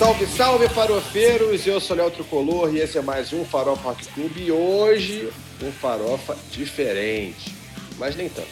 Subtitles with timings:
[0.00, 1.66] Salve, salve, farofeiros!
[1.66, 5.30] Eu sou Léo Tricolor e esse é mais um Farofa Rock Club e hoje
[5.62, 7.54] um farofa diferente,
[7.98, 8.48] mas nem tanto.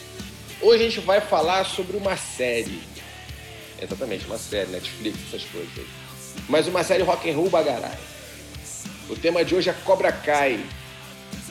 [0.61, 2.79] Hoje a gente vai falar sobre uma série.
[3.81, 5.87] Exatamente, uma série, Netflix, essas coisas aí.
[6.47, 7.97] Mas uma série rock and roll bagarai.
[9.09, 10.63] O tema de hoje é Cobra Kai,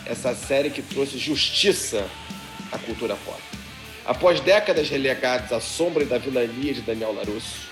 [0.07, 2.09] essa série que trouxe justiça
[2.71, 3.43] à cultura pop.
[4.07, 7.68] Após décadas relegadas à sombra da vilania de Daniel LaRusso,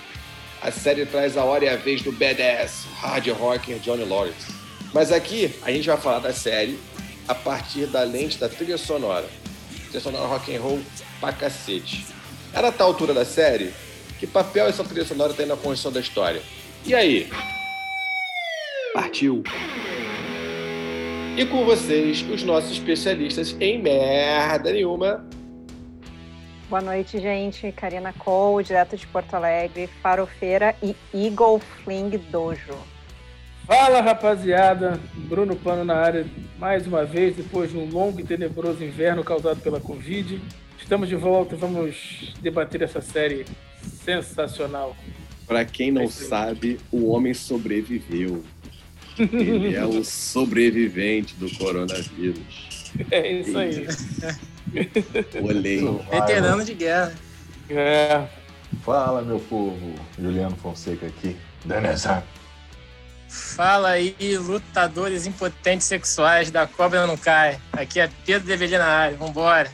[0.61, 4.53] a série traz a hora e a vez do badass hard rocker Johnny Lawrence.
[4.93, 6.79] Mas aqui a gente vai falar da série
[7.27, 9.27] a partir da lente da trilha sonora.
[9.85, 10.79] Trilha sonora rock and roll
[11.19, 12.05] pra cacete.
[12.53, 13.73] Era a tal altura da série,
[14.19, 16.41] que papel essa trilha sonora tem na construção da história?
[16.85, 17.29] E aí?
[18.93, 19.43] Partiu!
[21.37, 25.23] E com vocês, os nossos especialistas em merda nenhuma,
[26.69, 27.71] Boa noite, gente.
[27.71, 32.75] Karina Cole, direto de Porto Alegre, Farofeira e Eagle Fling Dojo.
[33.65, 34.99] Fala, rapaziada.
[35.13, 36.25] Bruno Plano na área
[36.59, 40.41] mais uma vez, depois de um longo e tenebroso inverno causado pela Covid.
[40.77, 43.45] Estamos de volta e vamos debater essa série
[43.81, 44.93] sensacional.
[45.47, 48.43] Para quem não sabe, o homem sobreviveu.
[49.17, 52.75] Ele é o sobrevivente do coronavírus.
[53.11, 53.85] É isso aí.
[55.41, 55.83] Olhei.
[56.09, 57.13] Veterano de guerra.
[57.69, 58.23] É.
[58.83, 59.95] Fala, meu povo.
[60.19, 61.35] Juliano Fonseca aqui.
[61.65, 62.23] Danessa.
[63.29, 67.59] Fala aí, lutadores impotentes sexuais da Cobra Não Cai.
[67.73, 69.17] Aqui é Pedro Develha na área.
[69.17, 69.69] Vambora.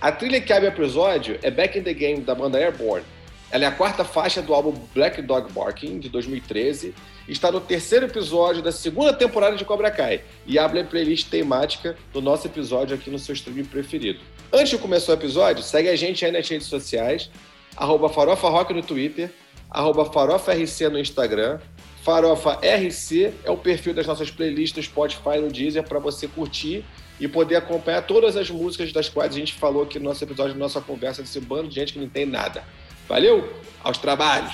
[0.00, 3.04] A trilha que abre o episódio é Back in the Game, da banda Airborne.
[3.50, 6.94] Ela é a quarta faixa do álbum Black Dog Barking, de 2013, e
[7.28, 11.96] está no terceiro episódio da segunda temporada de Cobra Kai, e abre a playlist temática
[12.12, 14.20] do nosso episódio aqui no seu streaming preferido.
[14.52, 17.30] Antes de começar o episódio, segue a gente aí nas redes sociais,
[17.76, 19.30] arroba Farofa Rock no Twitter,
[19.70, 21.60] arroba Farofa RC no Instagram,
[22.02, 26.82] Farofa RC é o perfil das nossas playlists no Spotify no Deezer para você curtir
[27.20, 30.54] e poder acompanhar todas as músicas das quais a gente falou aqui no nosso episódio,
[30.54, 32.64] na nossa conversa desse bando de gente que não tem nada.
[33.06, 33.52] Valeu?
[33.82, 34.52] Aos trabalhos.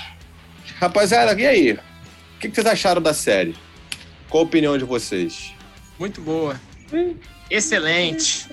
[0.81, 1.78] Rapaziada, e aí?
[2.47, 3.56] O que vocês acharam da série?
[4.28, 5.55] Qual a opinião de vocês?
[5.99, 6.60] Muito boa.
[7.50, 8.49] Excelente.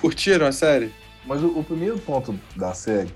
[0.00, 0.90] Curtiram a série?
[1.26, 3.10] Mas o, o primeiro ponto da série,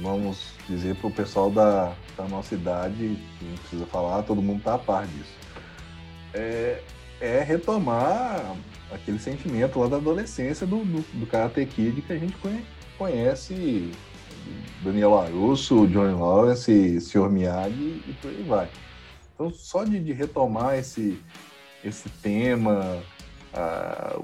[0.00, 4.74] vamos dizer pro pessoal da, da nossa idade, que não precisa falar, todo mundo tá
[4.74, 5.30] a par disso.
[6.32, 6.80] É,
[7.20, 8.56] é retomar
[8.90, 12.64] aquele sentimento lá da adolescência do, do, do Karate Kid que a gente conhe-
[12.96, 13.90] conhece
[14.82, 17.28] Daniel LaRusso, Johnny Lawrence, Sr.
[17.28, 18.68] Miyagi e por aí vai.
[19.34, 21.18] Então, só de, de retomar esse,
[21.84, 23.02] esse tema,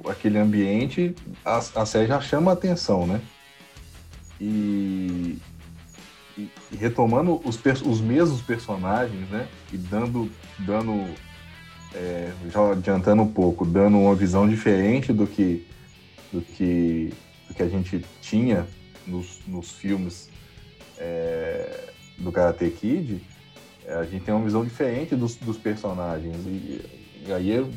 [0.09, 1.15] aquele ambiente,
[1.45, 3.21] a, a série já chama a atenção, né?
[4.41, 5.39] E,
[6.37, 9.49] e- e retomando os, os mesmos personagens, né?
[9.73, 10.31] E dando,
[10.61, 11.13] dando
[11.95, 15.67] é, já adiantando um pouco, dando uma visão diferente do que,
[16.33, 17.13] do que,
[17.49, 18.67] do que a gente tinha
[19.07, 20.29] nos, nos filmes
[20.99, 21.89] é,
[22.19, 23.21] do Karate Kid,
[23.89, 26.37] a gente tem uma visão diferente dos, dos personagens.
[26.47, 26.81] E,
[27.27, 27.71] e aí eu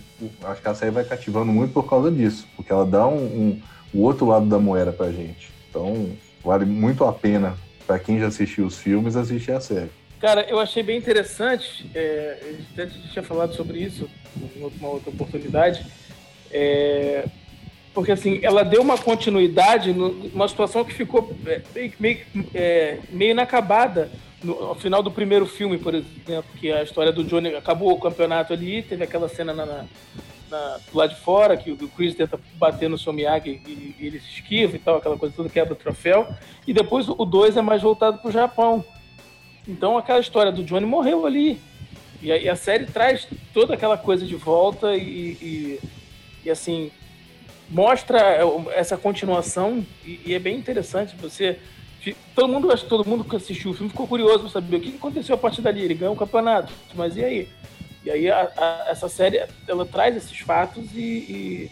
[0.44, 3.62] acho que a série vai cativando muito por causa disso, porque ela dá um, um-
[3.94, 5.50] o outro lado da moeda pra gente.
[5.70, 6.10] Então,
[6.44, 9.90] vale muito a pena para quem já assistiu os filmes assistir a série.
[10.20, 11.90] Cara, eu achei bem interessante.
[11.94, 12.38] É,
[12.78, 14.10] a gente tinha falado sobre isso
[14.56, 15.86] em uma outra oportunidade.
[16.52, 17.26] É,
[17.94, 22.20] porque assim, ela deu uma continuidade numa situação que ficou é, meio, meio,
[22.54, 24.10] é, meio inacabada
[24.44, 28.00] no, ao final do primeiro filme, por exemplo, que a história do Johnny acabou o
[28.00, 29.86] campeonato ali, teve aquela cena na, na-
[30.50, 34.08] na- do lado de fora, que o Chris tenta bater no seu Miyagi e, e
[34.08, 36.28] ele se esquiva e tal, aquela coisa toda, quebra o troféu.
[36.68, 38.84] E depois o 2 é mais voltado pro Japão.
[39.68, 41.60] Então aquela história do Johnny morreu ali.
[42.22, 45.80] E a, e a série traz toda aquela coisa de volta e, e,
[46.46, 46.92] e, assim
[47.70, 48.20] mostra
[48.76, 51.16] essa continuação e, e é bem interessante.
[51.18, 51.58] Você
[52.36, 54.80] todo mundo acho que todo mundo que assistiu o filme ficou curioso para saber o
[54.80, 55.84] que aconteceu a partir dali.
[55.84, 57.50] Ele ganhou o campeonato, mas e aí?
[58.04, 61.72] E aí a- a- essa série ela traz esses fatos e, e-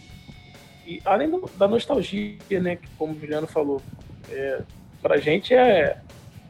[0.86, 2.76] e além do- da nostalgia, né?
[2.76, 3.82] Que como o Juliano falou,
[4.30, 4.60] é,
[5.02, 5.98] pra gente é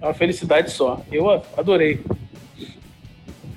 [0.02, 0.98] é uma felicidade só.
[1.12, 2.02] Eu adorei.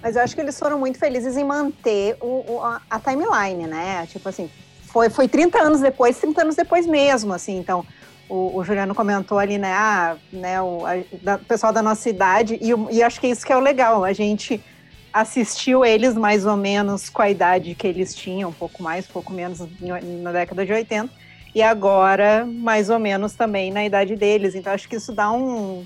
[0.01, 2.25] Mas eu acho que eles foram muito felizes em manter o,
[2.55, 4.05] o- a timeline, né?
[4.07, 4.49] Tipo assim,
[4.83, 7.57] foi, foi 30 anos depois, 30 anos depois mesmo, assim.
[7.57, 7.85] Então,
[8.29, 9.71] o, o Juliano comentou ali, né?
[9.73, 13.51] Ah, né o a- da- pessoal da nossa idade, e, e acho que isso que
[13.53, 14.03] é o legal.
[14.03, 14.63] A gente
[15.11, 19.13] assistiu eles mais ou menos com a idade que eles tinham, um pouco mais, um
[19.13, 21.09] pouco menos no- na década de 80.
[21.53, 24.55] E agora, mais ou menos também na idade deles.
[24.55, 25.85] Então, acho que isso dá um,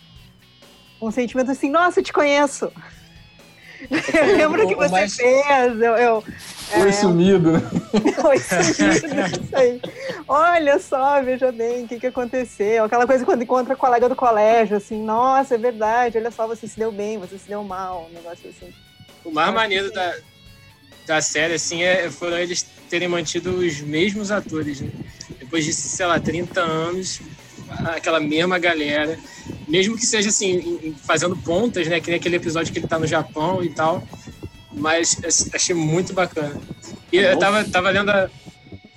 [1.01, 2.71] um sentimento assim, nossa, eu te conheço.
[3.79, 5.15] Eu lembro que você Mas...
[5.15, 5.81] fez.
[5.81, 6.23] Eu, eu,
[6.75, 6.91] Oi é...
[6.91, 7.51] sumido?
[8.25, 9.81] Oi sumido, isso aí.
[10.27, 12.85] Olha só, veja bem, o que, que aconteceu.
[12.85, 16.77] Aquela coisa quando encontra colega do colégio, assim, nossa, é verdade, olha só, você se
[16.77, 18.73] deu bem, você se deu mal, um negócio assim.
[19.23, 20.15] O mais maneiro da,
[21.05, 24.89] da série, assim, é, foram eles terem mantido os mesmos atores, né?
[25.39, 27.21] Depois de, sei lá, 30 anos,
[27.95, 29.17] aquela mesma galera,
[29.67, 31.99] mesmo que seja assim, fazendo pontas, né?
[31.99, 34.03] Que nem aquele episódio que ele tá no Japão e tal.
[34.71, 35.19] Mas
[35.53, 36.59] achei muito bacana.
[37.11, 38.29] E eu tava, tava lendo a.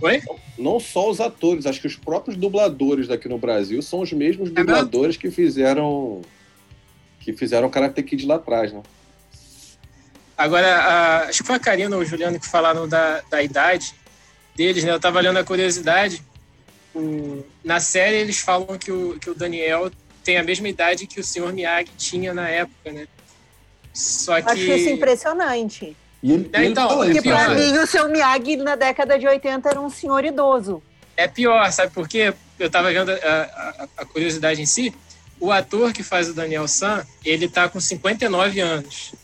[0.02, 0.22] Oi?
[0.58, 4.50] Não só os atores, acho que os próprios dubladores daqui no Brasil são os mesmos
[4.50, 6.20] é dubladores que fizeram.
[7.20, 8.82] que fizeram Karate Kid lá atrás, né?
[10.36, 13.94] Agora, a, acho que foi a Karina ou o Juliano que falaram da, da idade
[14.54, 14.92] deles, né?
[14.92, 16.22] Eu tava lendo a curiosidade.
[16.94, 19.90] O, na série eles falam que o, que o Daniel
[20.24, 21.52] tem a mesma idade que o Sr.
[21.52, 23.06] Miyagi tinha na época, né?
[23.92, 24.50] Só que...
[24.50, 25.96] Acho isso impressionante.
[26.22, 29.68] E ele, é, então, porque é pra mim o seu Miyagi na década de 80
[29.68, 30.82] era um senhor idoso.
[31.16, 32.34] É pior, sabe por quê?
[32.58, 34.94] Eu tava vendo a, a, a curiosidade em si.
[35.38, 39.14] O ator que faz o Daniel San, ele tá com 59 anos.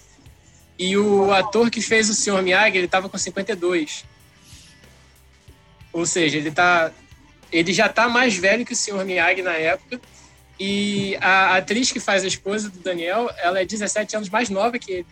[0.78, 2.42] E o ator que fez o Sr.
[2.42, 4.04] Miyagi, ele tava com 52.
[5.92, 6.90] Ou seja, ele tá
[7.52, 9.04] ele já tá mais velho que o Sr.
[9.04, 10.00] Miyagi na época
[10.58, 14.78] e a atriz que faz a esposa do Daniel, ela é 17 anos mais nova
[14.78, 15.06] que ele.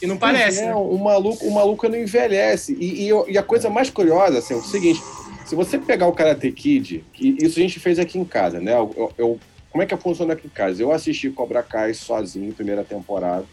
[0.00, 0.60] E não parece.
[0.60, 0.74] É, né?
[0.74, 2.76] o, maluco, o maluco não envelhece.
[2.78, 5.02] E, e, e, a coisa mais curiosa assim, é o seguinte:
[5.44, 8.74] se você pegar o Karate Kid, que isso a gente fez aqui em casa, né?
[8.74, 9.40] Eu, eu,
[9.70, 10.82] como é que funciona aqui em casa?
[10.82, 13.44] Eu assisti Cobra Kai sozinho, primeira temporada.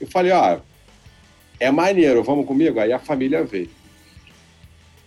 [0.00, 0.58] Eu falei, ó,
[1.58, 2.78] é maneiro, vamos comigo?
[2.78, 3.70] Aí a família veio.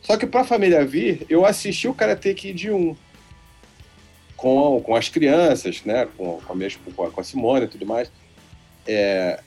[0.01, 2.95] Só que pra família vir, eu assisti o Karate Kid 1
[4.35, 6.07] com, com as crianças, né?
[6.17, 8.11] Com, com, a, minha, com a Simone e tudo mais.
[8.87, 9.39] É...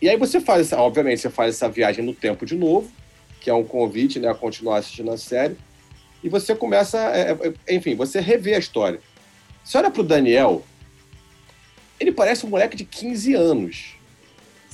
[0.00, 2.90] E aí você faz, essa, obviamente, você faz essa viagem no tempo de novo,
[3.40, 5.56] que é um convite né, a continuar assistindo a série,
[6.22, 7.36] e você começa, é,
[7.66, 9.00] é enfim, você revê a história.
[9.62, 10.64] Você olha para o Daniel,
[11.98, 13.94] ele parece um moleque de 15 anos,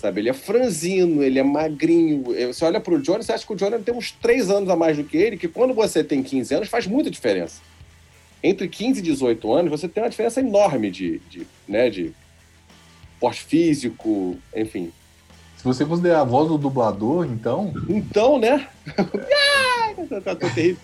[0.00, 0.20] sabe?
[0.20, 2.24] Ele é franzino, ele é magrinho.
[2.48, 4.76] Você olha para o Johnny, você acha que o Johnny tem uns 3 anos a
[4.76, 7.60] mais do que ele, que quando você tem 15 anos faz muita diferença
[8.42, 12.12] entre 15 e 18 anos, você tem uma diferença enorme de, de, né, de
[13.18, 14.92] porte físico, enfim.
[15.56, 17.72] Se você considerar a voz do dublador, então.
[17.88, 18.66] Então, né?
[20.08, 20.78] tá, tá terrível.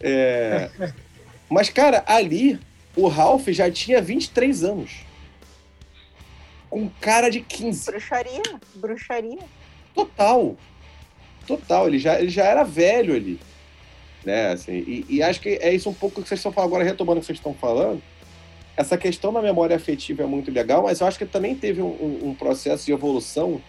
[0.00, 0.68] É...
[1.48, 2.58] Mas, cara, ali,
[2.96, 4.90] o Ralph já tinha 23 anos.
[6.70, 7.90] Com cara de 15.
[7.90, 8.42] Bruxaria,
[8.76, 9.38] bruxaria.
[9.94, 10.56] Total.
[11.46, 13.40] Total, ele já, ele já era velho ali
[14.24, 14.52] né?
[14.52, 17.18] Assim, e, e, acho que é isso um pouco que vocês estão falando agora, retomando
[17.18, 18.02] o que vocês estão falando.
[18.76, 22.20] Essa questão da memória afetiva é muito legal, mas eu acho que também teve um,
[22.22, 23.60] um processo de evolução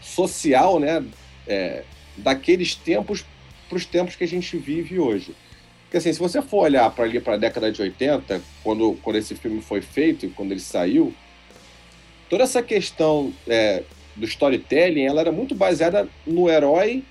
[0.00, 1.04] social, né?
[1.46, 1.84] É,
[2.16, 3.24] daqueles tempos
[3.68, 5.34] para os tempos que a gente vive hoje.
[5.82, 9.16] Porque assim, se você for olhar para ali para a década de 80, quando, quando
[9.16, 11.12] esse filme foi feito e quando ele saiu,
[12.30, 13.82] toda essa questão é,
[14.14, 17.02] do storytelling, ela era muito baseada no herói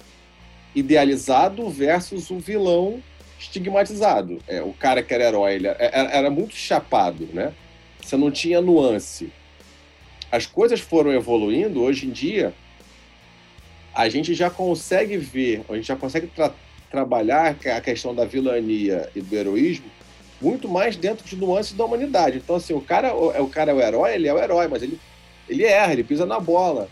[0.74, 3.04] idealizado versus o vilão
[3.38, 4.40] estigmatizado.
[4.48, 7.54] É, o cara que era herói ele era, era muito chapado, né?
[8.02, 9.32] Você não tinha nuance.
[10.32, 11.82] As coisas foram evoluindo.
[11.82, 12.54] Hoje em dia,
[13.94, 16.54] a gente já consegue ver, a gente já consegue tra
[16.90, 19.86] trabalhar a questão da vilania e do heroísmo
[20.42, 22.38] muito mais dentro de nuances da humanidade.
[22.38, 24.82] Então, assim, o cara, o, o cara é o herói, ele é o herói, mas
[24.82, 25.00] ele,
[25.50, 26.90] ele erra, ele pisa na bola.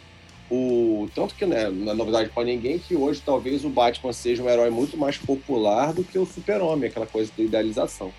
[0.50, 4.42] O, tanto que né, não é novidade para ninguém que hoje talvez o Batman seja
[4.42, 8.14] um herói muito mais popular do que o Super-Homem, aquela coisa da idealização.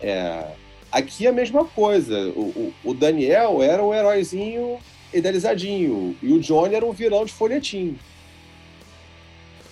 [0.00, 0.44] É,
[0.92, 2.28] aqui a mesma coisa.
[2.30, 4.78] O, o, o, Daniel era o heróizinho
[5.12, 7.98] idealizadinho e o Johnny era um vilão de folhetim.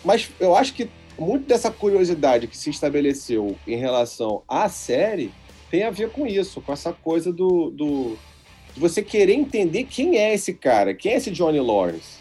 [0.05, 5.33] Mas eu acho que muito dessa curiosidade que se estabeleceu em relação à série
[5.71, 8.17] tem a ver com isso, com essa coisa do, do
[8.75, 12.19] de você querer entender quem é esse cara, quem é esse Johnny Lawrence.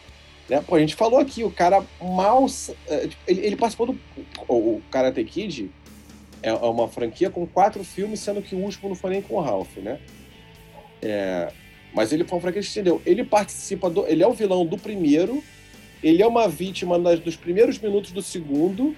[0.49, 0.63] Né?
[0.65, 2.45] Pô, a gente falou aqui, o cara mal.
[2.87, 3.99] É, tipo, ele, ele participou do.
[4.47, 5.69] O, Karate Kid
[6.41, 9.35] é, é uma franquia com quatro filmes, sendo que o último não foi nem com
[9.35, 9.99] o Ralph, né?
[11.01, 11.51] É,
[11.93, 13.01] mas ele foi uma franquia que entendeu.
[13.05, 14.07] Ele participa do.
[14.07, 15.43] Ele é o vilão do primeiro,
[16.01, 18.95] ele é uma vítima nas, dos primeiros minutos do segundo,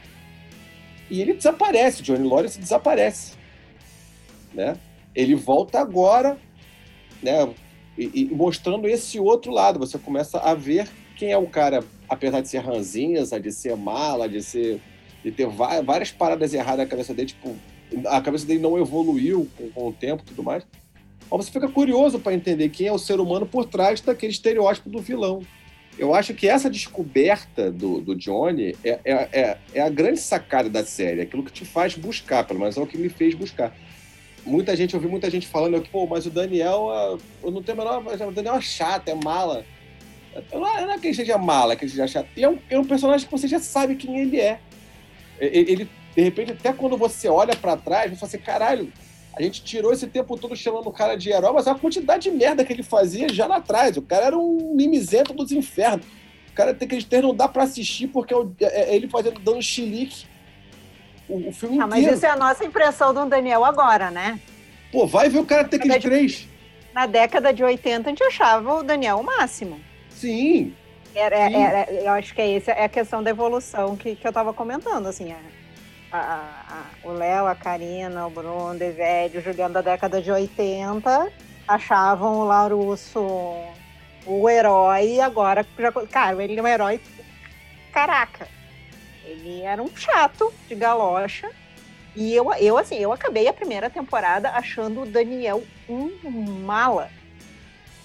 [1.10, 2.04] e ele desaparece.
[2.04, 3.34] Johnny Lawrence desaparece.
[4.54, 4.78] Né?
[5.16, 6.38] Ele volta agora
[7.22, 7.50] né?
[7.98, 9.80] E, e, mostrando esse outro lado.
[9.80, 14.28] Você começa a ver quem é o cara, apesar de ser ranzinza, de ser mala,
[14.28, 14.82] de ser
[15.24, 17.56] de ter várias paradas erradas na cabeça dele, tipo,
[18.08, 20.66] a cabeça dele não evoluiu com, com o tempo e tudo mais.
[21.30, 24.90] Mas você fica curioso para entender quem é o ser humano por trás daquele estereótipo
[24.90, 25.42] do vilão.
[25.98, 30.70] Eu acho que essa descoberta do, do Johnny é, é, é, é a grande sacada
[30.70, 33.76] da série, aquilo que te faz buscar, pelo menos é o que me fez buscar
[34.46, 37.82] muita gente, eu ouvi muita gente falando pô, mas o Daniel, ah, eu não tenho
[37.82, 38.28] a menor.
[38.28, 39.66] O Daniel é chato, é mala.
[40.52, 42.28] Não é, não é que ele seja mala, que ele seja chato.
[42.36, 44.60] Ele é um, é um personagem que você já sabe quem ele é.
[45.40, 48.92] Ele, ele de repente, até quando você olha para trás, você fala assim, caralho,
[49.34, 52.32] a gente tirou esse tempo todo chamando o cara de herói, mas a quantidade de
[52.32, 53.96] merda que ele fazia já lá atrás.
[53.96, 56.06] O cara era um mimizento dos infernos.
[56.50, 59.40] O cara tem que ter não dá para assistir porque é, é, é ele fazendo
[59.40, 60.26] dando chilique
[61.30, 62.06] o, o filme ah, inteiro.
[62.08, 64.40] Mas isso é a nossa impressão do Daniel agora, né?
[64.92, 66.48] Pô, vai ver o cara ter que 3.
[66.94, 69.80] Na década de 80, a gente achava o Daniel o máximo.
[70.10, 70.74] Sim.
[71.14, 71.56] Era, Sim.
[71.56, 74.54] Era, eu acho que é essa é a questão da evolução que, que eu tava
[74.54, 75.40] comentando, assim, é,
[76.12, 80.22] a, a, a, o Léo, a Karina, o Bruno, o Develho, o Juliano da década
[80.22, 81.32] de 80
[81.68, 83.20] achavam o Laurusso
[84.26, 87.00] o herói e agora, já, cara, ele é um herói,
[87.92, 88.48] caraca,
[89.40, 91.50] ele era um chato de galocha.
[92.16, 96.10] E eu, eu, assim, eu acabei a primeira temporada achando o Daniel um
[96.66, 97.10] mala.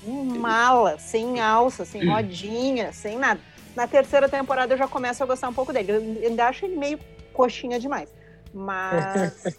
[0.07, 3.41] Um mala, sem alça, sem rodinha, sem nada.
[3.75, 5.93] Na terceira temporada eu já começo a gostar um pouco dele.
[6.23, 6.99] Eu ainda acho ele meio
[7.33, 8.09] coxinha demais.
[8.53, 9.59] Mas.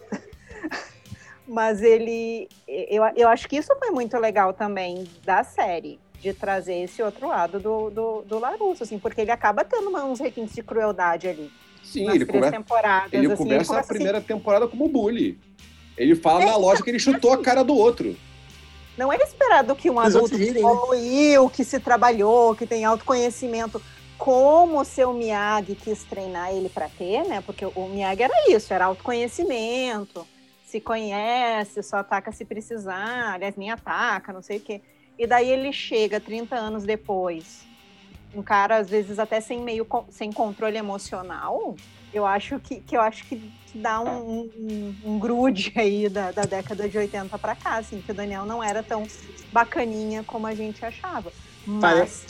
[1.46, 2.48] mas ele.
[2.68, 7.28] Eu, eu acho que isso foi muito legal também da série de trazer esse outro
[7.28, 11.52] lado do, do, do Larusso, assim, porque ele acaba tendo uns requintes de crueldade ali.
[11.86, 12.50] Sim, ele, come...
[12.50, 14.28] temporadas, ele assim, começa ele a primeira assim...
[14.28, 15.38] temporada como bully.
[15.98, 18.16] Ele fala é, na loja que ele chutou a cara do outro.
[18.98, 20.60] Não é esperado que um adulto que né?
[20.60, 23.82] evoluiu, que se trabalhou, que tem autoconhecimento,
[24.18, 27.42] como o seu Miyagi quis treinar ele para ter, né?
[27.42, 30.26] Porque o Miyagi era isso, era autoconhecimento,
[30.66, 34.82] se conhece, só ataca se precisar, aliás, nem ataca, não sei o quê.
[35.18, 37.66] E daí ele chega 30 anos depois,
[38.36, 41.76] um cara, às vezes, até sem meio sem controle emocional,
[42.14, 43.42] eu acho que, que eu acho que,
[43.74, 48.12] dá um, um, um, grude aí da, da década de 80 para cá, assim, que
[48.12, 49.06] o Daniel não era tão
[49.52, 51.32] bacaninha como a gente achava.
[51.66, 52.26] Mas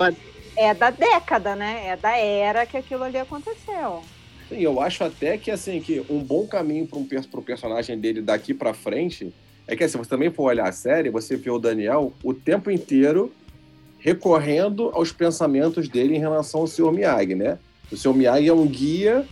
[0.55, 1.87] é da década, né?
[1.87, 4.01] É da era que aquilo ali aconteceu.
[4.49, 8.21] Sim, eu acho até que assim que um bom caminho para um pro personagem dele
[8.21, 9.33] daqui para frente
[9.67, 12.69] é que assim, você também for olhar a série, você vê o Daniel o tempo
[12.69, 13.33] inteiro
[14.05, 16.91] recorrendo aos pensamentos dele em relação ao Sr.
[16.91, 17.57] Miyagi, né?
[17.91, 18.13] O Sr.
[18.13, 19.25] Miyagi é um guia,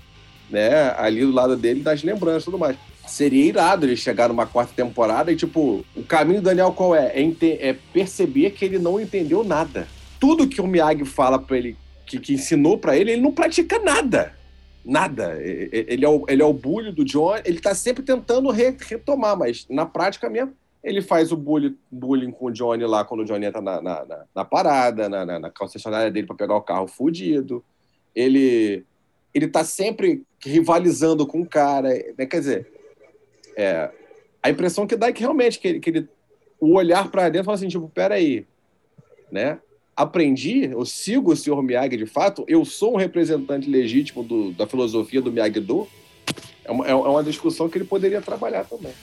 [0.49, 2.75] né, ali do lado dele das lembranças e tudo mais.
[3.05, 7.13] Seria irado ele chegar numa quarta temporada e, tipo, o caminho do Daniel qual é?
[7.15, 9.87] É, é perceber que ele não entendeu nada.
[10.19, 11.77] Tudo que o Miyagi fala para ele,
[12.07, 14.33] que, que ensinou para ele, ele não pratica nada
[14.85, 15.39] nada.
[15.41, 19.37] Ele é o, ele é o bully do John, ele tá sempre tentando re, retomar,
[19.37, 20.53] mas na prática mesmo,
[20.83, 24.05] ele faz o bullying, bullying com o Johnny lá quando o Johnny entra na, na,
[24.05, 27.63] na, na parada, na, na, na concessionária dele para pegar o carro fudido.
[28.13, 28.83] Ele,
[29.33, 31.89] ele tá sempre rivalizando com o cara.
[32.17, 32.25] Né?
[32.25, 32.71] Quer dizer,
[33.55, 33.89] é,
[34.41, 36.09] a impressão que dá é que realmente que ele, que ele
[36.59, 38.45] o olhar para dentro fala assim, tipo, peraí,
[39.31, 39.59] né?
[39.95, 44.65] aprendi, eu sigo o senhor Miyagi de fato, eu sou um representante legítimo do, da
[44.65, 45.87] filosofia do Miyagi-Do,
[46.65, 48.93] é uma, é uma discussão que ele poderia trabalhar também.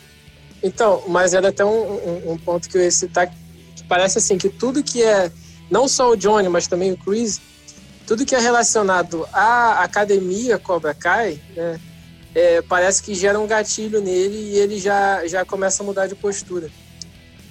[0.62, 3.29] Então, mas era até um, um, um ponto que eu citar,
[3.75, 5.31] que parece assim, que tudo que é,
[5.71, 7.40] não só o Johnny, mas também o Chris,
[8.07, 11.81] tudo que é relacionado à academia Cobra Kai, né,
[12.35, 16.14] é, parece que gera um gatilho nele e ele já, já começa a mudar de
[16.14, 16.71] postura.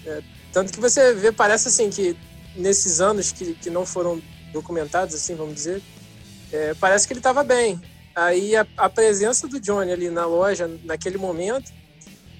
[0.06, 0.22] É,
[0.54, 2.16] tanto que você vê, parece assim, que
[2.56, 5.82] nesses anos que, que não foram documentados, assim, vamos dizer,
[6.52, 7.80] é, parece que ele estava bem.
[8.16, 11.72] Aí a, a, presença do Johnny ali na loja, naquele momento,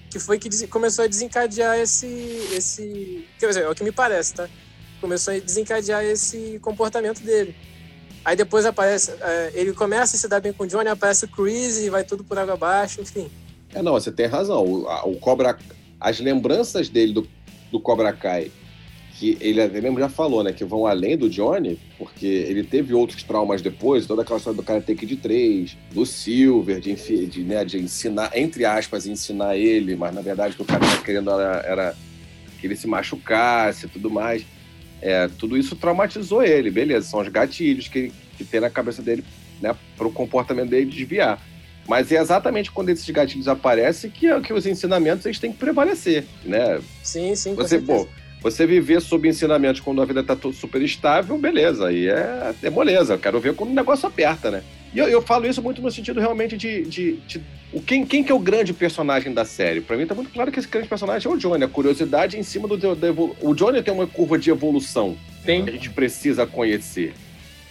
[0.10, 2.08] que foi que começou a desencadear esse,
[2.54, 3.26] esse...
[3.40, 4.50] Quer dizer, é o que me parece, tá?
[5.00, 7.56] Começou a desencadear esse comportamento dele.
[8.26, 11.28] Aí depois aparece, é, ele começa a se dar bem com o Johnny, aparece o
[11.28, 13.30] Chris e vai tudo por água abaixo, enfim.
[13.74, 14.66] É, não, você tem razão.
[14.66, 15.58] O, o Cobra,
[16.00, 17.28] as lembranças dele do,
[17.72, 18.52] do Cobra Kai
[19.20, 22.94] que ele até mesmo já falou, né, que vão além do Johnny, porque ele teve
[22.94, 27.66] outros traumas depois, toda aquela história do Karate Kid 3, do Silver, de, de, né,
[27.66, 31.30] de ensinar, entre aspas, ensinar ele, mas na verdade o que o cara estava querendo
[31.32, 31.96] era, era,
[32.62, 34.46] que ele se machucasse e tudo mais.
[35.02, 39.26] É, tudo isso traumatizou ele, beleza, são os gatilhos que, que tem na cabeça dele,
[39.62, 41.46] né, para o comportamento dele desviar.
[41.90, 46.24] Mas é exatamente quando esses gatilhos aparecem que, que os ensinamentos eles têm que prevalecer,
[46.46, 46.80] né?
[47.04, 47.56] Sim, sim.
[47.56, 48.08] Você, pô,
[48.42, 53.14] você viver sob ensinamentos quando a vida está super estável, beleza, aí é, é moleza.
[53.14, 54.64] Eu quero ver quando o negócio aperta, né?
[54.94, 57.42] E eu, eu, falo isso muito no sentido realmente de, de, de
[57.72, 59.82] o quem, quem que é o grande personagem da série?
[59.82, 61.64] Pra mim tá muito claro que esse grande personagem é o Johnny.
[61.64, 62.76] A curiosidade em cima do...
[63.42, 65.16] o Johnny tem uma curva de evolução
[65.46, 65.64] Tem.
[65.64, 67.14] que a gente precisa conhecer.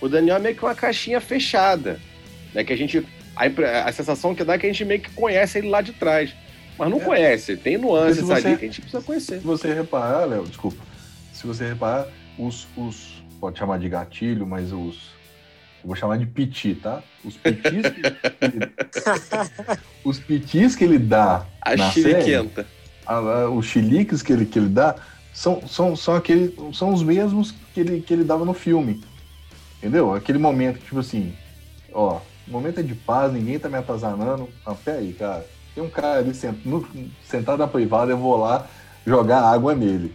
[0.00, 1.98] O Daniel é meio que uma caixinha fechada,
[2.54, 2.62] né?
[2.62, 3.04] Que a gente...
[3.34, 3.46] A,
[3.88, 6.32] a sensação que dá é que a gente meio que conhece ele lá de trás.
[6.78, 7.04] Mas não É.
[7.04, 7.56] conhece.
[7.56, 9.40] Tem nuances você- ali que a gente precisa conhecer.
[9.40, 10.82] Se você reparar, Léo, desculpa.
[11.32, 12.06] Se você reparar,
[12.38, 13.18] os, os.
[13.40, 15.16] Pode chamar de gatilho, mas os.
[15.82, 17.02] Eu vou chamar de piti, tá?
[17.24, 18.00] Os pitis que
[18.44, 18.72] ele,
[20.04, 22.66] os pitis que ele dá A na série, chiliquenta.
[23.06, 24.96] a- a- os chiliques que ele, que ele dá,
[25.32, 29.00] são, são, são, aquele, são os mesmos que ele, que ele dava no filme.
[29.78, 30.12] Entendeu?
[30.12, 31.32] Aquele momento que, tipo assim,
[31.92, 34.48] ó, o momento é de paz, ninguém tá me atazanando.
[34.66, 35.46] Ah, peraí, cara.
[35.78, 36.84] Tem um cara ali sent, no-
[37.24, 38.66] sentado na privada, eu vou lá
[39.06, 40.12] jogar água nele.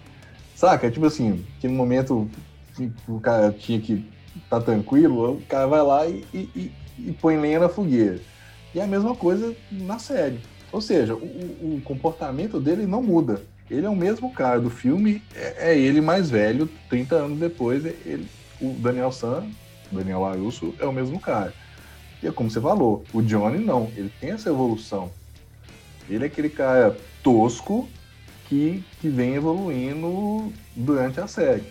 [0.57, 0.91] Saca?
[0.91, 2.29] Tipo assim, aquele momento
[2.75, 4.05] que o cara tinha que
[4.49, 8.19] tá tranquilo, o cara vai lá e, e, e- e põe lenha na fogueira.
[8.75, 10.37] E é a mesma coisa na série.
[10.69, 13.41] Ou seja, o, o- o comportamento dele não muda.
[13.71, 17.85] Ele é o mesmo cara do filme, é, é ele mais velho, 30 anos depois,
[17.85, 18.27] é ele,
[18.59, 19.45] o Daniel San,
[19.89, 21.53] Daniel Arusso, é o mesmo cara.
[22.21, 25.09] E é como você falou, o Johnny não, ele tem essa evolução.
[26.09, 27.89] Ele é aquele cara tosco
[28.47, 31.63] que, que vem evoluindo durante a série.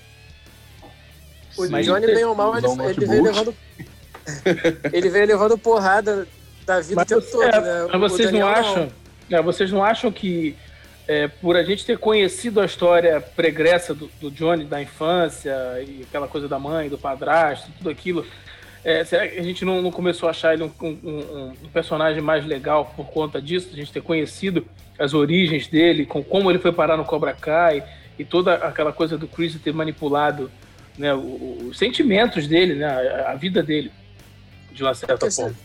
[1.56, 3.22] O Mas Johnny, bem ou mal, ele, um ele notebook.
[3.22, 3.54] levando.
[4.92, 6.26] ele veio levando porrada
[6.64, 7.88] da vida Mas, o tempo todo, é, né?
[7.92, 8.88] mas O vocês não acham?
[9.30, 10.56] é, vocês não acham que
[11.08, 15.52] é, por a gente ter conhecido a história pregressa do, do Johnny da infância
[15.86, 18.26] e aquela coisa da mãe, do padrasto, tudo aquilo,
[18.84, 22.20] é, será que a gente não, não começou a achar ele um, um- um- personagem
[22.20, 23.68] mais legal por conta disso?
[23.72, 24.66] A gente ter conhecido
[24.98, 27.82] as origens dele, com como ele foi parar no Cobra Kai
[28.18, 30.50] e toda aquela coisa do Chris ter manipulado
[30.98, 32.86] né, os sentimentos dele, né,
[33.26, 33.90] a, vida dele,
[34.72, 35.56] de uma certa Porque você- forma.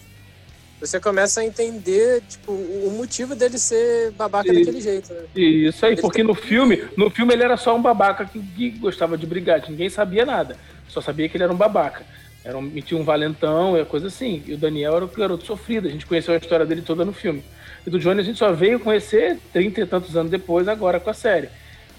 [0.80, 4.60] Você começa a entender, tipo, o motivo dele ser babaca Sim.
[4.60, 5.22] daquele jeito, né?
[5.36, 8.70] Isso aí, Ele porque no filme, no filme ele era só um babaca que, que
[8.78, 10.56] gostava de brigar, ninguém sabia nada.
[10.88, 12.06] Só sabia que ele era um babaca.
[12.48, 14.42] Era um, metia um valentão e coisa assim.
[14.48, 15.86] E o Daniel era o garoto sofrido.
[15.86, 17.44] A gente conheceu a história dele toda no filme.
[17.86, 21.10] E do Johnny a gente só veio conhecer trinta e tantos anos depois, agora com
[21.10, 21.50] a série.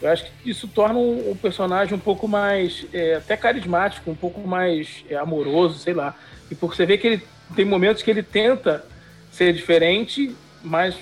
[0.00, 4.14] Eu acho que isso torna um, um personagem um pouco mais, é, até carismático, um
[4.14, 6.16] pouco mais é, amoroso, sei lá.
[6.50, 7.22] E porque você vê que ele
[7.54, 8.87] tem momentos que ele tenta
[9.30, 10.34] ser diferente,
[10.64, 10.94] mas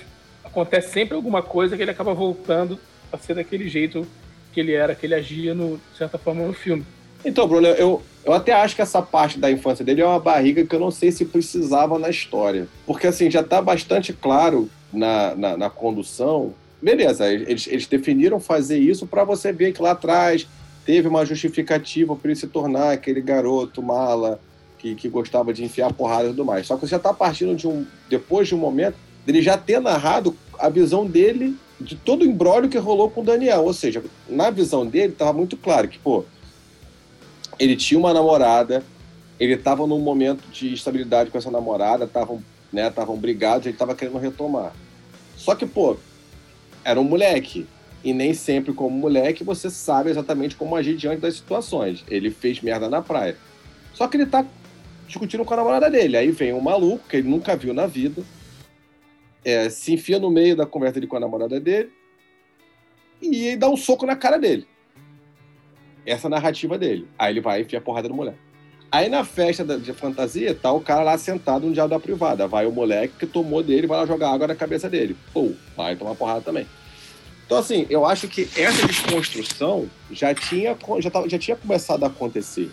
[0.43, 2.77] acontece sempre alguma coisa que ele acaba voltando
[3.13, 4.05] a ser daquele jeito
[4.51, 6.85] que ele era, que ele agia, no, de certa forma, no filme.
[7.25, 10.65] Então, Bruno, eu, eu até acho que essa parte da infância dele é uma barriga
[10.65, 12.67] que eu não sei se precisava na história.
[12.85, 16.53] Porque, assim, já está bastante claro na, na, na condução.
[16.81, 20.47] Beleza, eles, eles definiram fazer isso para você ver que lá atrás
[20.85, 24.39] teve uma justificativa para ele se tornar aquele garoto mala
[24.77, 26.67] que, que gostava de enfiar porrada e tudo mais.
[26.67, 27.85] Só que você já está partindo de um.
[28.09, 32.69] Depois de um momento, dele já ter narrado a visão dele de todo o embrólio
[32.69, 33.63] que rolou com o Daniel.
[33.63, 36.23] Ou seja, na visão dele, estava muito claro que, pô,
[37.59, 38.83] ele tinha uma namorada,
[39.39, 43.95] ele estava num momento de estabilidade com essa namorada, estavam né, tavam brigados, ele estava
[43.95, 44.73] querendo retomar.
[45.35, 45.97] Só que, pô,
[46.83, 47.67] era um moleque.
[48.03, 52.03] E nem sempre, como moleque, você sabe exatamente como agir diante das situações.
[52.07, 53.37] Ele fez merda na praia.
[53.93, 54.45] Só que ele tá
[55.07, 56.17] discutindo com a namorada dele.
[56.17, 58.23] Aí vem um maluco que ele nunca viu na vida,
[59.43, 61.91] é, se enfia no meio da conversa dele com a namorada dele
[63.21, 64.67] e dá um soco na cara dele
[66.07, 67.07] essa narrativa dele.
[67.19, 68.37] Aí ele vai e enfia a porrada no moleque.
[68.89, 72.47] Aí na festa de fantasia, tá o cara lá sentado no diabo da privada.
[72.47, 75.15] Vai o moleque que tomou dele, vai lá jogar água na cabeça dele.
[75.33, 76.65] Pô, vai tomar porrada também.
[77.45, 82.07] Então, assim, eu acho que essa desconstrução já tinha, já, tava- já tinha começado a
[82.07, 82.69] acontecer.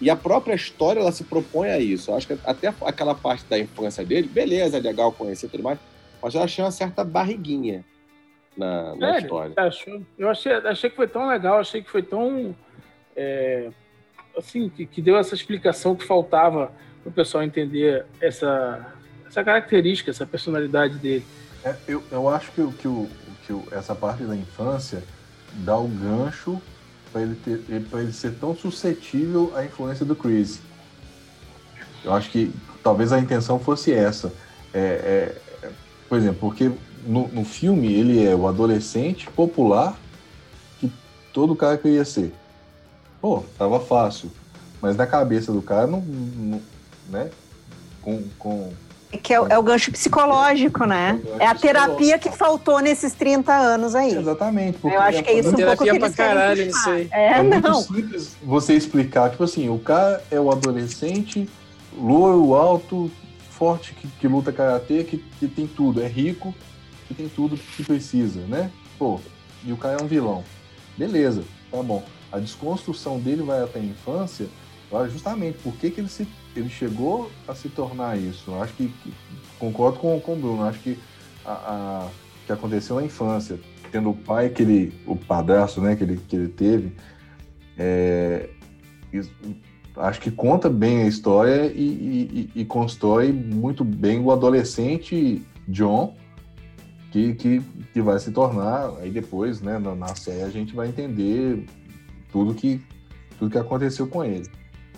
[0.00, 2.10] E a própria história, ela se propõe a isso.
[2.10, 5.78] Eu acho que até aquela parte da infância dele, beleza, é legal conhecer tudo mais,
[6.22, 7.84] mas eu achei uma certa barriguinha
[8.58, 9.20] na, na Sério?
[9.24, 9.52] história.
[9.56, 10.02] Achou?
[10.18, 12.54] Eu achei, achei que foi tão legal, achei que foi tão.
[13.16, 13.70] é,
[14.36, 16.70] assim, que, que deu essa explicação que faltava
[17.02, 18.92] para o pessoal entender essa,
[19.26, 21.24] essa característica, essa personalidade dele.
[21.64, 23.08] É, eu, eu acho que, o- que, o,
[23.46, 25.02] que o- essa parte da infância
[25.54, 26.60] dá o gancho
[27.12, 30.60] para ele, ter- ele ser tão suscetível à influência do Chris.
[32.04, 34.32] Eu acho que talvez a intenção fosse essa.
[34.72, 34.78] É,
[35.62, 35.70] é, é,
[36.08, 36.70] por exemplo, porque
[37.08, 39.96] no, no filme ele é o adolescente popular
[40.78, 40.92] que
[41.32, 42.34] todo cara queria ser.
[43.20, 44.30] Pô, tava fácil.
[44.80, 46.00] Mas na cabeça do cara não.
[46.00, 46.60] não-
[47.08, 47.30] né?
[48.02, 48.70] Com, com,
[49.22, 51.18] Que é, o- é o gancho psicológico, né?
[51.40, 54.14] É É a terapia que faltou nesses 30 anos aí.
[54.14, 54.78] Exatamente.
[54.78, 56.90] porque Eu acho que é isso um pouco Terapia que pra eles querem caralho nisso
[56.90, 57.08] aí.
[57.10, 57.80] É, É muito não.
[57.82, 61.48] simples você explicar, tipo assim, o cara é o adolescente,
[61.98, 63.10] loiro, alto,
[63.50, 66.54] forte, que, que luta karatê, que, que tem tudo, é rico,
[67.08, 68.70] que tem tudo que precisa, né?
[68.98, 69.18] Pô,
[69.64, 70.44] e o cara é um vilão.
[70.96, 72.04] Beleza, tá bom.
[72.30, 74.46] A desconstrução dele vai até a infância,
[75.10, 78.54] justamente por que, que ele, se, ele chegou a se tornar isso.
[78.54, 79.12] Acho que, que,
[79.58, 80.98] concordo com, com o Bruno, acho que
[81.44, 82.08] a, a,
[82.46, 83.58] que aconteceu na infância,
[83.90, 86.92] tendo o pai que ele, o padrasto, né, que ele, que ele teve,
[87.78, 88.50] é,
[89.12, 89.32] isso,
[89.96, 96.14] acho que conta bem a história e, e, e, constrói muito bem o adolescente John,
[97.10, 100.88] que, que, que vai se tornar, aí depois, né, na, na série a gente vai
[100.88, 101.64] entender
[102.30, 102.82] tudo que,
[103.38, 104.48] tudo que aconteceu com ele.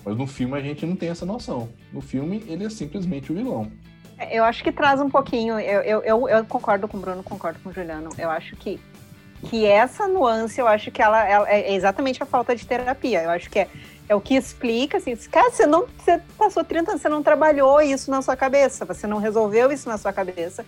[0.04, 1.68] Mas no filme a gente não tem essa noção.
[1.92, 3.70] No filme ele é simplesmente o vilão.
[4.18, 5.58] É, eu acho que traz um pouquinho.
[5.58, 8.10] Eu, eu, eu, eu concordo com o Bruno, concordo com o Juliano.
[8.18, 8.80] Eu acho que,
[9.48, 13.22] que essa nuance, eu acho que ela, ela é exatamente a falta de terapia.
[13.22, 13.68] Eu acho que é,
[14.08, 17.80] é o que explica, assim, cara, você não você passou 30 anos, você não trabalhou
[17.80, 20.66] isso na sua cabeça, você não resolveu isso na sua cabeça.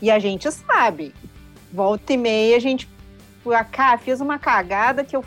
[0.00, 1.14] E a gente sabe.
[1.72, 2.88] Volta e meia a gente.
[3.46, 5.24] Ah, cá, fiz uma cagada que eu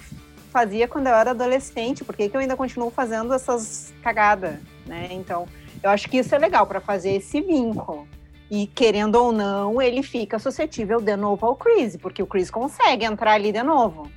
[0.51, 4.55] fazia quando eu era adolescente, por que, que eu ainda continuo fazendo essas cagadas,
[4.87, 5.09] né?
[5.11, 5.47] Então,
[5.83, 8.07] eu acho que isso é legal para fazer esse vínculo.
[8.49, 13.05] E querendo ou não, ele fica suscetível de novo ao Chris, porque o Chris consegue
[13.05, 14.09] entrar ali de novo.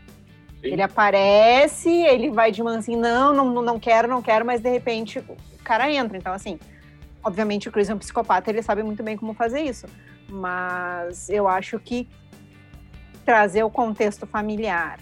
[0.60, 0.68] Sim.
[0.68, 5.18] Ele aparece, ele vai de mansinho, não, não, não quero, não quero, mas de repente
[5.18, 6.16] o cara entra.
[6.16, 6.58] Então, assim,
[7.24, 9.86] obviamente o Chris é um psicopata, ele sabe muito bem como fazer isso.
[10.31, 12.09] Mas eu acho que
[13.25, 14.99] trazer o contexto familiar,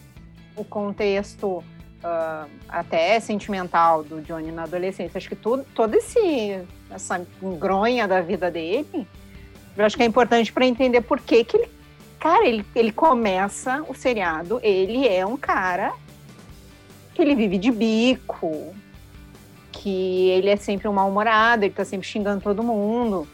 [0.56, 1.62] o contexto
[2.02, 5.18] uh, até sentimental do Johnny na adolescência.
[5.18, 9.06] Acho que tudo, todo esse essa engronha da vida dele,
[9.76, 11.68] eu acho que é importante para entender por que que ele,
[12.18, 15.92] cara, ele, ele começa o seriado, ele é um cara
[17.14, 18.74] que ele vive de bico,
[19.70, 23.26] que ele é sempre um mal-humorado, ele tá sempre xingando todo mundo.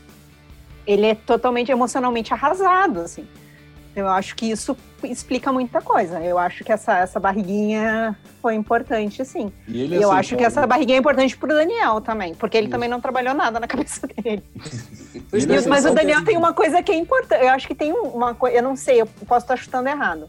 [0.87, 3.27] Ele é totalmente emocionalmente arrasado, assim.
[3.97, 6.21] Eu acho que isso explica muita coisa.
[6.21, 9.53] Eu acho que essa, essa barriguinha foi importante, sim.
[9.69, 12.89] E ele eu acho que essa barriguinha é importante pro Daniel também, porque ele também
[12.89, 14.43] não trabalhou nada na cabeça dele.
[15.69, 17.45] mas o Daniel tem uma coisa que é importante.
[17.45, 20.27] Eu acho que tem uma coisa, eu não sei, eu posso estar chutando errado.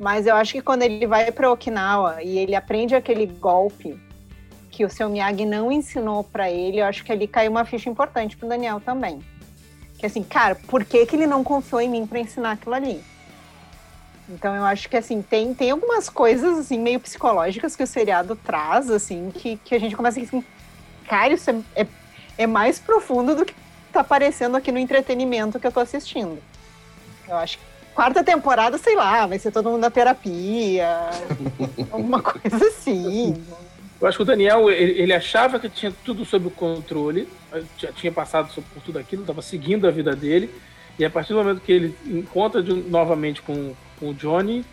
[0.00, 3.98] Mas eu acho que quando ele vai para Okinawa e ele aprende aquele golpe
[4.68, 7.88] que o seu Miyagi não ensinou para ele, eu acho que ali caiu uma ficha
[7.88, 9.20] importante pro Daniel também.
[9.98, 13.02] Que assim, cara, por que, que ele não confiou em mim para ensinar aquilo ali?
[14.28, 18.34] Então eu acho que assim, tem, tem algumas coisas assim, meio psicológicas que o seriado
[18.36, 20.44] traz, assim, que, que a gente começa a assim,
[21.08, 21.86] cara, isso é, é,
[22.38, 23.54] é mais profundo do que
[23.92, 26.38] tá aparecendo aqui no entretenimento que eu tô assistindo.
[27.28, 31.08] Eu acho que quarta temporada, sei lá, vai ser todo mundo na terapia,
[31.90, 33.42] alguma coisa assim.
[34.00, 37.28] Eu acho que o Daniel, ele, ele, achava que tinha tudo sob o controle,
[37.78, 40.50] já tinha passado por tudo aquilo, estava seguindo a vida dele,
[40.98, 44.64] e a partir do momento que ele encontra de, novamente com, com o Johnny,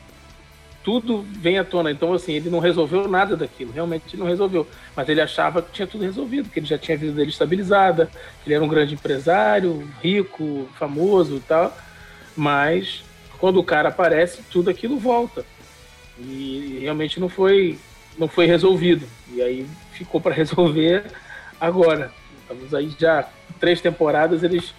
[0.83, 1.89] tudo vem à tona.
[1.89, 4.67] Então, assim, ele não resolveu nada daquilo, realmente não resolveu.
[4.95, 8.07] Mas ele achava que tinha tudo resolvido, que ele já tinha a vida dele estabilizada,
[8.43, 11.75] que ele era um grande empresário, rico, famoso e tal.
[12.35, 13.03] Mas
[13.39, 15.45] quando o cara aparece, tudo aquilo volta.
[16.19, 17.79] E realmente não foi
[18.17, 19.07] não foi resolvido.
[19.31, 21.03] E aí ficou para resolver
[21.59, 22.11] agora.
[22.41, 23.27] Estamos aí já
[23.59, 24.73] três temporadas, eles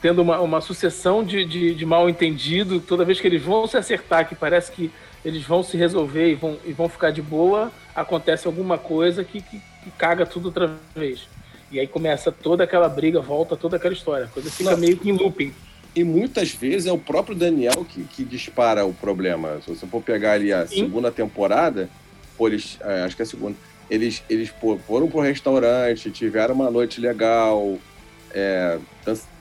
[0.00, 2.80] tendo uma, uma sucessão de, de, de, mal entendido.
[2.80, 4.90] Toda vez que eles vão se acertar, que parece que
[5.24, 9.40] eles vão se resolver e vão, e vão ficar de boa, acontece alguma coisa que,
[9.40, 11.28] que, que caga tudo outra vez.
[11.70, 14.26] E aí começa toda aquela briga, volta toda aquela história.
[14.26, 14.78] A coisa fica Não.
[14.78, 15.54] meio que em looping.
[15.94, 19.60] E muitas vezes é o próprio Daniel que, que dispara o problema.
[19.64, 20.84] Se você for pegar ali a Sim.
[20.84, 21.88] segunda temporada,
[22.36, 23.56] pô, eles, é, acho que é a segunda,
[23.90, 27.78] eles, eles pô, foram pro restaurante, tiveram uma noite legal,
[28.34, 28.78] é,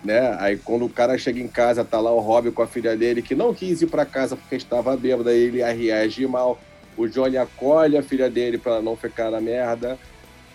[0.04, 0.36] né?
[0.40, 3.22] Aí quando o cara chega em casa, tá lá o Robbie com a filha dele,
[3.22, 6.60] que não quis ir para casa porque estava bêbado, aí ele reage mal.
[6.98, 9.98] O Johnny acolhe a filha dele para não ficar na merda.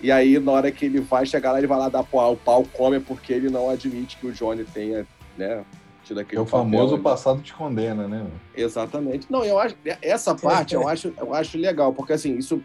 [0.03, 2.37] E aí, na hora que ele vai chegar lá, ele vai lá dar pau, o
[2.37, 5.07] pau come porque ele não admite que o Johnny tenha,
[5.39, 5.65] né,
[6.07, 8.27] tido aquele É o famoso passado te condena, né?
[8.57, 9.27] Exatamente.
[9.31, 12.63] Não, eu acho essa parte eu acho, eu acho legal, porque assim, isso,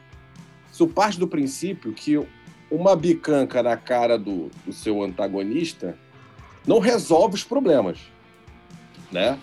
[0.71, 2.19] isso parte do princípio que
[2.69, 5.97] uma bicanca na cara do, do seu antagonista
[6.65, 7.99] não resolve os problemas,
[9.11, 9.37] né?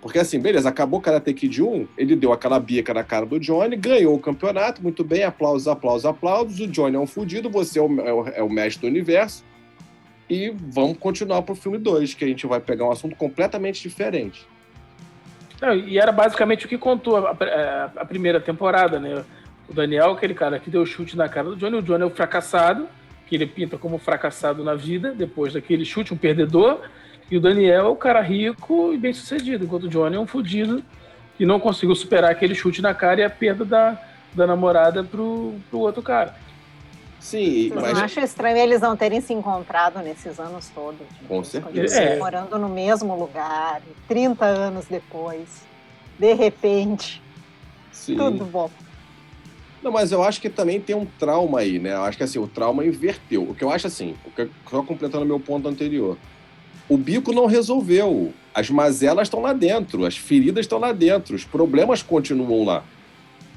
[0.00, 3.38] Porque assim, beleza, acabou o Karate Kid 1, ele deu aquela bica na cara do
[3.38, 6.58] Johnny, ganhou o campeonato, muito bem, aplausos, aplausos, aplausos.
[6.58, 9.44] O Johnny é um fudido, você é o, é o, é o mestre do universo.
[10.30, 14.46] E vamos continuar pro filme 2, que a gente vai pegar um assunto completamente diferente.
[15.60, 19.24] Não, e era basicamente o que contou a, a, a, primeira temporada, né?
[19.68, 22.10] O Daniel, aquele cara que deu chute na cara do Johnny, o Johnny é o
[22.10, 22.88] fracassado,
[23.26, 26.78] que ele pinta como fracassado na vida, depois daquele chute, um perdedor,
[27.28, 30.28] e o Daniel é o cara rico e bem sucedido, enquanto o Johnny é um
[30.28, 30.80] fudido
[31.36, 34.00] que não conseguiu superar aquele chute na cara e a perda da,
[34.32, 36.36] da namorada pro, pro outro cara.
[37.20, 41.06] Sim, Vocês mas não acham estranho eles não terem se encontrado nesses anos todos?
[41.28, 42.00] Com certeza.
[42.00, 42.18] É.
[42.18, 45.46] morando no mesmo lugar, 30 anos depois.
[46.18, 47.22] De repente,
[47.92, 48.16] sim.
[48.16, 48.70] tudo bom.
[49.82, 51.94] Não, mas eu acho que também tem um trauma aí, né?
[51.94, 53.42] Eu acho que assim, o trauma inverteu.
[53.42, 54.14] O que eu acho assim,
[54.68, 56.16] só completando meu ponto anterior.
[56.88, 58.32] O bico não resolveu.
[58.52, 62.82] As mazelas estão lá dentro, as feridas estão lá dentro, os problemas continuam lá.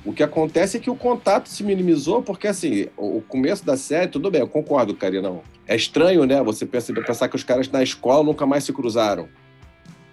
[0.05, 4.09] O que acontece é que o contato se minimizou, porque assim, o começo da série,
[4.11, 5.41] tudo bem, eu concordo, Carinão.
[5.65, 6.41] É estranho, né?
[6.43, 9.29] Você pensa, pensar que os caras na escola nunca mais se cruzaram.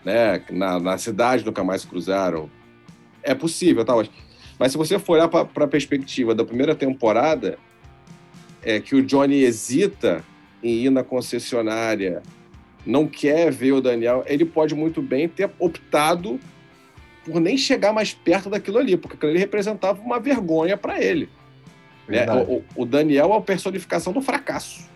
[0.04, 0.42] Né?
[0.50, 2.48] Na, na cidade nunca mais se cruzaram.
[3.22, 3.94] É possível, tá?
[3.96, 4.10] Mas-
[4.58, 7.58] Mas se você for olhar para a perspectiva da primeira temporada,
[8.62, 10.22] é que o Johnny hesita
[10.62, 12.22] em ir na concessionária,
[12.86, 16.38] não quer ver o Daniel, ele pode muito bem ter optado
[17.30, 21.28] por nem chegar mais perto daquilo ali, porque aquilo ali representava uma vergonha para ele.
[22.08, 22.26] né?
[22.32, 24.88] O, o- o Daniel é a personificação do fracasso.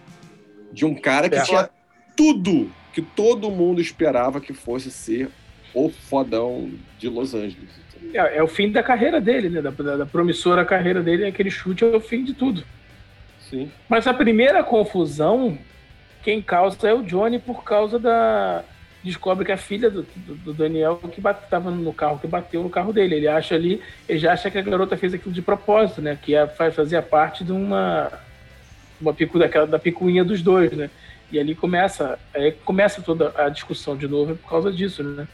[0.72, 1.42] De um cara que É.
[1.42, 1.70] tinha
[2.16, 5.28] tudo que todo mundo esperava que fosse ser
[5.72, 7.70] o fodão de Los Angeles.
[8.12, 9.62] É, é o fim da carreira dele, né?
[9.62, 12.64] Da, da- da promissora carreira dele, aquele chute é o fim de tudo.
[13.48, 13.70] Sim.
[13.88, 15.56] Mas a primeira confusão,
[16.22, 18.64] quem causa é o Johnny por causa da.
[19.04, 22.70] Descobre que a filha do, do- do Daniel que estava no carro, que bateu no
[22.70, 23.16] carro dele.
[23.16, 26.18] Ele acha ali, ele já acha que a garota fez aquilo de propósito, né?
[26.20, 28.10] Que é, faz, fazia parte de uma.
[28.98, 30.88] uma picu, daquela, da picuinha dos dois, né?
[31.30, 35.28] E ali começa, aí começa toda a discussão de novo é por causa disso, né?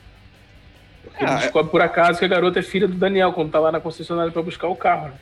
[1.04, 3.52] Porque ele Ah, é- descobre por acaso que a garota é filha do Daniel, quando
[3.52, 5.08] tá lá na concessionária para buscar o carro.
[5.08, 5.14] né?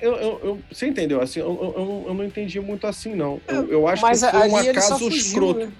[0.00, 1.20] Eu, eu, eu- você entendeu?
[1.20, 3.40] Assim, eu, eu, eu- não entendi muito assim, não.
[3.48, 5.60] Eu, eu acho Mas que foi um ele acaso fugiu, escroto.
[5.60, 5.72] né?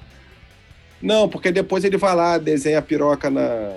[1.01, 3.75] Não, porque depois ele vai lá, desenha a piroca na.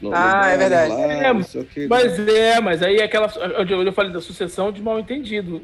[0.00, 0.92] no- no Ah, é verdade.
[0.92, 1.86] lá, É, quê.
[1.88, 3.30] Mas é, mas aí é aquela.
[3.58, 5.62] Onde eu falei da sucessão de mal entendido.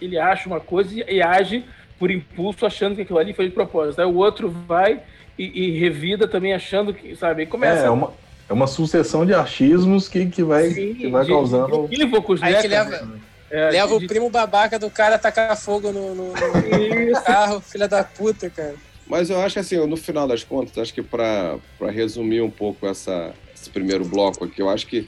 [0.00, 1.64] Ele acha uma coisa e, e age
[1.98, 4.00] por impulso, achando que aquilo ali foi de propósito.
[4.00, 5.00] Aí o outro vai
[5.36, 7.42] e, e revida também achando que, sabe?
[7.42, 7.82] E começa.
[7.82, 8.12] É, é uma,
[8.48, 11.88] é uma sucessão de achismos que, que vai, Sim, que vai de- causando.
[11.88, 12.60] de equívocos, Aí né?
[12.62, 13.08] que leva,
[13.50, 17.60] É, leva de- o primo babaca do cara a tacar fogo no, no- no carro,
[17.60, 18.74] filha da puta, cara.
[19.08, 21.58] Mas eu acho que, assim, no final das contas, acho que para
[21.90, 25.06] resumir um pouco essa, esse primeiro bloco aqui, eu acho que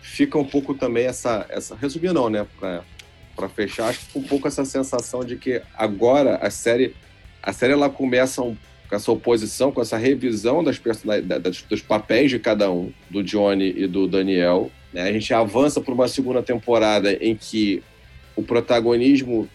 [0.00, 1.44] fica um pouco também essa.
[1.50, 2.46] essa resumir não, né?
[3.36, 6.94] Para fechar, acho que fica um pouco essa sensação de que agora a série.
[7.42, 8.56] A série ela começa um-
[8.88, 13.72] com essa oposição, com essa revisão das personalidades, dos papéis de cada um, do Johnny
[13.76, 14.70] e do Daniel.
[14.92, 15.02] né?
[15.02, 17.82] A gente avança para uma segunda temporada em que
[18.34, 19.46] o protagonismo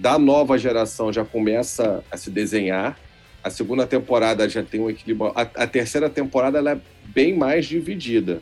[0.00, 2.98] da nova geração já começa a se desenhar.
[3.44, 5.30] A segunda temporada já tem um equilíbrio.
[5.34, 8.40] A, a terceira temporada ela é bem mais dividida.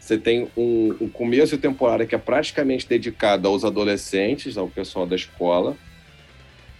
[0.00, 5.06] Você tem um, um começo de temporada que é praticamente dedicado aos adolescentes, ao pessoal
[5.06, 5.76] da escola.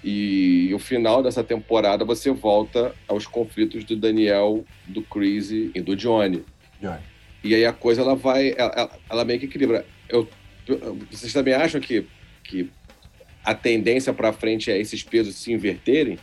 [0.03, 5.95] E o final dessa temporada você volta aos conflitos do Daniel, do Chris e do
[5.95, 6.43] Johnny.
[6.81, 6.99] Johnny.
[7.45, 9.87] E aí a coisa ela vai, ela, ela- meio que equilibra.
[10.09, 10.29] Eu,
[11.09, 12.05] vocês também acham que,
[12.43, 12.69] que
[13.45, 16.19] a tendência para frente é esses pesos se inverterem?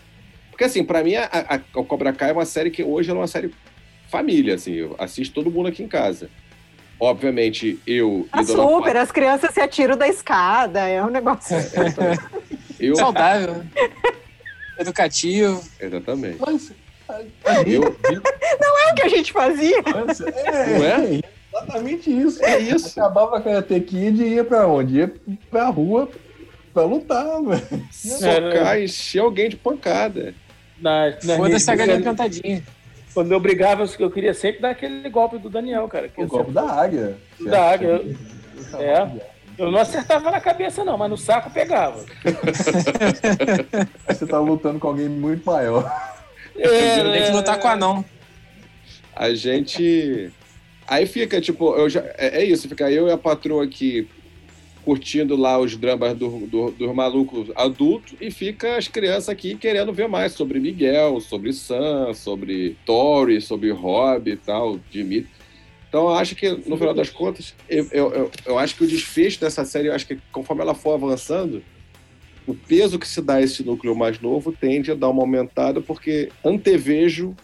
[0.50, 3.14] Porque assim, para mim a, a, a Cobra Kai é uma série que hoje é
[3.14, 3.54] uma série
[4.10, 6.30] família, assim, eu assisto todo mundo aqui em casa.
[7.00, 11.56] Obviamente eu Dona super, as crianças se atiram da escada, é um negócio.
[11.72, 12.20] Pat-
[12.80, 13.64] eu, Saudável.
[14.78, 15.62] Educativo.
[15.80, 16.38] exatamente.
[16.40, 16.72] Mas,
[17.66, 19.82] Eu, É o que a gente fazia.
[19.84, 21.22] mas é, Não é?
[21.54, 22.44] exatamente isso.
[22.46, 23.00] É isso.
[23.00, 24.98] Acabava Karate Kid e ia pra onde?
[25.00, 25.14] Ia
[25.50, 26.10] pra rua
[26.74, 27.88] pra lutar, velho.
[27.92, 30.34] socar, encher alguém de pancada.
[31.38, 32.64] Foda-se a galinha pintadinha.
[33.14, 36.08] Quando eu brigava, eu queria sempre dar aquele golpe do Daniel, cara.
[36.08, 37.18] Que O golpe sempre- da águia.
[37.42, 39.10] Da águia, eu- É.
[39.58, 42.06] Eu não acertava na cabeça, não, mas no saco pegava.
[44.08, 45.92] Aí você tá lutando com alguém muito maior.
[46.58, 48.06] É, Tem que lutar com a não.
[49.16, 50.32] A gente.
[50.88, 52.02] Aí fica, tipo, eu já...
[52.18, 54.08] é, é isso, fica eu e a patroa aqui
[54.90, 59.94] curtindo lá os dramas do, do- dos malucos adultos e fica as crianças aqui querendo
[59.94, 65.30] ver mais sobre Miguel, sobre Sam, sobre Tori, sobre Rob e tal, Dimitri.
[65.88, 68.88] Então eu acho que, no final das contas, eu, eu, eu, eu acho que o
[68.88, 71.64] desfecho dessa série, eu acho que conforme ela for avançando,
[72.48, 75.82] o peso que se dá a esse núcleo mais novo tende a dar uma aumentada,
[75.82, 77.36] porque antevejo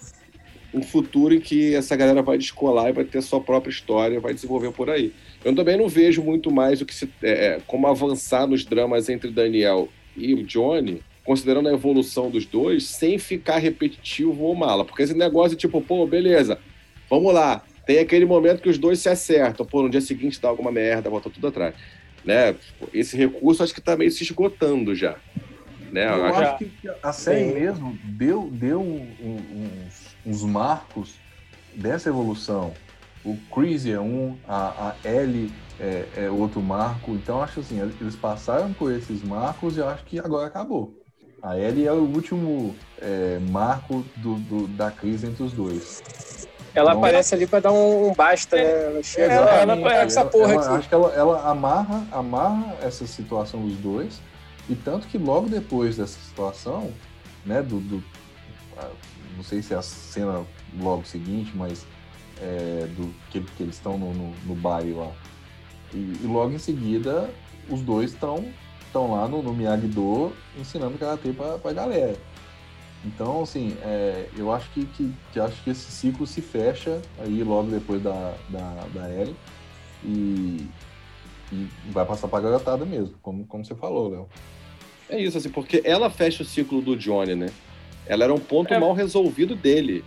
[0.74, 4.34] um futuro em que essa galera vai descolar e vai ter sua própria história, vai
[4.34, 5.14] desenvolver por aí.
[5.46, 9.08] Eu também não vejo muito mais o que se, é, é, como avançar nos dramas
[9.10, 14.84] entre Daniel e o Johnny, considerando a evolução dos dois, sem ficar repetitivo ou mala.
[14.84, 16.58] Porque esse negócio, tipo, pô, beleza,
[17.08, 17.64] vamos lá.
[17.86, 21.12] Tem aquele momento que os dois se acertam, pô, no dia seguinte dá alguma merda,
[21.12, 21.76] volta tudo atrás.
[22.24, 22.56] Né?
[22.92, 25.16] Esse recurso acho que tá meio se esgotando já.
[25.92, 26.08] Né?
[26.08, 26.72] Eu acho acho que
[27.04, 31.14] a série mesmo deu, deu um- um- uns, uns marcos
[31.76, 32.74] dessa evolução.
[33.26, 37.12] O Chris é um, a, a Ellie é, é outro marco.
[37.12, 40.94] Então, acho assim, eles passaram por esses marcos e eu acho que agora acabou.
[41.42, 46.02] A Ellie é o último é, marco do, do- da crise entre os dois.
[46.74, 47.00] Ela Não.
[47.00, 48.64] aparece ali pra dar um, um basta, né?
[48.86, 50.76] Ela chega, Ela- ela, ela ela essa porra Ela- aqui.
[50.76, 54.20] Acho que ela, ela amarra, amarra essa situação dos dois.
[54.70, 56.92] E tanto que logo depois dessa situação,
[57.46, 58.04] né, do, do-
[58.78, 58.90] ah,
[59.38, 60.44] não sei se é a cena
[60.80, 61.86] logo seguinte, mas
[62.42, 65.12] é, do que, que eles estão no, no, no baile lá.
[65.94, 67.30] E, e logo em seguida,
[67.70, 68.46] os dois estão
[68.96, 72.16] estão lá no, no Miyagi-Do ensinando karatê pra, pra galera.
[73.04, 77.44] Então, assim, é, eu acho que, que, que acho que esse ciclo se fecha aí
[77.44, 79.36] logo depois da, da, da Ellie
[80.04, 80.68] e,
[81.52, 84.30] e vai passar pra garotada mesmo, como, como você falou, Léo.
[85.10, 87.50] É isso, assim, porque ela fecha o ciclo do Johnny, né?
[88.08, 88.80] Ela era um ponto É.
[88.80, 90.04] mal resolvido dele.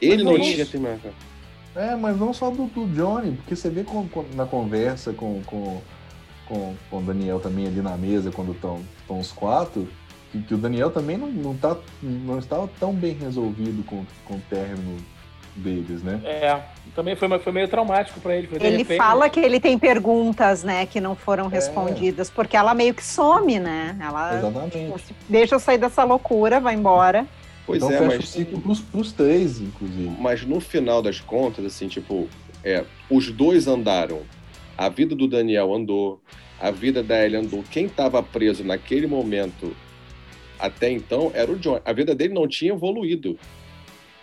[0.00, 1.14] Ele não é tinha terminado.
[1.76, 5.42] É, mas não só do, do Johnny, porque você vê com- com- na conversa com,
[5.44, 5.80] com,
[6.46, 9.88] com, com o Daniel também ali na mesa, quando estão os quatro,
[10.30, 14.34] que, que o Daniel também não, não, tá, não estava tão bem resolvido com, com
[14.34, 14.96] o término
[15.56, 16.20] deles, né?
[16.24, 16.60] É,
[16.94, 18.48] também foi, foi meio traumático pra ele.
[18.52, 18.96] Ele repente.
[18.96, 21.16] fala que ele tem perguntas, né, que não É.
[21.16, 23.96] foram respondidas, porque ela meio que some, né?
[24.00, 24.78] Ela Exatamente.
[24.78, 27.26] tipo, deixa eu sair dessa loucura, vai embora.
[27.66, 30.16] Pois então é, fecha o mas, ciclo pros, pros três, inclusive.
[30.18, 32.28] mas no final das contas, assim, tipo,
[32.62, 34.22] é, os dois andaram.
[34.76, 36.20] A vida do Daniel andou,
[36.60, 37.62] a vida da Ellie andou.
[37.70, 39.74] Quem estava preso naquele momento
[40.58, 41.80] até então era o John.
[41.84, 43.38] A vida dele não tinha evoluído.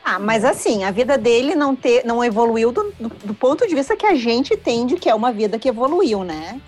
[0.03, 3.75] Ah, mas assim, a vida dele não, ter, não evoluiu do, do, do ponto de
[3.75, 6.59] vista que a gente entende que é uma vida que evoluiu, né?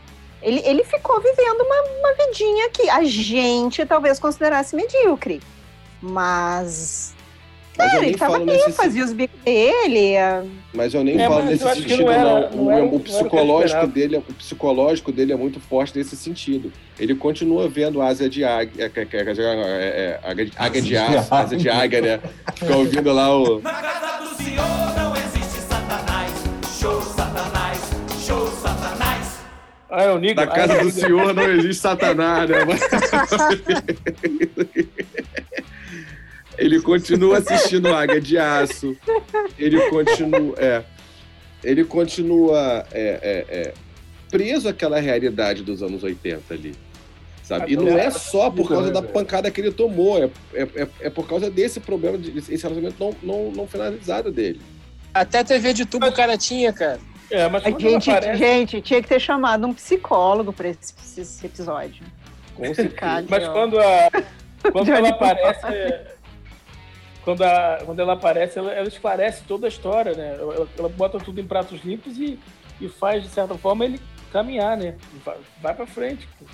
[0.41, 5.41] Ele, ele ficou vivendo uma, uma vidinha que a gente talvez considerasse medíocre.
[6.03, 7.15] Mas.
[7.75, 10.13] Mas eu Cara, nem ele tava bem, nesse fazia os bicos dele.
[10.75, 12.29] Mas eu nem É, falo nesse eu sentido, não era- não.
[12.29, 13.87] não O- era- o, não era o eu psicológico esperava.
[13.87, 16.71] dele, o psicológico dele é muito forte nesse sentido.
[16.99, 20.53] Ele continua vendo asa de águia, é, é, é, é, águia de-
[20.97, 22.19] águia aço, asa de águia, né?
[22.53, 23.59] Fica ouvindo lá o.
[23.59, 26.31] Na casa do Senhor não existe Satanás.
[26.79, 27.79] Show Satanás,
[28.23, 29.39] show Satanás.
[29.89, 30.39] Ah, é o Nico.
[30.39, 32.57] Na casa do senhor não existe Satanás, né?
[36.57, 38.95] Ele continua assistindo Águia de Aço.
[39.57, 40.55] Ele continua.
[40.57, 40.83] É,
[41.63, 43.73] ele continua é, é, é,
[44.29, 46.75] preso àquela realidade dos anos 80 ali.
[47.41, 47.73] Sabe?
[47.73, 51.09] E não é só por causa da pancada que ele tomou, é, é, é- é
[51.09, 54.61] por causa desse problema, de, esse relacionamento não, não, não finalizado dele.
[55.13, 56.99] Até TV de tubo o cara tinha, cara.
[57.29, 62.05] É, mas gente, aparece, gente, tinha que ter chamado um psicólogo para esse, esse episódio.
[62.55, 63.25] Com certeza.
[63.27, 64.09] Mas quando, a,
[64.71, 66.12] quando ela aparece.
[67.23, 70.35] É, Quando, a, quando ela aparece, ela, ela esclarece toda a história, né?
[70.39, 72.37] Ela, ela bota tudo em pratos limpos e,
[72.81, 73.99] e faz, de certa forma, ele
[74.31, 74.95] caminhar, né?
[75.25, 76.45] Vai, vai pra frente, pô.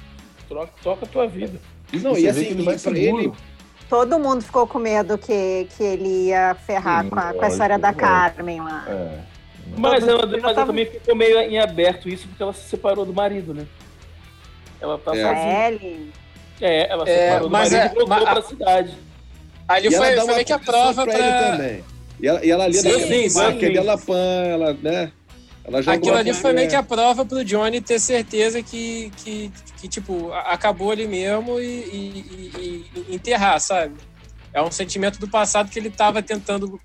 [0.47, 1.60] Troca, toca a tua vida.
[1.93, 3.32] Não, e assim, que ele vai pra ele,
[3.88, 7.47] Todo mundo ficou com medo que, que ele ia ferrar Sim, com, a, com a
[7.47, 8.05] história da lógico.
[8.05, 8.86] Carmen lá.
[8.88, 9.19] É.
[9.75, 13.03] Mas ela, mas ela tava- também ficou meio em aberto isso porque ela se separou
[13.05, 13.65] do marido, né?
[14.79, 15.21] Ela tá É.
[15.23, 15.67] sozinha.
[15.69, 16.12] Ellie.
[16.62, 18.97] É, ela se É, separou do mas marido é- e voltou a- pra cidade.
[19.69, 21.51] Ali E foi, foi meio que a prova ele pra.
[21.51, 21.84] também.
[22.19, 23.77] E ela, e ela Sim, com sim, o Mark, sim.
[23.77, 25.12] ela pan, ela, né?
[25.63, 29.51] Ela joga Aquilo ali foi meio que a prova pro Johnny ter certeza que, que,
[29.79, 33.93] que tipo, acabou ali mesmo e, e- e- enterrar, sabe?
[34.51, 36.82] É um sentimento do passado que ele tava tentando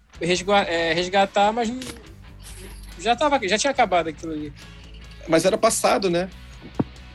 [0.68, 1.72] é, resgatar, mas
[3.00, 4.52] já, tava, já tinha acabado aquilo ali.
[5.26, 6.28] Mas era passado, né?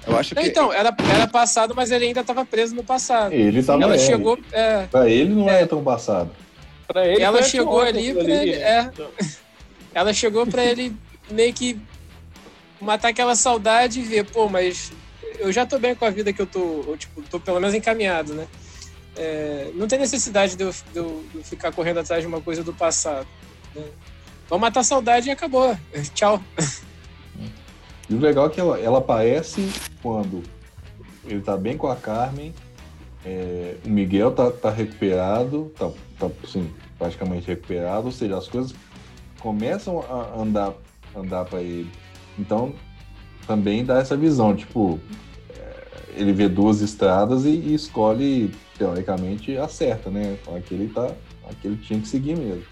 [0.07, 0.41] Eu acho que.
[0.41, 3.33] Então, era, era passado, mas ele ainda tava preso no passado.
[3.33, 4.39] Ele tava Ela é, chegou.
[4.51, 6.31] é, Pra ele não é tão passado.
[6.87, 8.91] Pra ele Ela chegou ali pra ele- é.
[9.93, 10.95] Ela chegou pra ele
[11.29, 11.79] meio que
[12.81, 14.91] matar aquela saudade e ver, pô, mas
[15.37, 17.75] eu já tô bem com a vida que eu tô, eu, tipo, tô pelo menos
[17.75, 18.47] encaminhado, né?
[19.17, 22.39] É, não tem necessidade de eu, de eu- de eu ficar correndo atrás de uma
[22.41, 23.27] coisa do passado.
[23.75, 23.83] né?
[24.49, 25.77] Vamos matar a saudade e acabou.
[26.15, 26.41] Tchau.
[28.09, 29.69] E o legal é que ela, ela aparece
[30.01, 30.41] quando
[31.25, 32.53] ele tá bem com a Carmen,
[33.23, 38.73] é, o Miguel tá, tá recuperado, tá, tá assim, praticamente recuperado, ou seja, as coisas
[39.39, 40.73] começam a andar,
[41.15, 41.89] andar para ele.
[42.37, 42.73] Então,
[43.45, 44.99] também dá essa visão, tipo,
[45.49, 50.37] é, ele vê duas estradas e, e escolhe, teoricamente, a certa, né?
[50.55, 51.11] Aquele, tá,
[51.49, 52.63] aquele tinha que seguir mesmo.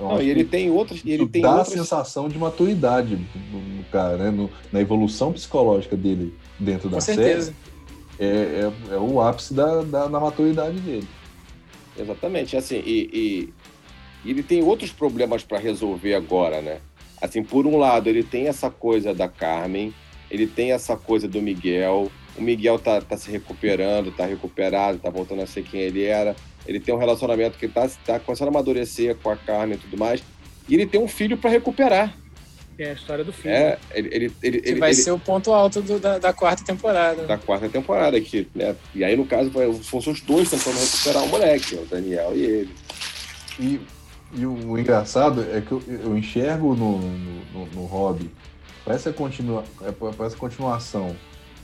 [0.00, 1.02] Então, Não, e ele tem outras.
[1.04, 3.18] Ele tem dá outras a sensação de maturidade
[3.52, 4.30] no, cara, né?
[4.30, 7.22] No- na evolução psicológica dele dentro da Com série.
[7.22, 7.54] certeza.
[8.18, 11.06] É, é, é o ápice da, da, da maturidade dele.
[11.98, 13.54] Exatamente, assim, e, e-
[14.24, 16.78] e ele tem outros problemas para resolver agora, né?
[17.20, 19.92] Assim, por um lado, ele tem essa coisa da Carmen,
[20.30, 25.10] ele tem essa coisa do Miguel, o Miguel tá, tá se recuperando, tá recuperado, tá
[25.10, 26.34] voltando a ser quem ele era,
[26.70, 29.98] ele tem um relacionamento que tá, tá começando a amadurecer com a Carmen e tudo
[29.98, 30.22] mais,
[30.68, 32.14] e ele tem um filho para recuperar,
[32.76, 33.56] Tem a história do filme.
[33.56, 36.32] é, ele, ele, ele, Que ele- vai ele- ser o ponto alto do- da, da
[36.32, 37.26] quarta temporada.
[37.26, 38.76] da quarta temporada aqui, né?
[38.94, 42.42] E aí, no caso, vai- foram os dois tentando recuperar o moleque, o Daniel e
[42.44, 42.74] ele.
[43.58, 43.80] E,
[44.36, 48.30] e o, engraçado é que eu, eu enxergo no, no, no, no Hobby,
[48.84, 51.16] parece a, continua, é, parece a continuação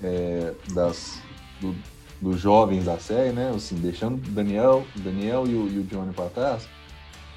[0.02, 1.20] é, das,
[1.60, 1.74] do-
[2.20, 3.52] dos jovens da série, né?
[3.54, 6.68] Assim, deixando o Daniel, Daniel e o, e o Johnny para trás,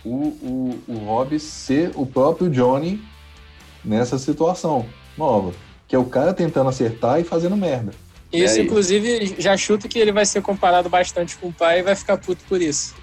[0.03, 3.01] o, o, o Hobby ser o próprio Johnny
[3.83, 4.85] nessa situação
[5.17, 5.53] nova.
[5.87, 7.91] Que é o cara tentando acertar e fazendo merda.
[8.31, 11.83] Isso, É, inclusive, já chuto que ele vai ser comparado bastante com o pai e
[11.83, 12.95] vai ficar puto por isso.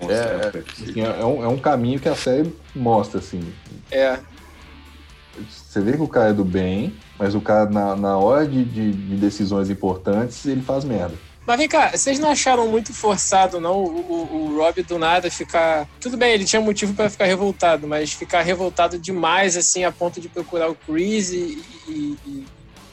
[0.00, 0.90] É, certeza.
[0.90, 3.40] Assim, é, um, é um caminho que a série mostra, assim.
[3.90, 4.18] É.
[5.48, 8.64] Você vê que o cara é do bem, mas o cara, na, na hora de,
[8.64, 11.14] de, de decisões importantes, ele faz merda.
[11.46, 15.30] Mas vem cá, vocês não acharam muito forçado, não, o, o, o Rob do nada
[15.30, 15.86] ficar.
[16.00, 20.20] Tudo bem, ele tinha motivo pra ficar revoltado, mas ficar revoltado demais, assim, a ponto
[20.20, 22.46] de procurar o Chris e, e, e-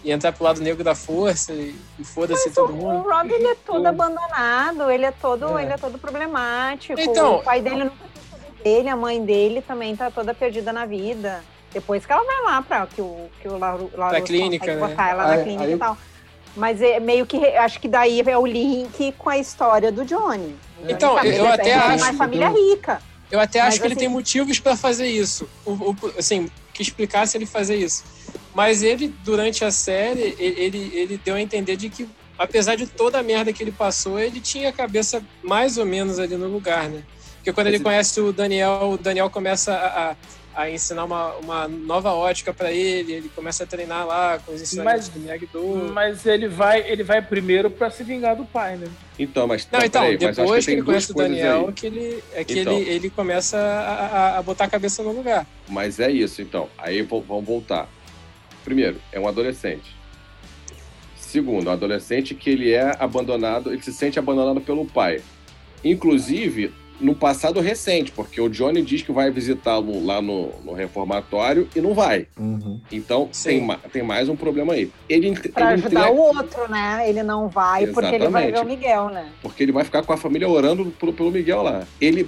[0.06, 3.10] e entrar pro lado negro da força e, e foda-se O, todo o mundo.
[3.10, 5.64] Rob, ele é todo abandonado, ele é todo, É.
[5.64, 7.00] ele é todo problemático.
[7.00, 10.72] Então- o pai dele nunca quis saber dele, a mãe dele também tá toda perdida
[10.74, 11.42] na vida.
[11.74, 14.88] Depois que ela vai lá para que o que o Lauro, Lauro clínica, né?
[14.88, 15.98] botar ela Aí- na clínica aí e tal.
[16.56, 20.56] Mas é meio que acho que daí é o link com a história do Johnny.
[20.78, 23.02] O Johnny Então, família- eu até ele tem acho uma família rica.
[23.32, 25.50] Eu até acho Mas, que ele assim- tem motivos pra fazer isso.
[25.66, 28.04] O, o- assim, que explicasse ele fazer isso.
[28.54, 32.08] Mas ele, durante a série, ele, ele, deu a entender de que,
[32.38, 36.20] apesar de toda a merda que ele passou, ele tinha a cabeça mais ou menos
[36.20, 37.02] ali no lugar, né?
[37.38, 40.16] Porque quando ele conhece o Daniel, o Daniel começa a, a-
[40.56, 44.62] a ensinar uma, uma nova ótica pra ele, ele começa a treinar lá com os
[44.62, 45.92] ensinamentos Mas- do Miyagi-Do.
[45.94, 48.88] Mas ele vai, ele vai primeiro pra se vingar do pai, né?
[49.18, 51.66] Então, mas Não, não, então, peraí, mas acho depois que, tem ele conhece o Daniel,
[51.68, 51.74] aí.
[51.74, 52.74] que ele, é que Então.
[52.78, 55.46] ele, ele começa a, a- a botar a cabeça no lugar.
[55.68, 56.70] Mas é isso, então.
[56.78, 57.90] Aí vamos voltar.
[58.64, 59.94] Primeiro, é um adolescente.
[61.18, 65.22] Segundo, um adolescente que ele é abandonado, ele se sente abandonado pelo pai.
[65.84, 66.72] Inclusive,
[67.02, 71.82] no passado recente, porque o Johnny diz que vai visitá-lo lá no, no reformatório e
[71.82, 72.28] não vai.
[72.38, 72.80] Uhum.
[72.92, 73.68] Então, Sim.
[73.68, 74.90] tem, tem mais um problema aí.
[75.10, 77.04] Ele, Pra ele ajudar entre- o outro, né?
[77.10, 78.78] Ele não vai porque ele vai ver o Exatamente.
[78.80, 79.30] Miguel, né?
[79.42, 81.84] porque ele vai ficar com a família orando pelo, pelo Miguel lá.
[82.00, 82.28] Ele,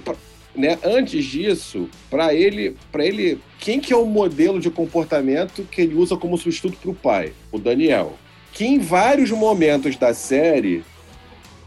[0.54, 5.80] né, antes disso, para ele, para ele, quem que é o modelo de comportamento que
[5.82, 7.32] ele usa como substituto para o pai?
[7.52, 8.14] O Daniel.
[8.52, 10.82] Que em vários momentos da série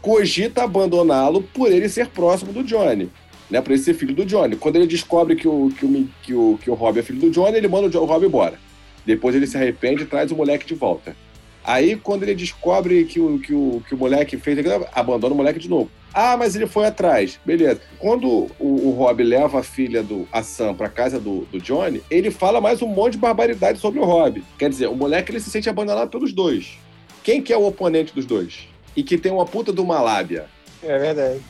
[0.00, 3.08] cogita abandoná-lo por ele ser próximo do Johnny.
[3.50, 4.54] Né, para ele ser filho do Johnny.
[4.54, 7.30] Quando ele descobre que o, que, o, que, o, que o Rob é filho do
[7.30, 8.56] Johnny, ele manda o Jo- o Rob embora.
[9.04, 11.16] Depois ele se arrepende e traz o moleque de volta.
[11.64, 14.56] Aí, quando ele descobre que o, que o, que o moleque fez
[14.94, 15.90] abandona o moleque de novo.
[16.14, 17.40] Ah, mas ele foi atrás.
[17.44, 17.80] Beleza.
[17.98, 18.28] Quando
[18.60, 22.30] o, o Rob leva a filha do a Sam pra casa do, do Johnny, ele
[22.30, 24.44] fala mais um monte de barbaridade sobre o Rob.
[24.56, 26.78] Quer dizer, o moleque ele se sente abandonado pelos dois.
[27.24, 28.68] Quem que é o oponente dos dois?
[28.96, 30.46] E que tem uma puta de uma lábia.
[30.82, 31.40] É verdade.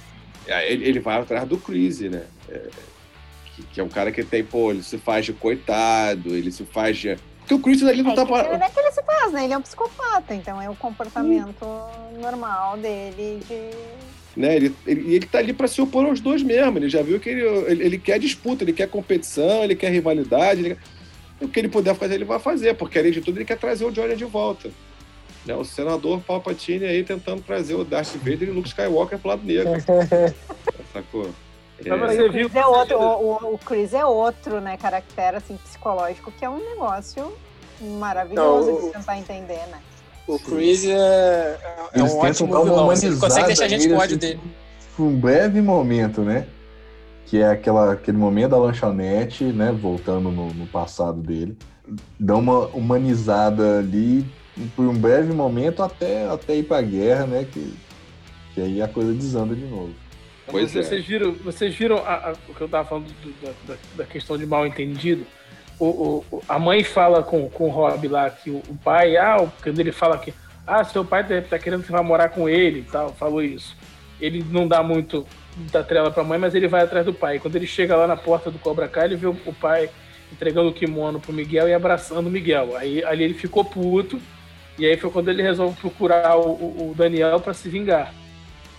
[0.48, 2.22] Aí Ele, ele vai atrás do Chris, né?
[2.48, 2.60] É,
[3.56, 6.64] que, que é um cara que tem, pô, ele se faz de coitado, ele se
[6.64, 7.16] faz de.
[7.40, 8.24] Porque o Chris ali não É tá.
[8.26, 9.44] que, não é que ele se faz, né?
[9.44, 11.66] Ele é um psicopata, então é o comportamento
[12.20, 13.70] normal dele de.
[14.40, 14.56] né?
[14.56, 16.78] Ele, ele, ele tá ali para se opor aos dois mesmo.
[16.78, 20.60] Ele já viu que ele, ele, ele quer disputa, ele quer competição, ele quer rivalidade.
[20.60, 20.80] ele quer-
[21.40, 23.84] O que ele puder fazer, ele vai fazer, porque além de tudo, ele quer trazer
[23.84, 24.70] o Johnny de volta.
[25.46, 25.54] Né?
[25.54, 29.42] O senador Palpatine aí tentando trazer o Darth Vader e o Luke Skywalker pro lado
[29.44, 29.72] negro.
[30.92, 31.28] Sacou?
[31.82, 34.76] Mas É, você o, viu Chris é outro, o, o- o Chris é outro, né?
[34.76, 37.32] Caractere assim, psicológico, que é um negócio
[37.80, 39.78] maravilhoso Não, de tentar entender, né?
[40.26, 41.58] O Chris é,
[41.94, 42.90] é um ótimo vilão.
[42.90, 44.40] assim, Ele consegue deixar a gente com ódio assim, dele.
[44.96, 46.46] Por um breve momento, né?
[47.26, 49.72] Que é aquela, aquele momento da lanchonete, né?
[49.72, 51.56] Voltando no, no passado dele.
[52.18, 54.24] Dá uma humanizada ali
[54.76, 57.46] por um breve momento até, até ir pra guerra, né?
[57.50, 57.74] Que,
[58.54, 59.92] que aí a coisa desanda de novo.
[60.46, 60.82] Pois é.
[60.82, 64.04] vocês viram, vocês viram a- a- o que eu tava falando do- da, da- da
[64.04, 65.24] questão de mal entendido?
[65.78, 69.46] O, o- a mãe fala com, com o Rob lá que o, o pai, ah,
[69.62, 70.34] quando ele fala que
[70.66, 73.42] Ah, seu pai tá, tá querendo que você vá morar com ele e tal, falou
[73.42, 73.74] isso.
[74.20, 75.26] Ele não dá muito
[75.72, 77.38] da trela pra mãe, mas ele vai atrás do pai.
[77.40, 79.88] Quando ele chega lá na porta do Cobra Kai, ele vê o, o pai
[80.32, 82.76] entregando o kimono pro Miguel e abraçando o Miguel.
[82.76, 84.20] Aí ali ele ficou puto,
[84.80, 86.50] e aí foi quando ele resolve procurar o,
[86.90, 88.12] o- Daniel pra se vingar.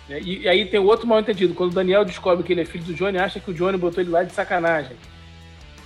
[0.09, 0.19] né?
[0.21, 1.53] E, e aí tem outro mal entendido.
[1.53, 4.01] Quando o Daniel descobre que ele é filho do Johnny, acha que o Johnny botou
[4.03, 4.97] ele lá de sacanagem.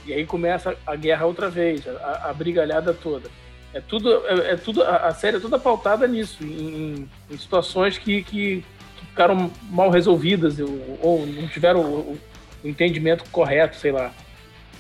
[0.05, 3.30] E aí começa a guerra outra vez, a, a brigalhada toda.
[3.74, 7.97] É tudo, é, é tudo a, a série é toda pautada nisso, em, em situações
[7.97, 8.63] que, que,
[8.97, 12.20] que ficaram mal resolvidas ou, ou não tiveram o, o-
[12.63, 14.11] o entendimento correto, sei lá.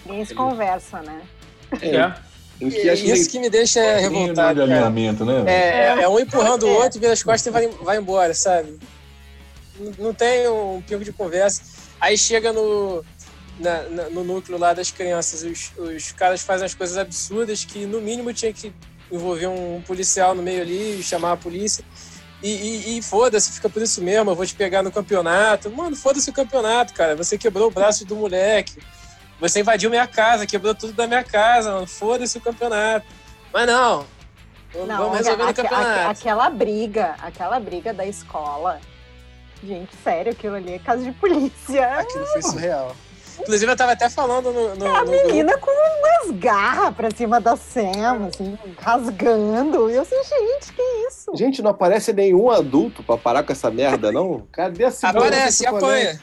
[0.05, 1.21] Ninguém se conversa, né?
[1.81, 2.13] É.
[2.61, 5.43] Em que acho Isso que me deixa Tem um revoltado, de alinhamento, né?
[5.45, 8.77] É, é, é um empurrando o outro, vira as costas e vai, vai embora, sabe?
[9.79, 11.61] Não, não tem um pingo de conversa.
[11.99, 13.03] Aí chega no,
[13.59, 17.85] na- na- no núcleo lá das crianças, os, os caras fazem as coisas absurdas que
[17.85, 18.73] no mínimo tinha que
[19.11, 21.83] envolver um policial no meio ali, chamar a polícia.
[22.41, 25.69] E, e- e foda-se, fica por isso mesmo, eu vou te pegar no campeonato.
[25.69, 27.15] Mano, foda-se o campeonato, cara.
[27.15, 28.77] Você quebrou o braço do moleque.
[29.39, 31.87] Você invadiu minha casa, quebrou tudo da minha casa, mano.
[31.87, 33.05] Foda-se o campeonato.
[33.53, 34.05] Mas não.
[34.73, 36.09] Não, vamos resolver aque- campeonato.
[36.11, 38.79] aquela briga, aquela briga da escola.
[39.63, 41.99] Gente, sério, aquilo ali é caso de polícia.
[41.99, 42.95] Aquilo foi surreal.
[43.39, 45.27] Inclusive, eu tava até falando no, no, A no grupo.
[45.27, 49.89] menina com umas garras pra cima da Sam, assim, rasgando.
[49.89, 51.31] E eu assim, gente, que isso?
[51.35, 54.47] Gente, não aparece nenhum adulto pra parar com essa merda, não?
[54.53, 55.27] Cadê a segurança?
[55.27, 56.21] Aparece, desse colégio?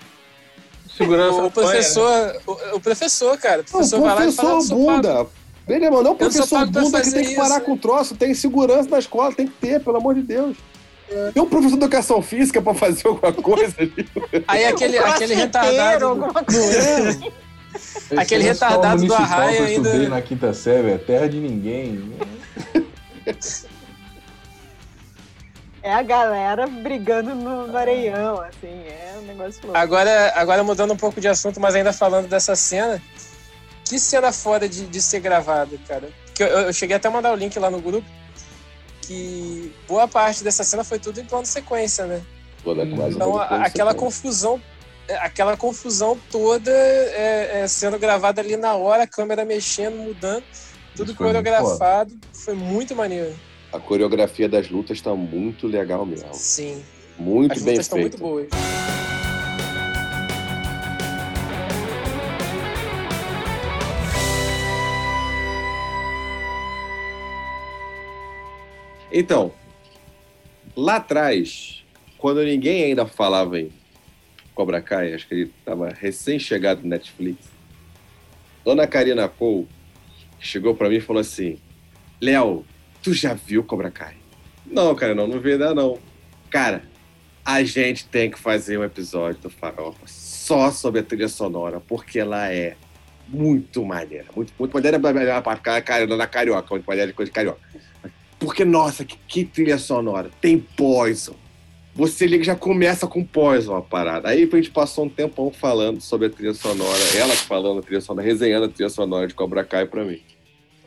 [0.97, 1.73] Segurança O, apanha, né?
[1.73, 3.61] professor, o, o professor, cara.
[3.63, 5.27] O professor vai lá e fala, professor "Eu sou pago." bunda.
[5.67, 7.65] Beleza, mano, não Eu não sou professor bunda que tem que parar isso.
[7.65, 8.15] com o troço.
[8.17, 10.57] Tem segurança na escola, tem que ter, pelo amor de Deus.
[11.33, 14.09] Tem um professor de educação física pra fazer alguma coisa ali.
[14.49, 16.07] Aí aquele, aquele retardado.
[16.07, 17.21] alguma coisa.
[18.17, 21.39] Aquele é retardado do Arraia que eu estudei ainda- na quinta série, é terra de
[21.39, 22.13] ninguém.
[25.83, 29.77] É a galera brigando no, no areião, assim, é um negócio louco.
[29.77, 33.03] Agora, agora mudando um pouco de assunto, mas ainda falando dessa cena.
[33.85, 36.09] Que cena foda de, de ser gravada, cara.
[36.35, 38.07] Que eu, eu cheguei até a mandar o link lá no grupo.
[39.01, 42.23] Que boa parte dessa cena foi tudo em plano sequência, né?
[43.11, 44.63] Então, aquela confusão,
[45.09, 50.45] é, aquela confusão toda é, é, sendo gravada ali na hora, a câmera mexendo, mudando,
[50.95, 53.35] tudo Isso foi muito coreografado, foi muito maneiro.
[53.73, 56.29] A coreografia das lutas tá muito legal mesmo.
[56.35, 56.83] Sim,
[57.19, 58.49] Muito as bem lutas estão muito boas.
[69.11, 69.53] Então,
[70.75, 71.85] lá atrás,
[72.17, 73.71] quando ninguém ainda falava em
[74.55, 77.47] Cobra Kai, acho que ele estava recém-chegado no Netflix,
[78.65, 79.67] Dona Karina Cole
[80.39, 81.59] chegou para mim e falou assim:
[82.21, 82.65] Léo,
[83.03, 84.15] tu já viu Cobra Kai?
[84.65, 85.99] Não, cara, não, não vi ainda não.
[86.49, 86.85] Cara,
[87.45, 92.19] a gente tem que fazer um episódio do Farofa só sobre a trilha sonora, porque
[92.19, 92.77] ela é
[93.29, 94.27] muito maneira.
[94.35, 95.83] Muito, muito maneira para ficar
[96.17, 97.61] na carioca, muito maneira de coisa de carioca.
[98.39, 100.31] Porque, nossa, que, que trilha sonora.
[100.41, 101.35] Tem Poison.
[101.95, 104.29] Você liga já começa com Poison a parada.
[104.29, 108.01] Aí a gente passou um tempão falando sobre a trilha sonora, ela falando a trilha
[108.01, 110.21] sonora, resenhando a trilha sonora de Cobra Kai pra mim.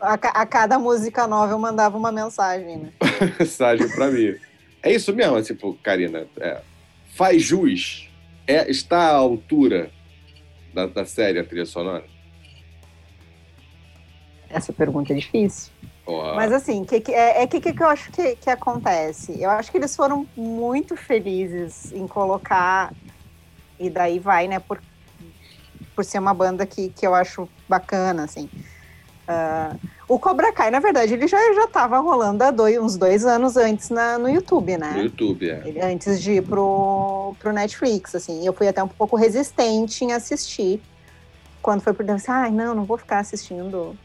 [0.05, 2.89] A, a cada música nova eu mandava uma mensagem, né?
[3.39, 4.35] Mensagem pra mim.
[4.83, 6.27] É isso mesmo, tipo, Karina.
[6.39, 6.61] é,
[7.15, 8.09] faz jus.
[8.47, 9.89] É, está à altura
[10.73, 12.05] da, da série a trilha sonora?
[14.49, 15.73] Essa pergunta é difícil.
[16.35, 19.41] Mas assim, que, que, é, é que, que eu acho que, que acontece?
[19.41, 22.93] Eu acho que eles foram muito felizes em colocar,
[23.79, 24.79] e daí vai, né, por,
[25.95, 28.47] por ser uma banda que, que eu acho bacana, assim.
[29.27, 29.75] Ah,
[30.07, 33.57] o Cobra Kai, na verdade, ele já já estava rolando há dois, uns dois anos
[33.57, 34.91] antes na, no YouTube, né?
[34.91, 35.63] no YouTube, é.
[35.65, 38.45] Ele- antes de ir pro, pro Netflix, assim.
[38.45, 40.81] Eu fui até um pouco resistente em assistir.
[41.61, 43.97] Quando foi por dentro, assim, ai, não, não vou ficar assistindo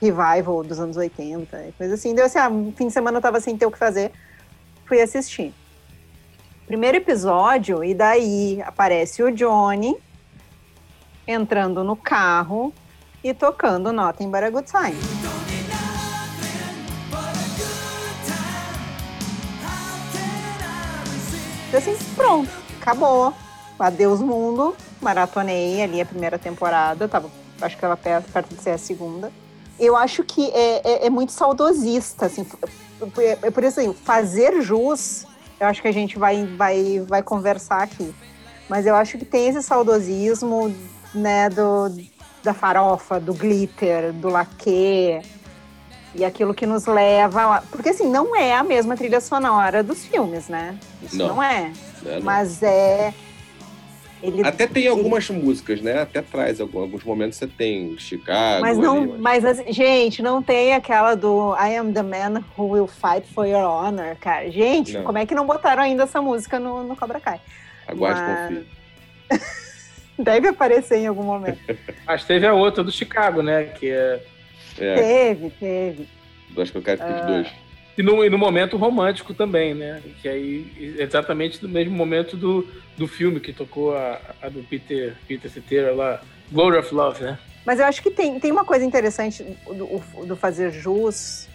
[0.00, 2.14] revival dos anos 80, e coisa assim.
[2.14, 4.12] Deu assim, ah, um fim de semana eu tava sem ter o que fazer,
[4.86, 5.52] fui assistir.
[6.66, 9.96] Primeiro episódio, e daí aparece o Johnny
[11.26, 12.72] entrando no carro
[13.28, 14.96] e tocando Nothing But a Good Time.
[21.68, 22.50] Então, assim, pronto,
[22.80, 23.34] acabou.
[23.78, 27.28] Adeus mundo, maratonei ali a primeira temporada, tava,
[27.60, 29.30] acho que ela perto, de ser a segunda.
[29.78, 35.26] Eu acho que é, é- é muito saudosista, assim, por isso assim, fazer jus,
[35.60, 38.14] eu acho que a gente vai, vai, vai conversar aqui.
[38.66, 40.74] Mas eu acho que tem esse saudosismo,
[41.14, 41.90] né, do,
[42.46, 45.20] da farofa, do glitter, do laque,
[46.14, 47.56] E aquilo que nos leva.
[47.56, 50.78] a- Porque assim, não é a mesma trilha sonora dos filmes, né?
[51.02, 51.28] Isso Não.
[51.28, 51.60] não, é.
[51.64, 51.72] né?
[52.02, 53.12] Não- Mas é.
[54.22, 56.00] Ele, Até tem algumas músicas, né?
[56.00, 58.62] Até traz alguns momentos você tem Chicago.
[58.62, 62.64] mas não, ali, mas assim, gente, não tem aquela do I am the man who
[62.70, 64.50] will fight for your honor, cara.
[64.50, 65.04] Gente, Não.
[65.04, 67.38] como é que não botaram ainda essa música no, no Cobra Kai?
[67.86, 68.66] Aguarde mas- confie.
[70.18, 71.58] Deve aparecer em algum momento.
[72.06, 73.64] Mas teve a outra do Chicago, né?
[73.64, 74.22] Que é.
[74.78, 76.08] É, Teve, teve.
[76.58, 77.06] acho que eu quero Ah.
[77.06, 77.48] Creed 2.
[77.98, 80.02] E no, e no momento romântico também, né?
[80.20, 85.14] Que aí, exatamente no mesmo momento do, do filme que tocou a, a do Peter,
[85.26, 86.20] Peter Cetera lá,
[86.52, 87.38] Glory of Love, né?
[87.64, 91.48] Mas eu acho que tem, tem uma coisa interessante do, do fazer jus,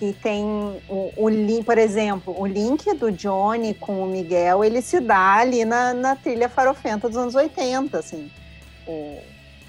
[0.00, 0.42] que tem
[0.88, 5.34] o, o link, por exemplo, o link do Johnny com o Miguel, ele se dá
[5.34, 8.30] ali na, na trilha farofenta dos anos 80, assim.
[8.88, 9.18] O-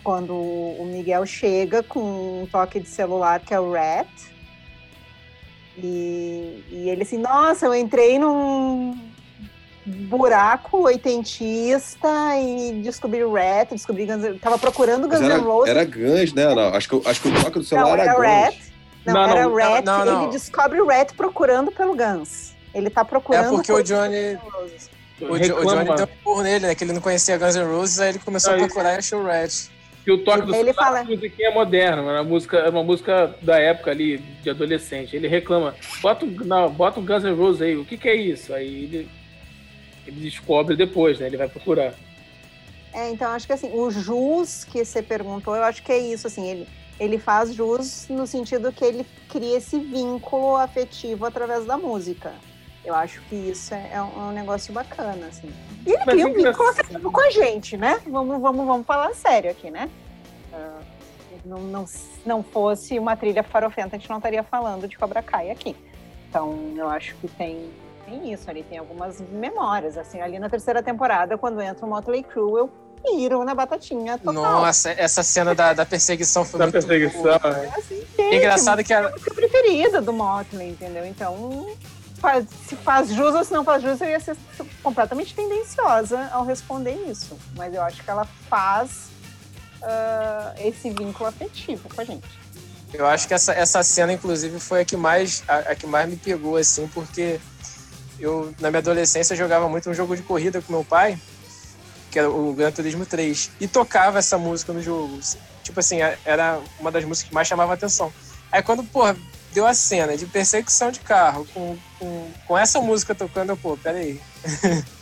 [0.01, 1.99] quando o Miguel chega com
[2.43, 4.07] um toque de celular que é o Rat,
[5.77, 8.97] e, e ele assim, nossa, eu entrei num
[9.86, 12.07] buraco oitentista
[12.39, 15.69] e descobri o Rat, descobri Guns N' Tava procurando Guns N' Roses.
[15.69, 16.55] era Guns, né?
[16.55, 18.55] Não, acho, que, o- acho que o toque do celular Não, era era Guns.
[18.55, 18.70] Rat.
[19.05, 19.85] Não, Não, era não, Rat.
[19.85, 20.23] não, não.
[20.23, 22.53] Ele descobre o Rat procurando pelo Guns.
[22.73, 23.49] Ele tá É procurando.
[23.55, 24.37] porque o por Johnny.
[25.21, 26.75] O, Jo- o Johnny deu um burro nele, né?
[26.75, 28.67] Que ele não conhecia Guns N' Roses, aí ele começou Ah, a isso.
[28.67, 29.69] procurar e achou o Rat.
[30.03, 32.69] que o toque do Ele celular fala- é uma musiquinha moderna, era uma música, era
[32.71, 35.15] uma música da época ali, de adolescente.
[35.15, 38.15] Ele reclama, bota um, não, bota um Guns N' Roses aí, o que, que é
[38.15, 38.51] isso?
[38.53, 39.09] Aí ele,
[40.07, 41.27] ele descobre depois, né?
[41.27, 41.93] Ele vai procurar.
[42.93, 46.25] É, então acho que assim, o jus que você perguntou, eu acho que é isso,
[46.25, 46.67] assim, ele,
[47.01, 52.31] ele faz jus no sentido que ele cria esse vínculo afetivo através da música.
[52.85, 55.51] Eu acho que isso é, é um, é um negócio bacana, assim.
[55.83, 57.99] E ele Mas cria um vínculo afetivo com a gente, né?
[58.05, 59.89] Vamos, vamos, vamos falar sério aqui, né?
[60.53, 60.79] Ah,
[61.43, 61.85] não, não,
[62.23, 65.75] não fosse uma trilha farofenta, a gente não estaria falando de Cobra Kai aqui.
[66.29, 67.67] Então, eu acho que tem,
[68.05, 72.21] tem isso ali, tem algumas memórias, assim, ali na terceira temporada, quando entra o Motley
[72.21, 72.69] Crue, eu
[73.03, 74.33] piro na batatinha total.
[74.33, 77.37] Nossa, essa cena da, da perseguição foi Da muito perseguição, boa.
[77.77, 81.05] Assim, É gente, engraçado que é a, a música preferida do Motley, entendeu?
[81.05, 81.69] Então,
[82.19, 84.35] faz- se faz jus ou se não faz jus, eu ia ser
[84.83, 87.37] completamente tendenciosa ao responder isso.
[87.55, 89.09] Mas eu acho que ela faz
[89.81, 92.27] ah, esse vínculo afetivo com a gente.
[92.93, 96.09] Eu acho que essa, essa cena, inclusive, foi a que mais a, a que mais
[96.09, 97.39] me pegou, assim, porque
[98.19, 101.17] eu, na minha adolescência, jogava muito um jogo de corrida com meu pai,
[102.12, 105.20] que era o Gran Turismo 3, e tocava essa música no jogo.
[105.64, 108.12] Tipo assim, era uma das músicas que mais chamava atenção.
[108.51, 109.16] Aí quando, porra,
[109.53, 113.78] deu a cena de perseguição de carro com, com, com essa música tocando, eu, pô,
[113.78, 114.20] peraí.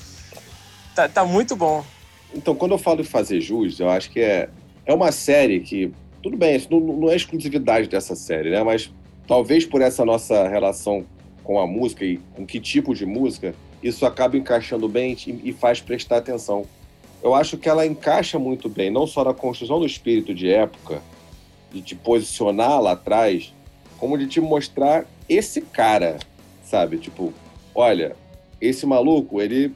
[0.95, 1.83] tá, tá muito bom.
[2.33, 4.49] Então, quando eu falo de fazer jus, eu acho que é,
[4.85, 5.91] é uma série que.
[6.21, 8.61] Tudo bem, isso não, não é exclusividade dessa série, né?
[8.61, 8.91] Mas
[9.25, 11.05] talvez por essa nossa relação
[11.43, 15.53] com a música e com que tipo de música, isso acaba encaixando bem e, e
[15.53, 16.65] faz prestar atenção.
[17.21, 21.01] Eu acho que ela encaixa muito bem, não só na construção do espírito de época,
[21.71, 23.53] de te posicionar lá atrás,
[23.97, 26.17] como de te mostrar esse cara,
[26.63, 26.97] sabe?
[26.97, 27.33] Tipo,
[27.75, 28.15] olha,
[28.61, 29.73] esse maluco, ele.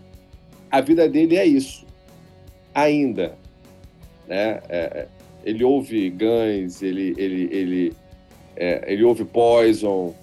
[0.72, 1.86] A vida dele é isso
[2.74, 3.38] ainda,
[4.28, 4.62] né?
[4.70, 5.08] É, é,
[5.44, 7.94] ele ouve Guns, ele ele ele
[8.56, 10.16] é, ele ouve Poison,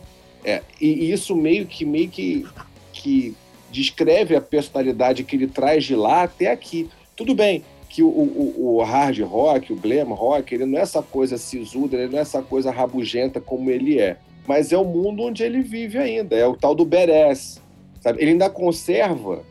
[0.44, 2.46] é, e, isso meio que meio que
[2.92, 3.36] que
[3.70, 6.88] descreve a personalidade que ele traz de lá até aqui.
[7.20, 11.02] Tudo bem que o, o, o hard rock, o glam rock, ele não é essa
[11.02, 14.16] coisa sisuda, ele não é essa coisa rabugenta como ele é,
[14.46, 17.60] mas é o mundo onde ele vive ainda, é o tal do badass,
[18.00, 18.22] sabe?
[18.22, 19.42] Ele ainda conserva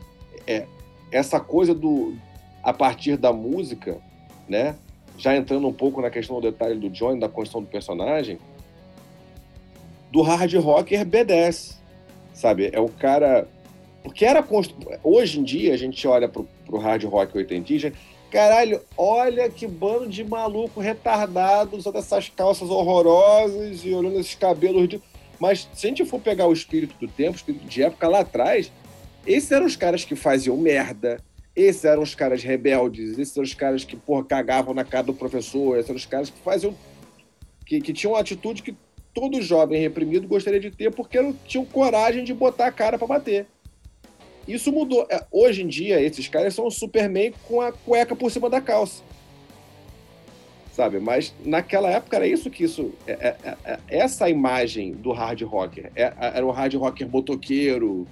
[0.48, 0.66] é,
[1.12, 2.16] essa coisa do
[2.60, 3.98] a partir da música,
[4.48, 4.74] né?
[5.16, 8.36] Já entrando um pouco na questão do detalhe do Johnny, da construção do personagem,
[10.10, 11.76] do hard rocker B10,
[12.34, 12.68] sabe?
[12.72, 13.46] É o cara.
[14.02, 14.42] Porque era.
[14.42, 14.76] Constru...
[15.02, 17.92] Hoje em dia, a gente olha pro, pro hard rock 80
[18.30, 24.88] Caralho, olha que bando de maluco retardado usando essas calças horrorosas e olhando esses cabelos
[24.88, 25.02] de.
[25.40, 28.20] Mas se a gente for pegar o espírito do tempo, o espírito de época lá
[28.20, 28.70] atrás,
[29.26, 31.18] esses eram os caras que faziam merda,
[31.56, 35.14] esses eram os caras rebeldes, esses eram os caras que, porra, cagavam na cara do
[35.14, 36.74] professor, esses eram os caras que faziam.
[37.66, 38.76] que, que tinham uma atitude que
[39.12, 43.08] todo jovem reprimido gostaria de ter, porque não tinham coragem de botar a cara pra
[43.08, 43.46] bater.
[44.52, 45.06] Isso mudou.
[45.10, 48.60] É, Hoje em dia, esses caras são o Superman com a cueca por cima da
[48.60, 49.02] calça.
[50.72, 50.98] Sabe?
[51.00, 52.92] Mas naquela época era isso que isso.
[53.06, 55.90] é- é- é- é- essa imagem do hard rocker.
[55.94, 58.06] É- era o hard rocker motoqueiro,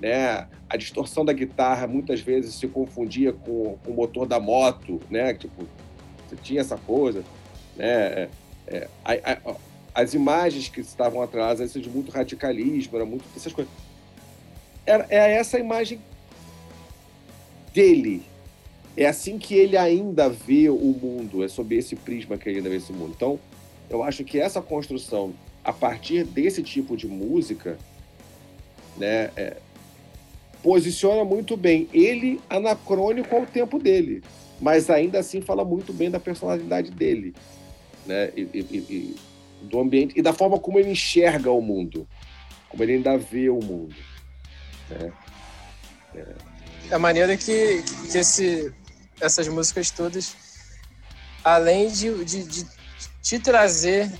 [0.00, 0.46] né?
[0.68, 5.34] A distorção da guitarra muitas vezes se confundia com, com o motor da moto, né?
[5.34, 5.66] Tipo,
[6.28, 7.22] você tinha essa coisa,
[7.76, 8.28] né?
[9.04, 9.56] A, a-
[9.94, 13.72] as imagens que estavam atrás, essas de muito radicalismo, era muito essas coisas.
[14.86, 16.00] Era, é essa imagem
[17.72, 18.22] dele.
[18.96, 22.70] É assim que ele ainda vê o mundo, é sob esse prisma que ele ainda
[22.70, 23.12] vê esse mundo.
[23.16, 23.38] Então,
[23.88, 25.32] eu acho que essa construção,
[25.64, 27.78] a partir desse tipo de música,
[28.96, 29.56] né, é,
[30.62, 34.22] posiciona muito bem ele anacrônico ao tempo dele,
[34.60, 37.34] mas ainda assim fala muito bem da personalidade dele,
[38.06, 39.16] né, e, e, e
[39.62, 42.06] do ambiente e da forma como ele enxerga o mundo,
[42.68, 43.94] como ele ainda vê o mundo.
[44.94, 46.30] É
[46.90, 48.72] a maneira que, que esse,
[49.20, 50.34] essas músicas todas,
[51.44, 52.66] além de, de, de
[53.22, 54.10] te trazer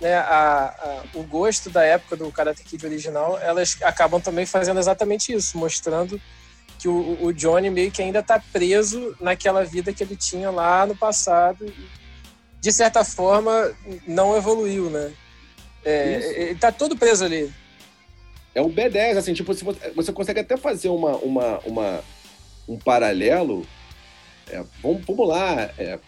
[0.00, 0.74] né, a,
[1.14, 5.56] a, o gosto da época do Karate Kid original, elas acabam também fazendo exatamente isso,
[5.56, 6.20] mostrando
[6.78, 10.86] que o, o Johnny meio que ainda está preso naquela vida que ele tinha lá
[10.86, 11.66] no passado.
[11.66, 12.00] E,
[12.60, 13.74] de certa forma,
[14.06, 15.12] não evoluiu, né?
[15.82, 17.52] É, ele tá todo preso ali.
[18.60, 22.04] É um B10, assim, tipo, se você, você consegue até fazer uma, uma, uma
[22.68, 23.66] um paralelo.
[24.50, 25.70] É, vamos, vamos lá.
[25.78, 25.98] É,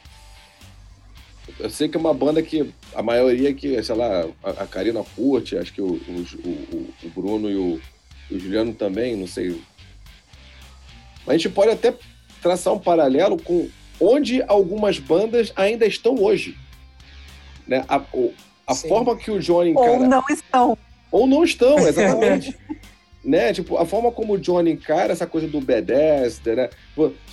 [1.59, 5.03] eu sei que é uma banda que a maioria que, sei lá, a, a Karina
[5.17, 7.81] curte, acho que o, o, o, o Bruno e o,
[8.31, 9.59] o Juliano também, não sei.
[11.25, 11.95] Mas a gente pode até
[12.43, 16.55] traçar um paralelo com onde algumas bandas ainda estão hoje.
[17.67, 17.83] Né?
[17.89, 18.03] A,
[18.67, 19.93] a forma que o Johnny encara...
[19.93, 20.77] Ou não estão.
[21.13, 22.59] Ou não estão, exatamente.
[23.25, 23.53] né?
[23.53, 26.71] Tipo, a forma como o Johnny encara essa coisa do B10, né?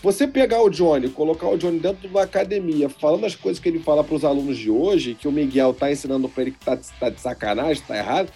[0.03, 3.69] Você pegar o Johnny, colocar o Johnny dentro de uma academia, falando as coisas que
[3.69, 6.63] ele fala para os alunos de hoje, que o Miguel tá ensinando para ele que
[6.63, 8.31] tá, tá, de sacanagem, tá errado,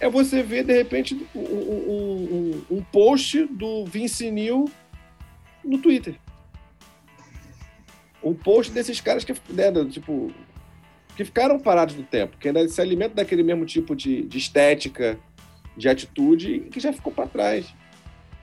[0.00, 4.66] é você ver, de repente, um, um, um, um post do Vince Neil
[5.64, 6.16] no Twitter
[8.24, 10.32] um post desses caras que, né, tipo,
[11.16, 15.18] que ficaram parados no tempo, que ainda se alimentam daquele mesmo tipo de, de estética,
[15.76, 17.66] de atitude, e que já ficou para trás.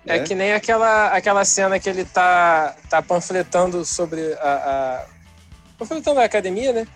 [0.05, 0.23] É né?
[0.23, 5.05] que nem aquela, aquela cena que ele tá, tá panfletando sobre a, a.
[5.77, 6.87] panfletando a academia, né?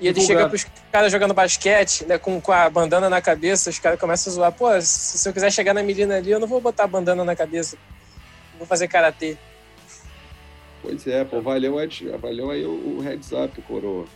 [0.00, 3.80] E ele chega pros caras jogando basquete, né, com, com a bandana na cabeça, os
[3.80, 4.52] caras começam a zoar.
[4.52, 7.24] Pô, se, se eu quiser chegar na menina ali, eu não vou botar a bandana
[7.24, 7.76] na cabeça.
[8.56, 9.36] Vou fazer karatê.
[10.80, 11.74] Pois é, pô, valeu,
[12.20, 14.06] valeu aí o, o heads up, coroa.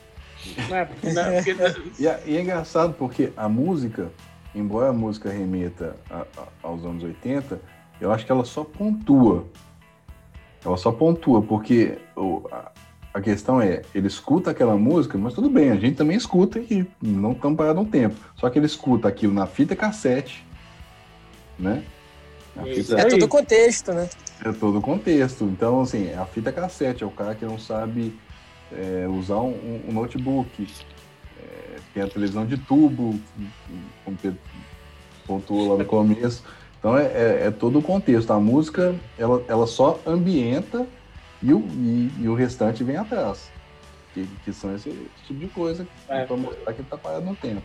[0.43, 1.57] Porque...
[1.99, 4.11] e, é, e, é, engraçado porque a música,
[4.55, 7.61] embora a música remeta a, a, aos anos 80,
[8.01, 9.47] eu acho que ela só pontua.
[10.65, 12.73] Ela só pontua, porque o, a,
[13.15, 16.87] a, questão é, ele escuta aquela música, mas tudo bem, a gente também escuta e
[17.01, 18.17] não estamos parados um tempo.
[18.37, 20.45] Só que ele escuta aquilo na fita cassete,
[21.59, 21.85] né?
[22.75, 23.01] Fita...
[23.01, 24.09] É todo contexto, né?
[24.45, 25.45] É todo o contexto.
[25.45, 28.15] Então, assim, a fita cassete, é o cara que não sabe
[28.77, 30.67] é, usar um, um notebook,
[31.39, 33.19] é, tem a televisão de tubo,
[34.05, 34.39] como Pedro
[35.27, 36.45] pontuou lá no começo.
[36.79, 38.33] Então, é, é, é, todo o contexto.
[38.33, 40.87] A música, ela, ela só ambienta
[41.41, 43.51] e o, e, e o restante vem atrás.
[44.13, 44.91] Que, que são esse,
[45.27, 46.25] tipo de coisa é.
[46.25, 47.63] para mostrar que ele está parado no tempo.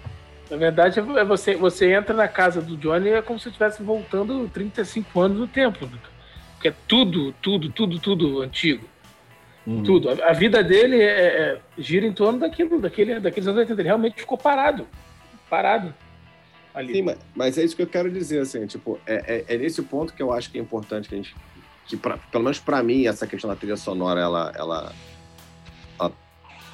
[0.50, 4.48] Na verdade, é você, você entra na casa do Johnny é como se estivesse voltando
[4.50, 5.90] 35 anos no tempo.
[6.54, 8.88] Porque é tudo, tudo, tudo, tudo antigo.
[9.68, 9.84] Uhum.
[9.84, 10.10] Tudo.
[10.10, 13.82] A, a, vida dele é, é, gira em torno daquilo, daquele, daqueles anos 80.
[13.82, 14.88] Ele realmente ficou parado.
[15.50, 15.94] Parado.
[16.74, 16.94] Ali.
[16.94, 19.82] Sim, mas, mas é isso que eu quero dizer, assim, tipo, é, é, é nesse
[19.82, 21.36] ponto que eu acho que é importante que a gente.
[21.86, 24.94] Que pra, pelo menos para mim, essa questão da trilha sonora, ela, ela,
[26.00, 26.14] ela,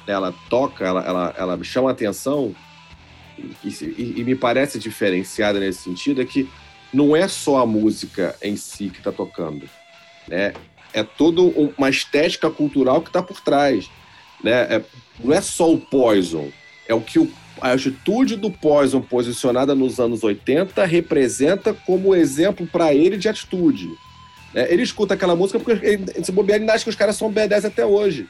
[0.06, 2.54] ela toca, ela, ela, ela chama atenção
[3.36, 6.48] e, e, e me parece diferenciada nesse sentido, é que
[6.92, 9.68] não é só a música em si que está tocando,
[10.28, 10.52] né?
[10.94, 11.42] É toda
[11.76, 13.90] uma estética cultural que está por trás,
[14.42, 14.52] né?
[14.70, 14.82] É,
[15.22, 16.48] não é só o Poison,
[16.88, 17.30] é o que o,
[17.60, 23.88] a atitude do Poison posicionada nos anos 80 representa como exemplo para ele de atitude.
[24.52, 24.66] Né?
[24.70, 27.64] Ele escuta aquela música porque ele, se bobear, ele acha que os caras são B10
[27.64, 28.28] até hoje.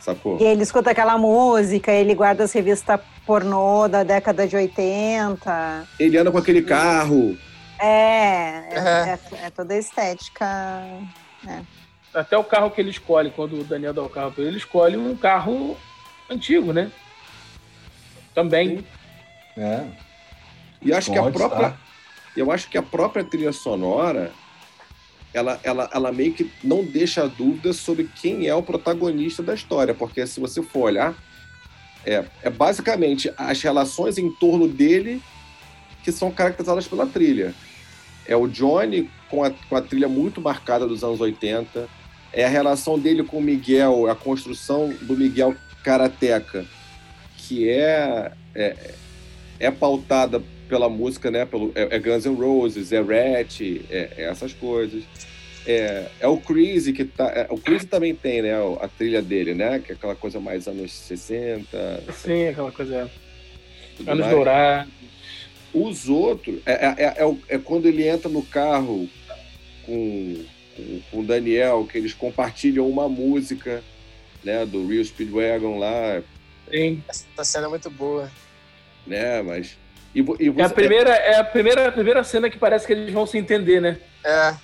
[0.00, 0.38] Sacou?
[0.40, 5.88] E ele escuta aquela música, ele guarda as revistas pornô da década de 80.
[5.98, 7.36] Ele anda com aquele carro.
[7.78, 10.46] É, é, é, é toda a estética.
[11.46, 11.62] É.
[12.12, 14.58] Até o carro que ele escolhe, quando o Daniel dá o carro para ele, ele
[14.58, 15.76] escolhe um carro
[16.28, 16.90] antigo, né?
[18.34, 18.84] Também.
[19.56, 19.86] É.
[20.82, 21.66] E acho Pode que a própria.
[21.68, 21.80] Estar.
[22.36, 24.32] Eu acho que a própria trilha sonora
[25.32, 29.94] ela, ela, ela meio que não deixa dúvidas sobre quem é o protagonista da história,
[29.94, 31.14] porque se você for olhar,
[32.04, 35.22] é, é basicamente as relações em torno dele
[36.02, 37.54] que são caracterizadas pela trilha.
[38.30, 41.88] É o Johnny com a, com a trilha muito marcada dos anos 80.
[42.32, 45.52] É a relação dele com o Miguel, a construção do Miguel
[45.82, 46.64] Karateca,
[47.36, 48.94] que é, é,
[49.58, 51.44] é pautada pela música, né?
[51.44, 53.60] Pelo, é, é Guns N' Roses, é Rat,
[53.90, 55.02] é, é essas coisas.
[55.66, 57.24] É, é o Crazy que tá.
[57.34, 58.52] é, o Crazy também tem, né?
[58.80, 59.80] A trilha dele, né?
[59.80, 62.04] Que é aquela coisa mais anos 60.
[62.12, 63.10] Sim, aquela coisa.
[64.06, 64.30] Anos mais.
[64.30, 64.92] dourados.
[65.72, 69.08] Os outros, é, é, é, é é quando ele entra no carro
[69.86, 70.44] com,
[70.76, 73.82] com, com o Daniel, que eles compartilham uma música,
[74.42, 74.64] né?
[74.66, 76.22] Do Real Speedwagon lá,
[76.70, 77.02] Sim.
[77.08, 78.30] Essa cena é muito boa.
[79.06, 79.42] né?
[79.42, 79.76] Mas.
[80.14, 82.92] E, e É a você- primeira, é a primeira, a primeira cena que parece que
[82.92, 83.98] eles vão se entender, né?
[84.24, 84.54] É,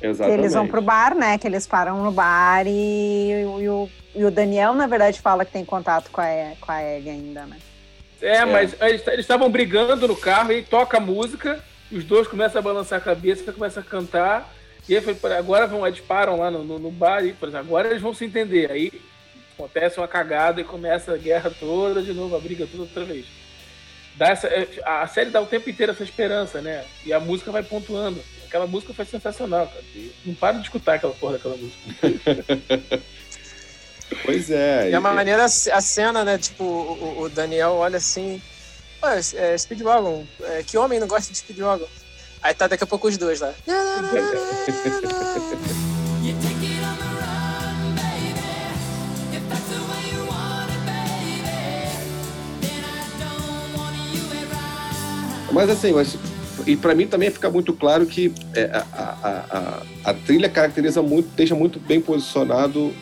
[0.00, 0.40] Que exatamente.
[0.40, 1.36] eles vão pro bar, né?
[1.38, 3.30] Que eles param no bar e,
[3.60, 6.26] e o, e o Daniel, na verdade, fala que tem contato com a,
[6.60, 7.56] com a Ellie ainda, né?
[8.24, 11.62] É, mas eles eles estavam brigando no carro e toca a música,
[11.92, 14.52] os dois começam a balançar a cabeça, começam a cantar,
[14.88, 17.56] e aí foi, "Pô, agora vão, eles param lá no, no, no bar e exemplo,
[17.58, 18.70] agora eles vão se entender.
[18.70, 18.92] Aí
[19.54, 23.26] acontece uma cagada e começa a guerra toda de novo, a briga toda outra vez.
[24.16, 26.84] Dá essa, é, a série dá o tempo inteiro essa esperança, né?
[27.04, 28.20] E a música vai pontuando.
[28.46, 29.84] Aquela música foi sensacional, cara.
[30.24, 33.02] Não para de escutar aquela porra daquela música.
[34.24, 34.90] Pois é.
[34.90, 36.38] E a maneira, a cena, né?
[36.38, 38.40] Tipo, o, o Daniel olha assim.
[39.00, 40.24] Pô, é, Speedwagon.
[40.42, 41.86] É, que homem não gosta de Speedwagon?
[42.42, 43.52] Aí tá daqui a pouco os dois lá.
[55.54, 56.18] Mas assim, mas,
[56.66, 61.00] e para mim também fica muito claro que é, a, a, a, a trilha caracteriza
[61.00, 62.92] muito, deixa muito bem posicionado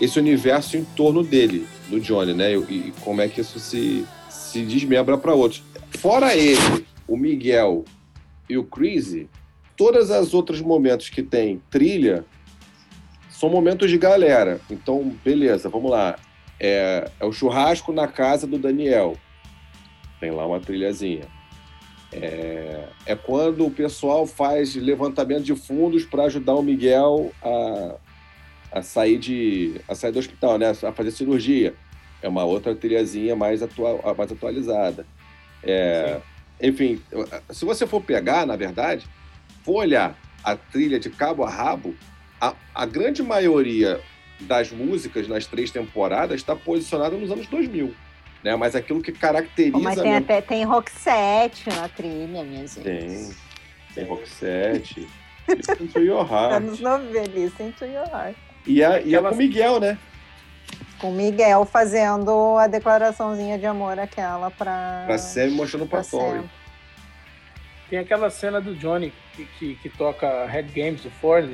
[0.00, 2.54] esse universo em torno dele, do Johnny, né?
[2.54, 5.62] E, e como é que isso se, se desmembra para outros.
[5.98, 7.84] Fora ele, o Miguel
[8.48, 9.28] e o Crazy,
[9.76, 12.24] todas as outros momentos que tem trilha
[13.28, 14.60] são momentos de galera.
[14.70, 16.16] Então, beleza, vamos lá.
[16.58, 19.16] É, é o churrasco na casa do Daniel.
[20.18, 21.24] Tem lá uma trilhazinha.
[22.12, 27.94] É, é quando o pessoal faz levantamento de fundos para ajudar o Miguel a,
[28.72, 30.70] a sair de a sair do hospital, né?
[30.70, 31.74] A fazer cirurgia.
[32.22, 35.06] É uma outra trilhazinha mais, atua, mais atualizada.
[35.62, 36.20] É,
[36.60, 37.00] enfim,
[37.48, 39.06] se você for pegar, na verdade,
[39.64, 40.14] for olhar
[40.44, 41.94] a trilha de cabo a rabo,
[42.40, 44.00] a, a grande maioria
[44.40, 47.94] das músicas nas três temporadas está posicionada nos anos 2000.
[48.44, 48.56] Né?
[48.56, 49.78] Mas aquilo que caracteriza.
[49.78, 52.80] Mas tem mesmo- até tem Roxette na trilha, minha gente.
[52.80, 53.30] Tem.
[53.94, 55.06] Tem Roxette.
[55.48, 56.52] Listen to Your Heart.
[56.54, 58.36] Anos 90, listen to your heart.
[58.66, 59.98] E a, e a Aquela- com o Miguel, né?
[60.98, 65.04] Com o Miguel fazendo a declaraçãozinha de amor aquela pra...
[65.06, 66.42] Pra sempre mostrando pra pra Tori.
[67.88, 71.48] Tem aquela cena do Johnny que, que, que toca Red Games do Ford,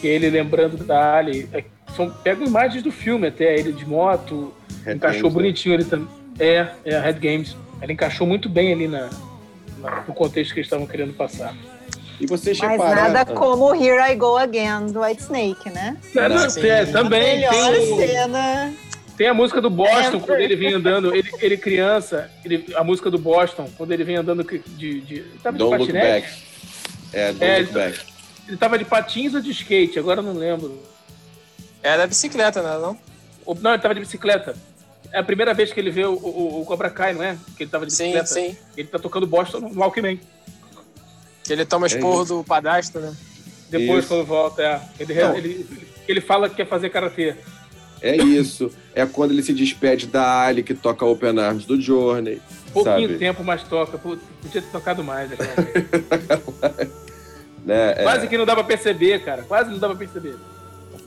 [0.00, 1.48] que é ele lembrando da Ali.
[1.52, 4.52] É, são, pegam imagens do filme até, ele de moto,
[4.84, 5.40] Red encaixou Games, né?
[5.42, 6.08] bonitinho ele também.
[6.40, 7.56] É, é a Red Games.
[7.80, 9.08] Ela encaixou muito bem ali na,
[9.78, 11.54] na- no contexto que eles estavam querendo passar.
[12.20, 15.96] E vocês Mas nada como Here I Go Again do White Snake, né?
[16.16, 16.66] É, sim.
[16.66, 18.74] é, também Melhor tem, o- cena.
[19.16, 22.82] tem a música do Boston, É, quando ele vem andando, ele, ele criança, ele- a
[22.82, 24.58] música do Boston, quando ele vem andando de.
[24.58, 26.26] de, de tava de Don't Look patinete?
[26.26, 26.42] Back.
[27.12, 27.98] É, Don't É, Look Back.
[28.48, 30.82] Ele tava de patins ou de skate, agora eu não lembro.
[31.82, 32.78] Era bicicleta, né?
[32.78, 32.98] Não?
[33.60, 34.56] Não, ele tava de bicicleta.
[35.12, 37.36] É a primeira vez que ele vê o, o, o Cobra Kai, não é?
[37.56, 38.26] Que ele tava de Sim, bicicleta.
[38.26, 38.56] sim.
[38.76, 40.20] Ele tá tocando Boston no Walkman.
[41.48, 43.14] Que ele toma esporro do padastro, né?
[43.70, 44.08] Depois, Isso.
[44.08, 44.80] quando volta, é.
[45.00, 45.34] Ele, Não.
[45.36, 45.66] ele,
[46.06, 47.34] ele fala que quer fazer karatê.
[48.00, 48.70] É isso.
[48.94, 52.40] É quando ele se despede da Ali, que toca Open Arms do Journey.
[52.72, 53.18] Pouquinho sabe?
[53.18, 53.98] tempo, mas toca.
[53.98, 54.18] Podia
[54.52, 55.30] ter tocado mais.
[55.32, 55.54] aquela
[56.76, 56.88] vez.
[57.64, 57.94] Né?
[57.96, 59.42] É, Quase que não dá pra perceber, cara.
[59.42, 60.36] Quase não dá pra perceber.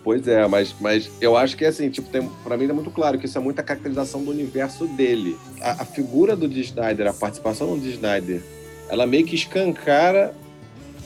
[0.03, 3.19] Pois é, mas, mas eu acho que assim, tipo, tem, pra mim é muito claro
[3.19, 5.37] que isso é muita caracterização do universo dele.
[5.61, 8.41] A, a figura do Dee Snyder, a participação do Dee Snyder,
[8.91, 10.35] ela meio que escancara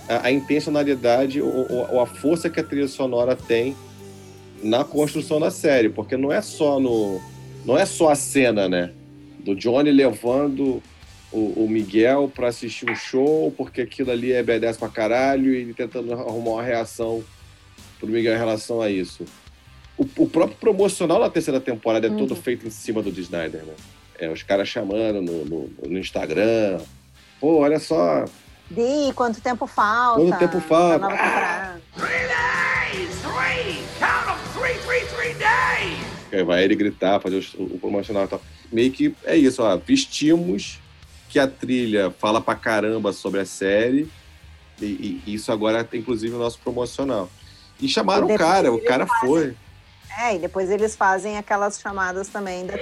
[0.10, 3.76] a, a intencionalidade ou, ou- ou a força que a trilha sonora tem
[4.64, 7.22] na construção da série, porque não é só no
[7.64, 8.92] não é só a cena, né,
[9.40, 10.82] do Johnny levando
[11.32, 15.58] o, o Miguel pra assistir um show, porque aquilo ali é B10 pra caralho e
[15.62, 17.24] ele tentando arrumar uma reação
[18.00, 19.26] pro Miguel em relação a isso.
[19.98, 22.18] O, o próprio promocional da terceira temporada é Uhum.
[22.18, 23.74] todo feito em cima do Snyder, né?
[24.20, 26.80] É, os caras chamando no, no, no Instagram.
[27.40, 28.26] Pô, olha só,
[28.70, 30.22] Di, quanto tempo falta?
[30.22, 31.08] Quanto tempo falta?
[31.08, 31.82] temporada?
[36.32, 38.42] Aí vai ele gritar, fazer o, o promocional e tal.
[38.72, 39.78] Meio que é isso, ó.
[39.78, 40.80] Vestimos
[41.30, 44.10] que a trilha fala pra caramba sobre a série.
[44.82, 47.30] E, e isso agora tem inclusive o nosso promocional.
[47.80, 49.56] E chamaram E o cara, o cara foi.
[50.18, 52.78] É, e depois eles fazem aquelas chamadas também da,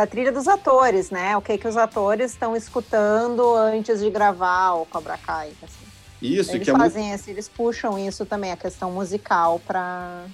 [0.00, 1.36] da trilha dos atores, né?
[1.36, 5.50] O que que os atores estão escutando antes de gravar o Cobra Kai.
[5.62, 5.74] Assim.
[6.22, 10.24] Isso, Eles que é muito fazem esse, eles puxam isso também, a questão musical, para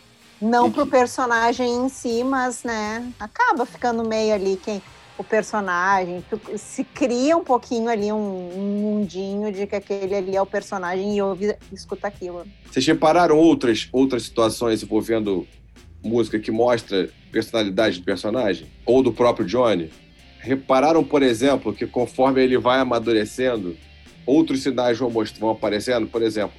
[0.40, 4.80] não pro que- personagem em si, mas, né, acaba ficando meio ali quem
[5.18, 6.22] o personagem,
[6.58, 11.16] se cria um pouquinho ali um, um mundinho de que aquele ali é o personagem
[11.16, 12.44] e ouve, escuta aquilo.
[12.70, 15.46] Vocês repararam outras, outras situações envolvendo
[16.06, 18.66] música que mostra personalidade do personagem?
[18.86, 19.90] Ou do próprio Johnny?
[20.38, 23.76] Repararam, por exemplo, que conforme ele vai amadurecendo,
[24.24, 26.06] outros sinais vão, vão aparecendo?
[26.06, 26.56] Por exemplo,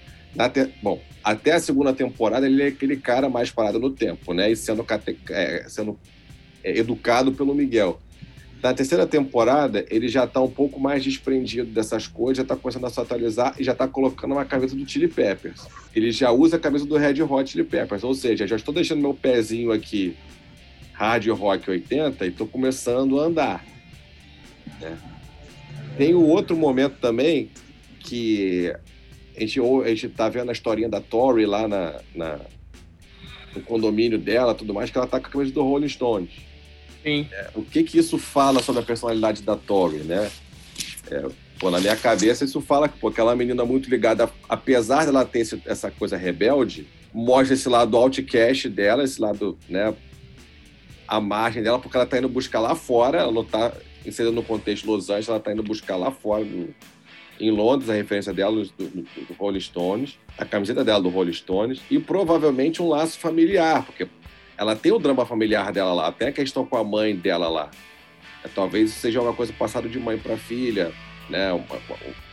[0.54, 4.52] te- bom, até a segunda temporada ele é aquele cara mais parado no tempo, né?
[4.52, 5.98] E sendo, cate- é, sendo
[6.64, 8.00] é, educado pelo Miguel.
[8.62, 12.86] Na terceira temporada, ele já tá um pouco mais desprendido dessas coisas, já tá começando
[12.86, 15.68] a se atualizar e já tá colocando uma camisa do Chili Peppers.
[15.96, 19.00] Ele já usa a camisa do Red Hot Chili Peppers, ou seja, já estou deixando
[19.02, 20.16] meu pezinho aqui
[20.94, 23.66] hard rock 80 e estou começando a andar.
[24.82, 24.98] né?
[25.96, 27.52] Tem o outro momento também
[28.00, 28.74] que
[29.36, 32.40] a gente, a gente tá vendo a historinha da Tori lá na, na-
[33.56, 36.32] no condomínio dela tudo mais, que ela tá com a camisa do Rolling Stones
[37.08, 37.28] Sim.
[37.56, 40.30] o que que isso fala sobre a personalidade da Tori, né?
[41.10, 41.26] É,
[41.58, 45.40] pô, na minha cabeça isso fala que pô, aquela menina muito ligada, apesar dela ter
[45.40, 49.94] esse- essa coisa rebelde, mostra esse lado outcast dela, esse lado, né,
[51.08, 53.72] a margem dela, porque ela tá indo buscar lá fora, ela tá
[54.06, 56.74] inserida no contexto Los Angeles, ela tá indo buscar lá fora, no-
[57.40, 61.34] em Londres, a referência dela do, do, do Rolling Stones, a camiseta dela do Rolling
[61.34, 64.08] Stones, e provavelmente um laço familiar, porque
[64.58, 67.70] ela tem o drama familiar dela lá, tem a questão com a mãe dela lá.
[68.44, 70.92] É, talvez isso seja uma coisa passada de mãe para filha,
[71.30, 71.52] né?
[71.54, 71.58] O,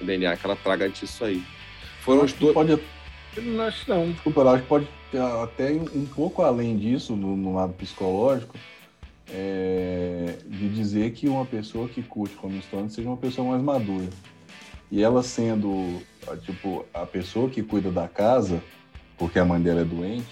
[0.01, 1.43] o DNA que ela traga disso aí.
[2.01, 2.55] Foram os Acho que dois.
[2.55, 2.71] pode,
[3.37, 4.11] Eu não acho não.
[4.13, 8.55] desculpa, eu acho que pode ter até um pouco além disso, no, no lado psicológico,
[9.33, 14.09] é, de dizer que uma pessoa que curte como Stones seja uma pessoa mais madura.
[14.91, 16.01] E ela sendo,
[16.45, 18.63] tipo, a pessoa que cuida da casa,
[19.17, 20.27] porque a mãe dela é doente,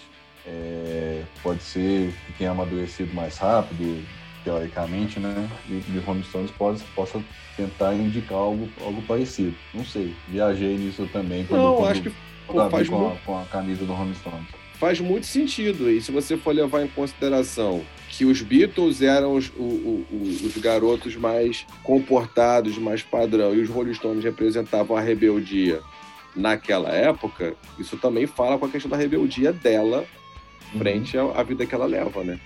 [0.46, 4.02] é, pode ser que tenha amadurecido mais rápido,
[4.44, 5.48] teoricamente, né?
[5.68, 7.22] E de Rolling Stones possa, possa
[7.56, 9.54] tentar indicar algo, algo parecido.
[9.72, 10.14] Não sei.
[10.28, 12.12] Viajei nisso também quando, Não, quando, acho que
[12.46, 14.48] quando a vi faz com, a, muito- com a camisa do Rolling Stones.
[14.80, 15.88] faz muito sentido.
[15.88, 20.46] E se você for levar em consideração que os Beatles eram os, o- o- o-
[20.46, 25.80] os garotos mais comportados, mais padrão, e os Rolling Stones representavam a rebeldia
[26.34, 30.04] naquela época, isso também fala com a questão da rebeldia dela
[30.78, 32.38] frente à, vida que ela leva, né?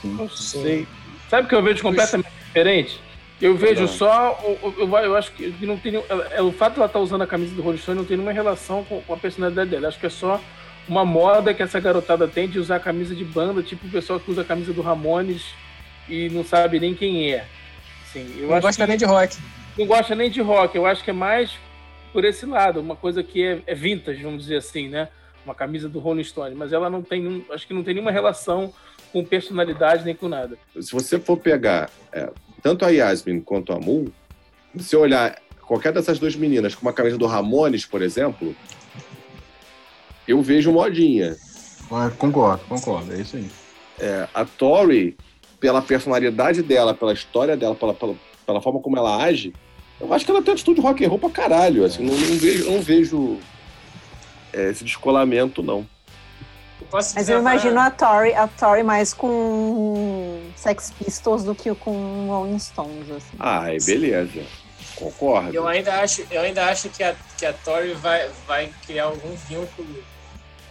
[0.00, 0.14] Sim.
[0.14, 0.86] Não sei.
[1.28, 3.00] Sabe o que eu vejo completamente diferente?
[3.40, 3.88] Eu vejo Não.
[3.88, 4.38] só.
[4.62, 5.94] o- Eu, eu acho que não tem.
[6.30, 8.32] é, O fato de ela estar usando a camisa do Rolling Stone não tem nenhuma
[8.32, 9.88] relação com, com a personalidade dela.
[9.88, 10.40] Acho que é só
[10.88, 14.20] uma moda que essa garotada tem de usar a camisa de banda, tipo o pessoal
[14.20, 15.44] que usa a camisa do Ramones
[16.08, 17.44] e não sabe nem quem é.
[18.04, 19.36] Assim, eu Não acho gosta que nem de rock.
[19.76, 20.76] não gosta nem de rock.
[20.76, 21.50] Eu acho que é mais
[22.12, 25.08] por esse lado, uma coisa que é, é vintage, vamos dizer assim, né?
[25.46, 28.74] Uma camisa do Rolling Stone, mas ela não tem, acho que não tem nenhuma relação
[29.12, 30.58] com personalidade nem com nada.
[30.80, 32.28] Se você for pegar é,
[32.60, 34.06] tanto a Yasmin quanto a Moon,
[34.76, 38.56] se você olhar qualquer dessas duas meninas com uma camisa do Ramones, por exemplo,
[40.26, 41.36] eu vejo modinha.
[41.90, 43.12] Ah, Concordo, concordo.
[43.14, 43.48] É isso aí.
[44.00, 45.16] É, a Tori,
[45.60, 49.52] pela personalidade dela, pela história dela, pela, pela, pela forma como ela age,
[50.00, 51.84] eu acho que ela tem atitude rock and roll pra caralho.
[51.84, 53.38] Assim, não, não vejo, não vejo
[54.64, 55.86] esse descolamento, não.
[56.92, 62.26] Mas dizer eu imagino a Tori, a Tori mais com Sex Pistols do que com
[62.28, 63.36] Rolling Stones, assim.
[63.38, 64.42] Ai, beleza.
[64.94, 65.54] Concordo.
[65.54, 69.34] Eu ainda acho, eu ainda acho que a, que a Tori vai, vai criar algum
[69.48, 70.04] vínculo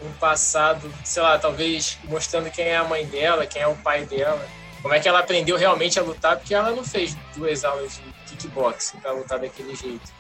[0.04, 4.06] um passado, sei lá, talvez mostrando quem é a mãe dela, quem é o pai
[4.06, 4.46] dela,
[4.82, 8.36] como é que ela aprendeu realmente a lutar, porque ela não fez duas aulas de
[8.36, 10.14] kickboxing pra lutar daquele jeito.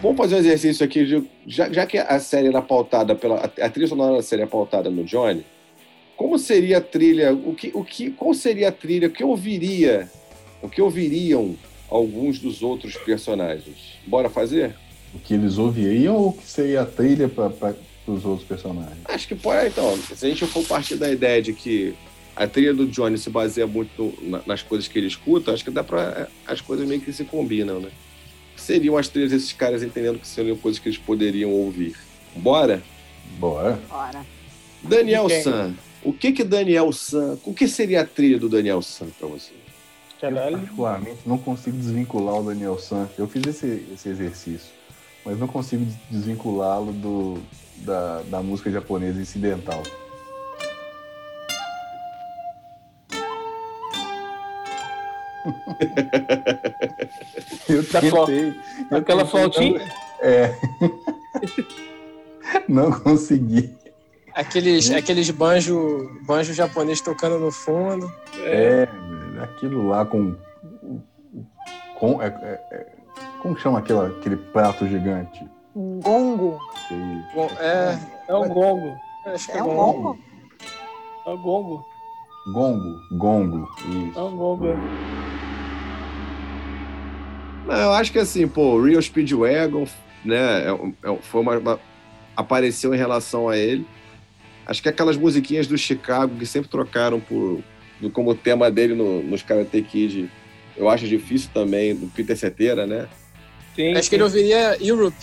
[0.00, 3.50] Vamos fazer um exercício aqui, de- já, já que a série era pautada pela.
[3.60, 5.44] A, trilha sonora da série é pautada no Johnny,
[6.16, 7.32] como seria a trilha?
[7.34, 9.08] O que, o que, qual seria a trilha?
[9.08, 10.08] O que ouviria?
[10.62, 11.56] O que ouviriam
[11.88, 13.98] alguns dos outros personagens?
[14.06, 14.74] Bora fazer?
[15.14, 17.74] O que eles ouviriam ou o que seria a trilha para
[18.06, 18.98] os outros personagens?
[19.04, 19.96] Acho que pode, então.
[19.96, 21.94] Se a gente for partir da ideia de que
[22.36, 25.70] a trilha do Johnny se baseia muito na- nas coisas que ele escuta, acho que
[25.72, 26.28] dá pra.
[26.46, 27.88] As coisas meio que se combinam, né?
[28.58, 31.96] Seriam as trilhas desses caras entendendo que seriam coisas que eles poderiam ouvir.
[32.36, 32.82] Bora?
[33.38, 33.78] Bora.
[33.88, 34.26] Bora.
[34.82, 35.28] Daniel?
[35.42, 35.74] San.
[36.04, 37.38] O que que Daniel San.
[37.44, 39.52] O que seria a trilha do Daniel San pra você?
[39.52, 40.58] Eu, Caralho.
[40.58, 43.08] particularmente, não consigo desvincular o Daniel San.
[43.16, 44.68] Eu fiz esse, esse exercício,
[45.24, 47.38] mas não consigo des- desvinculá-lo do,
[47.78, 49.82] da, da música japonesa incidental.
[57.68, 58.54] Eu tentei.
[58.90, 59.30] eu Aquela não-
[60.20, 60.54] É.
[62.68, 63.76] Não consegui.
[64.34, 68.10] Aqueles, aqueles banjo, banjo japonês tocando no fundo.
[68.42, 70.34] É, velho, aquilo lá com.
[71.98, 72.86] com é, é, é,
[73.42, 75.44] como chama aquela, aquele prato gigante?
[75.76, 76.58] Gongo.
[77.34, 78.96] Bom, é, É um gongo.
[79.26, 79.92] acho que É é um bom.
[79.92, 80.18] gongo?
[81.26, 81.86] É um gongo.
[82.52, 84.20] Gongo, gongo, É isso.
[84.20, 84.66] um gongo.
[87.66, 89.86] Não, eu acho que assim, pô, o Real Speedwagon,
[90.24, 90.70] né, é
[91.10, 91.80] é foi uma, uma-
[92.34, 93.86] apareceu em relação a ele.
[94.66, 97.62] Acho que aquelas musiquinhas do Chicago que sempre trocaram por
[98.00, 100.30] do- como tema dele no- nos Karate Kid,
[100.76, 103.08] eu acho difícil também, do Peter Cetera, né?
[103.76, 105.16] Sim, Acho que ele ouviria Europe.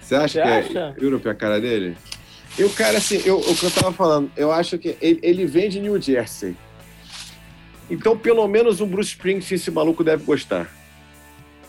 [0.00, 0.48] Você acha Você que
[0.78, 0.94] acha?
[0.98, 1.96] é Europe a cara dele?
[2.60, 5.46] E o cara, assim, eu, o que eu tava falando, eu acho que ele, ele
[5.46, 6.54] vem de New Jersey.
[7.88, 10.68] Então, pelo menos um Bruce Springsteen esse maluco deve gostar.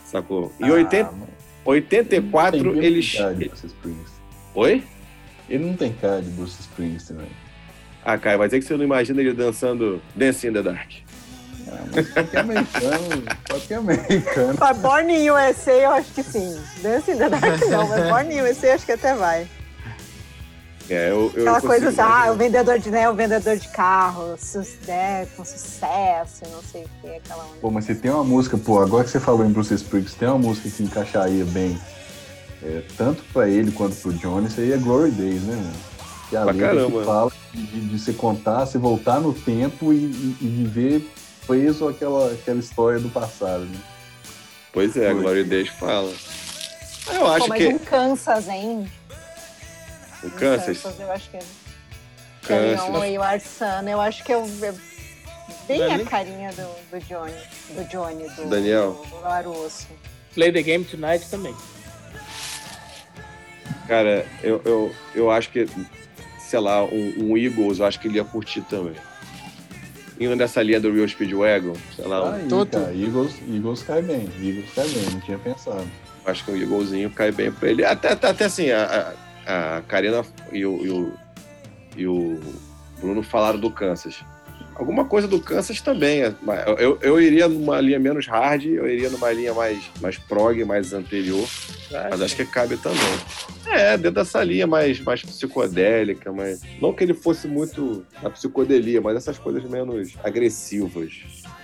[0.04, 0.52] Sacou?
[0.60, 1.28] Em Ah, 80, mano,
[1.64, 3.06] 84, não tem ele.
[3.06, 4.06] cara de Bruce Springsteen.
[4.54, 4.84] Oi?
[5.48, 7.30] Ele não tem cara de Bruce Springsteen, velho.
[8.04, 10.90] Ah, Caio, vai dizer que você não imagina ele dançando Dancing in the Dark.
[11.68, 14.58] Ah, mas qualquer americano, qualquer americano.
[14.60, 16.60] Mas Born in USA, eu acho que sim.
[16.82, 19.48] Dancing in the Dark não, mas Born in USA acho que até vai.
[20.90, 23.68] É, eu, eu Aquela consigo coisa assim, ah, o vendedor de, né, o vendedor de
[23.68, 24.36] carro,
[24.86, 27.56] né, com sucesso, não sei o que, aquela onda.
[27.60, 30.28] Pô, mas se tem uma música, pô, agora que você falou em Bruce Springsteen, tem
[30.28, 31.80] uma música que encaixaria bem,
[32.62, 35.72] é, tanto pra ele quanto pro Johnny, isso aí é Glory Days, né, mano?
[36.28, 36.98] Que é a Pra letra caramba.
[37.00, 41.10] que fala de, de se contar, se voltar no tempo e, e- e viver
[41.46, 43.78] preso àquela, àquela história do passado, né?
[44.72, 46.12] Pois é, a Glória Days fala.
[47.12, 48.90] Eu acho Pô, mas que um Kansas, hein?
[50.24, 51.42] O Kansas, eu acho que é.
[53.12, 54.74] E o Arsana, eu acho que é, o- é
[55.68, 56.02] bem Dani?
[56.02, 57.32] a carinha do, do Johnny,
[57.70, 58.92] do Johnny, do, Daniel.
[58.92, 59.86] do, do Larusso.
[60.34, 61.54] Play the Game Tonight também.
[63.86, 65.66] Cara, eu, eu, eu acho que,
[66.38, 68.94] sei lá, um, um Eagles, eu acho que ele ia curtir também.
[70.20, 72.78] Indo nessa linha do Real Speedwagon, sei lá, um- Aí, Toto.
[72.78, 75.86] cara, Eagles, Eagles cai bem, Eagles cai bem, não tinha pensado.
[76.24, 77.84] acho que um Eaglezinho cai bem pra ele.
[77.84, 79.12] Até, até, até assim, a, a,
[79.46, 81.12] a Karina e o, e, o,
[81.96, 82.40] e o
[83.00, 84.16] Bruno falaram do Kansas.
[84.74, 86.22] Alguma coisa do Kansas também.
[86.22, 86.34] é,
[86.78, 90.92] Eu, eu, iria numa linha menos hard, eu iria numa linha mais, mais prog, mais
[90.94, 91.46] anterior.
[92.10, 92.98] Mas acho que cabe também.
[93.66, 96.60] É, dentro dessa linha mais, mais psicodélica, mas.
[96.80, 101.12] Não que ele fosse muito na psicodelia, mas essas coisas menos agressivas.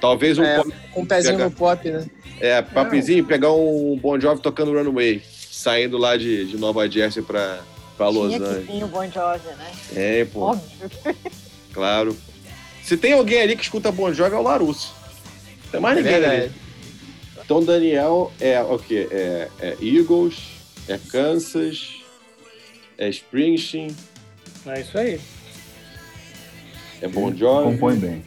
[0.00, 2.06] Talvez um É, pop- Com um pezinho Pega- no pop, né?
[2.40, 5.22] é, papizinho, pegar um Bon Jovi tocando Runaway,
[5.58, 7.60] saindo lá de, de Nova Jersey pra,
[7.96, 8.66] pra Los Tinha que Angeles.
[8.70, 9.72] vir o Bon Jovi, né?
[9.94, 10.90] É, pô, Óbvio.
[11.74, 12.16] claro.
[12.84, 14.94] Se tem alguém ali que escuta Bon Jovi, é o Larusso.
[15.64, 16.26] Não tem mais É ninguém ali.
[16.26, 16.52] verdade.
[17.44, 19.08] Então, Daniel é o quê?
[19.10, 20.36] É, é Eagles,
[20.86, 22.02] é Kansas,
[22.96, 23.88] é Springsteen,
[24.66, 25.20] É isso aí.
[27.02, 27.72] é Bon Jovi.
[27.72, 28.24] Compõe bem,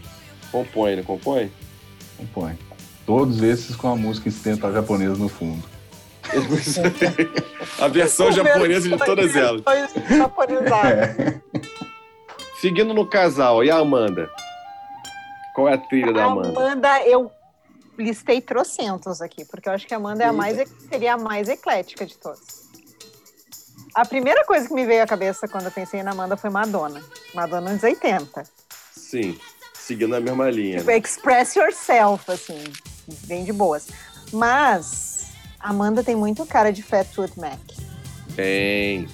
[0.52, 1.04] Compõe, né?
[1.04, 1.52] Compõe?
[2.18, 2.58] compõe.
[3.06, 5.64] Todos esses com a música incidental japonesa no fundo.
[7.80, 9.62] A versão japonesa de todas elas.
[10.86, 11.42] É.
[12.60, 14.30] Seguindo no casal, e a Amanda?
[15.56, 16.50] Qual é a trilha da A Amanda?
[16.50, 17.32] Amanda, eu
[17.98, 20.58] listei trocentos aqui, porque eu acho que a Amanda é a mais,
[20.90, 22.70] seria a mais eclética de todas.
[23.94, 27.02] A primeira coisa que me veio à cabeça quando eu pensei na Amanda foi Madonna.
[27.34, 28.44] Madonna nos 80.
[28.96, 29.38] Sim,
[29.74, 30.80] seguindo a mesma linha.
[30.80, 32.64] Tipo, express yourself, assim,
[33.26, 33.88] bem de boas.
[34.32, 35.31] Mas
[35.64, 37.60] Amanda tem muito cara de Fat Foot Mac.
[38.36, 39.08] Tem.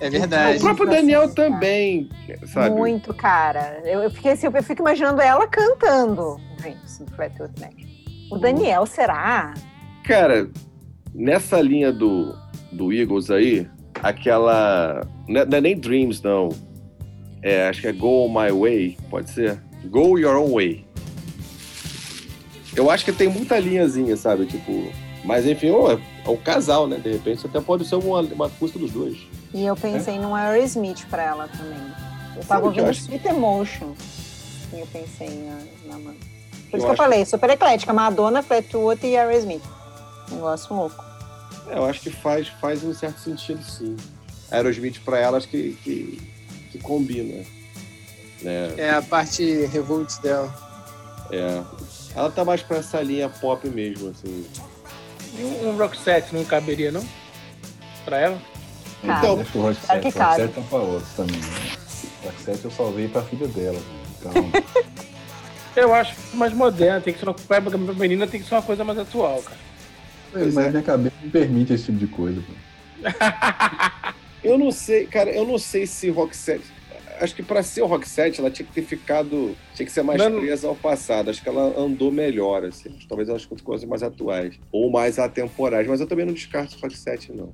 [0.00, 0.58] É O verdade.
[0.60, 2.10] próprio Assim, Daniel também,
[2.52, 2.74] sabe?
[2.76, 3.80] Muito cara.
[3.84, 7.72] Eu, eu fiquei assim, eu fico imaginando ela cantando, gente, do Fat Foot Mac.
[8.30, 9.54] O Daniel, será?
[10.04, 10.50] Cara,
[11.14, 12.36] nessa linha do,
[12.70, 13.66] do Eagles aí,
[14.02, 15.06] aquela.
[15.26, 16.50] Não é, não é nem Dreams, não.
[17.42, 19.58] É, acho que é Go My Way, pode ser?
[19.86, 20.84] Go Your Own Way.
[22.74, 24.44] Eu acho que tem muita linhazinha, sabe?
[24.44, 24.92] Tipo.
[25.26, 26.98] Mas enfim, é um casal, né?
[26.98, 29.18] De repente, isso até pode ser uma, uma música dos dois.
[29.52, 31.92] E eu pensei num Aerosmith pra ela também.
[32.36, 33.00] Eu tava o que eu ouvindo acho?
[33.00, 33.92] Sweet Emotion.
[34.72, 35.58] E eu pensei na,
[35.88, 36.18] na Amanda.
[36.70, 37.92] Por Eu isso que eu falei, super eclética.
[37.92, 39.62] Madonna, Fleetwood e Aerosmith.
[40.30, 41.04] Negócio louco.
[41.68, 43.96] É, eu acho que faz, faz um certo sentido, sim.
[44.50, 46.22] Aerosmith pra ela, acho que, que,
[46.70, 47.44] que combina.
[48.42, 48.74] Né?
[48.76, 50.54] É a parte revolt dela.
[51.32, 51.62] É.
[52.14, 54.46] Ela tá mais pra essa linha pop mesmo, assim.
[55.38, 57.04] E um, um Roxette não caberia, não?
[58.04, 58.42] Pra ela?
[59.02, 60.42] Então, Acho que o Rock claro que 7, cabe.
[60.42, 61.36] Rock 7 tá pra outros também.
[61.40, 61.76] Né?
[62.24, 63.78] Rock 7 eu salvei pra filha dela.
[63.78, 64.04] né?
[64.18, 64.32] Então,
[65.76, 68.82] Eu acho mais moderno, tem que ser uma pra menina tem que ser uma coisa
[68.82, 69.58] mais atual, cara.
[70.32, 70.70] Pois Mas é.
[70.70, 72.40] minha cabeça não permite esse tipo de coisa.
[72.40, 72.52] pô.
[74.42, 76.62] Eu não sei, cara, eu não sei se Rock 7.
[77.20, 79.56] Acho que pra ser o Rock 7, ela tinha que ter ficado.
[79.74, 81.30] Tinha que ser mais Não, presa ao passado.
[81.30, 82.98] Acho que ela andou melhor, assim.
[83.08, 84.58] Talvez elas com coisas mais atuais.
[84.70, 85.86] Ou mais atemporais.
[85.86, 87.52] Mas eu também não descarto o Rock 7, não.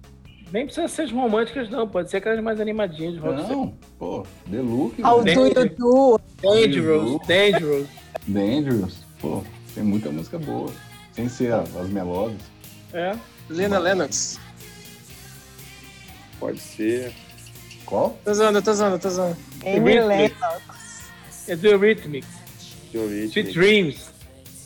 [0.52, 1.88] Nem precisa ser as românticas, não.
[1.88, 3.42] Pode ser aquelas mais animadinhas de rock.
[3.48, 6.20] Não, pô, The Look, Ao do you do.
[6.42, 7.88] Dangerous, Dangerous.
[8.28, 9.42] Dangerous, pô,
[9.74, 10.70] tem muita música boa.
[11.12, 12.42] Sem ser as melódias.
[12.92, 13.16] É.
[13.48, 14.38] Lena Lennox.
[16.38, 17.12] Pode ser.
[17.86, 18.18] Qual?
[18.24, 19.36] Tô zoando, tô zoando, tô zoando.
[19.64, 20.08] Amy Rhythmics.
[20.40, 21.48] Lennox.
[21.48, 22.28] É The Rhythmics.
[22.92, 24.12] Sweet Dreams.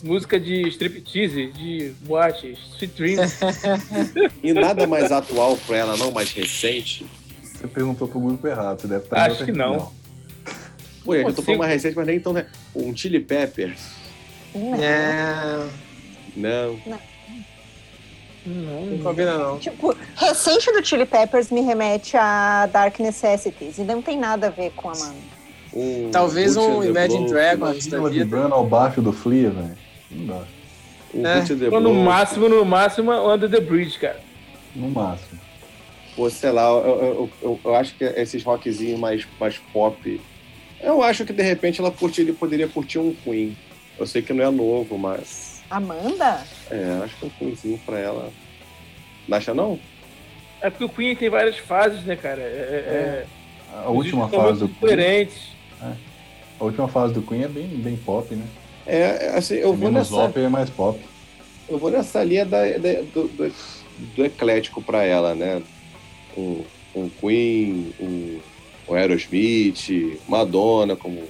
[0.02, 2.59] Música de striptease, de boate.
[2.77, 3.39] Sweet Dreams.
[4.43, 7.06] E nada mais atual pra ela, não mais recente.
[7.43, 9.93] Você perguntou pro grupo errado, você deve estar Acho que não.
[11.05, 12.32] Pô, eu tô falando mais recente, mas nem tão.
[12.32, 12.47] né?
[12.74, 13.81] Um Chili Peppers.
[14.55, 14.74] Não.
[14.74, 15.68] É.
[16.36, 16.81] Não.
[16.86, 17.15] Não
[18.47, 18.98] não.
[18.98, 19.59] combina, não.
[19.59, 23.78] Tipo, recente do Chili Peppers me remete a Dark Necessities.
[23.78, 25.36] E não tem nada a ver com a Amanda.
[25.74, 29.77] Um Talvez um Imagine Blow, Dragons Imagina vibrando ao baixo do Flea, velho.
[30.10, 30.43] Não dá.
[31.14, 31.43] Um É.
[31.43, 31.94] The Ou no Blow.
[31.94, 34.20] máximo, no máximo, Under the Bridge, cara.
[34.74, 35.39] No máximo.
[36.14, 40.20] Pô, sei lá, eu, eu, eu, eu acho que esses rockzinhos mais, mais pop.
[40.81, 43.56] Eu acho que de repente ela curtiria, poderia curtir um Queen.
[43.98, 45.45] Eu sei que não é novo, mas.
[45.70, 46.43] Amanda?
[46.70, 48.32] É, acho que um Queenzinho pra ela.
[49.28, 49.78] Não acha não?
[50.60, 52.40] É porque o Queen tem várias fases, né, cara?
[52.40, 53.26] É, é,
[53.84, 54.80] A última fase do Queen.
[54.80, 55.48] diferentes.
[56.59, 58.47] A última fase do Queen é bem, bem pop, né?
[58.86, 60.22] É, assim, eu vou Menos nessa.
[60.22, 60.98] ópera é mais pop.
[61.68, 63.55] Eu vou nessa linha da, da- do, do,
[64.14, 65.60] do eclético pra ela, né?
[66.36, 66.64] Um,
[66.94, 68.38] um Queen, um,
[68.88, 71.22] um Aerosmith, Madonna, como,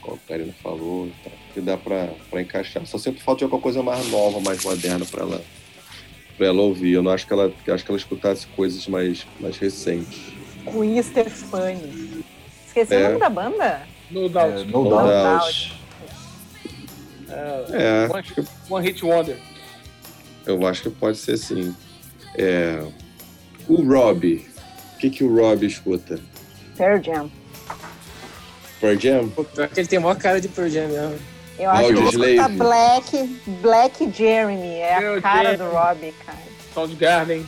[0.00, 1.30] como a Karina falou, tá?
[1.54, 2.84] Que dá pra, pra encaixar.
[2.84, 5.40] Só sempre falta de alguma coisa mais nova, mais moderna pra ela,
[6.36, 6.92] pra ela ouvir.
[6.92, 10.20] Eu não acho que ela, acho que ela escutasse coisas mais, mais recentes.
[10.70, 12.24] Queen Stefani.
[12.66, 13.00] Esqueci É.
[13.00, 13.82] o nome da banda?
[14.10, 14.60] No Doubt.
[14.60, 15.06] É, no No doubt.
[15.08, 15.80] doubt.
[17.30, 18.24] É, É, One,
[18.70, 19.38] One Hit Wonder.
[20.46, 21.74] eu acho que pode ser sim.
[22.36, 22.84] É,
[23.68, 24.44] o Rob,
[24.94, 26.18] o que, que o Rob escuta?
[26.76, 27.30] Pearl Jam.
[28.80, 29.28] Pearl Jam?
[29.28, 31.18] Pior que ele tem a maior cara de Pearl Jam mesmo.
[31.58, 34.74] Eu acho que ele escuta Black, Black Jeremy.
[34.78, 35.70] É a Meu cara Deus.
[35.70, 36.38] do Robbie, cara.
[36.72, 37.46] Soundgarden.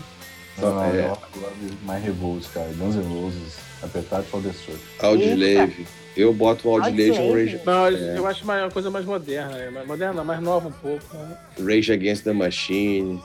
[0.59, 1.07] Não, não, É.
[1.11, 1.21] acho
[1.83, 2.69] mais Revolts, cara.
[2.79, 4.81] Guns N' Roses, Appetite for Destruction.
[5.01, 5.87] Audilave.
[6.17, 7.33] Eu boto o e um Audilave.
[7.33, 8.19] Rage, Não, É.
[8.19, 9.71] eu acho mais, uma coisa mais moderna, né?
[9.71, 11.17] Mais moderna, não, mais nova um pouco.
[11.17, 11.37] Né?
[11.61, 13.21] Rage Against the Machine.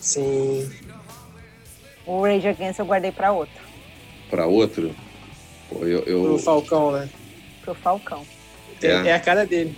[0.00, 0.70] Sim.
[2.06, 3.54] O Rage Against eu guardei pra outro.
[4.30, 4.94] Pra outro?
[5.68, 7.08] Pô, eu, O eu Falcão, né?
[7.62, 8.24] Pro Falcão.
[8.82, 9.06] É, É.
[9.08, 9.76] é a cara dele.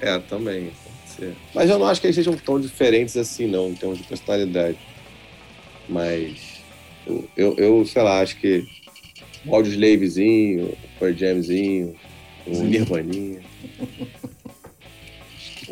[0.00, 0.70] É, também.
[1.54, 4.78] Mas eu não acho que eles sejam tão diferentes assim, não, em termos de personalidade.
[5.88, 6.60] Mas
[7.06, 8.64] eu, eu, eu, sei lá, acho que
[9.44, 11.94] o Audioslavezinho, o Pearl Jamzinho,
[12.46, 12.64] o Sim.
[12.68, 13.40] Nirvaninha.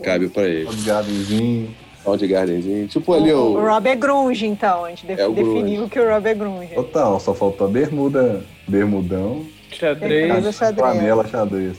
[0.02, 0.64] Cabe pra ele.
[0.68, 1.74] Os Gardenzinho.
[2.04, 2.86] Audiogardenzinho.
[2.86, 3.60] Tipo O, ali o o.
[3.66, 4.84] Rob é grunge, então.
[4.84, 6.74] A gente def- É o definiu que o Rob é grunge.
[6.74, 10.46] Total, só faltou a bermuda, bermudão, Xadrez.
[10.46, 11.76] O flanela, xadrez.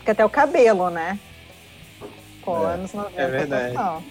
[0.00, 1.18] Fica até o cabelo, né?
[2.44, 2.74] Pô, É.
[2.74, 3.20] anos 90.
[3.20, 3.68] É verdade.
[3.74, 4.02] total.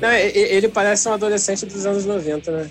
[0.00, 2.70] Não, e- e- ele parece um adolescente dos anos 90, né?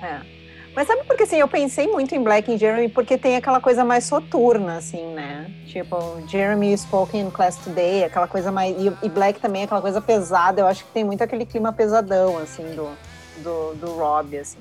[0.00, 0.38] É.
[0.74, 3.84] Mas sabe porque assim, eu pensei muito em Black and Jeremy porque tem aquela coisa
[3.84, 5.50] mais soturna, assim, né?
[5.66, 5.96] Tipo,
[6.28, 8.76] Jeremy spoke in class today, aquela coisa mais.
[8.78, 10.60] E, e Black também, aquela coisa pesada.
[10.60, 12.88] Eu acho que tem muito aquele clima pesadão, assim, do,
[13.42, 14.58] do, do Rob, assim.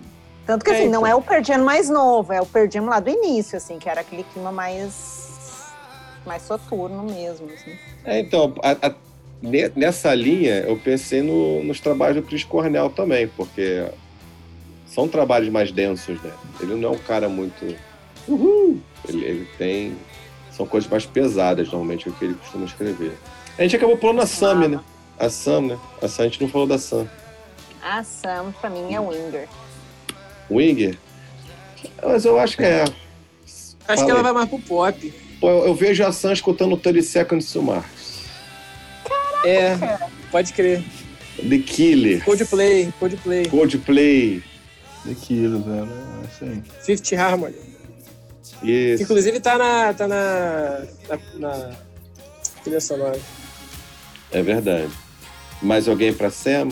[0.48, 1.36] Tanto que, É, assim, não então.
[1.36, 4.24] é o Jam mais novo, é o Jam lá do início, assim, que era aquele
[4.24, 5.70] clima mais.
[6.26, 7.78] mais soturno mesmo, assim.
[8.04, 8.96] É, então, a- a-
[9.76, 13.86] nessa linha, eu pensei no- nos trabalhos do Chris Cornell também, porque
[14.88, 16.32] são trabalhos mais densos, né?
[16.60, 17.76] Ele não é um cara muito.
[18.28, 18.80] Uhul!
[19.08, 19.96] Ele, ele tem.
[20.52, 23.14] São coisas mais pesadas, normalmente, o que ele costuma escrever.
[23.58, 24.80] A gente acabou pulando a Sam, né?
[25.20, 25.80] A Sam, né?
[26.02, 27.08] A Sam, a gente não falou da Sam.
[27.82, 29.48] A Sam, pra mim, é Winger.
[30.50, 30.98] Winger?
[32.04, 32.84] Mas eu acho que é.
[32.84, 32.96] Acho
[33.86, 34.24] Fala que ela aí.
[34.24, 35.14] vai mais pro pop.
[35.40, 37.86] Pô, eu, eu vejo a Sam escutando 30 Seconds to Mars.
[39.44, 39.78] É,
[40.32, 40.84] pode crer.
[41.38, 42.24] The Killer.
[42.24, 43.46] Coldplay, Coldplay.
[43.48, 44.44] Coldplay.
[45.06, 45.88] Daquilo, né?
[46.24, 46.64] É isso aí.
[46.84, 47.56] Fifth Harmony.
[48.64, 49.04] Isso.
[49.04, 49.94] inclusive tá na.
[49.94, 50.82] tá na.
[51.08, 51.20] na,
[51.58, 51.76] na
[52.64, 53.20] trilha sonora.
[54.32, 54.92] É verdade.
[55.62, 56.70] Mais alguém pra Sam?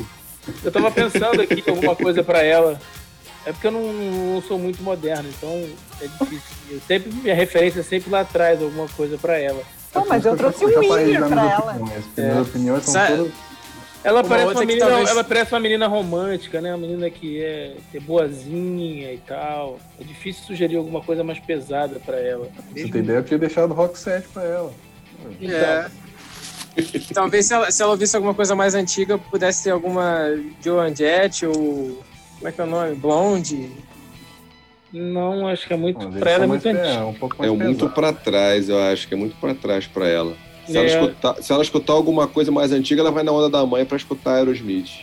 [0.64, 2.80] Eu tava pensando aqui em alguma coisa pra ela.
[3.46, 5.70] É porque eu não, não sou muito moderno, então
[6.02, 6.42] é difícil.
[6.72, 9.64] Eu sempre, minha referência é sempre lá atrás, alguma coisa pra ela.
[10.02, 10.80] Pô, mas eu trouxe um dar
[11.30, 11.72] pra ela.
[11.74, 13.32] opiniões, Minhas opiniões são Sa- todas.
[14.04, 16.70] Ela Uma parece uma, menina, talvez- ela parece uma menina romântica, né?
[16.76, 19.80] Uma menina que é, que é boazinha e tal.
[20.00, 22.48] É difícil sugerir alguma coisa mais pesada pra ela.
[22.72, 24.72] Você ter ideia, eu tinha deixado Rock 7 pra ela.
[25.42, 25.88] Então, É.
[27.14, 30.26] Talvez se ela, se ela ouvisse alguma coisa mais antiga, pudesse ter alguma
[30.64, 32.04] Joan Jett ou.
[32.36, 32.96] Como é que é o nome?
[32.96, 33.72] Blonde.
[34.96, 36.08] Não, acho que é muito.
[36.10, 36.86] Pra ela é muito antigo.
[36.86, 39.86] É, um pouco mais É muito pra trás, eu acho que é muito pra trás
[39.86, 40.34] pra ela.
[40.66, 40.90] Se, ela É.
[40.90, 43.98] escutar, se ela escutar alguma coisa mais antiga, ela vai na onda da mãe pra
[43.98, 45.02] escutar Aerosmith.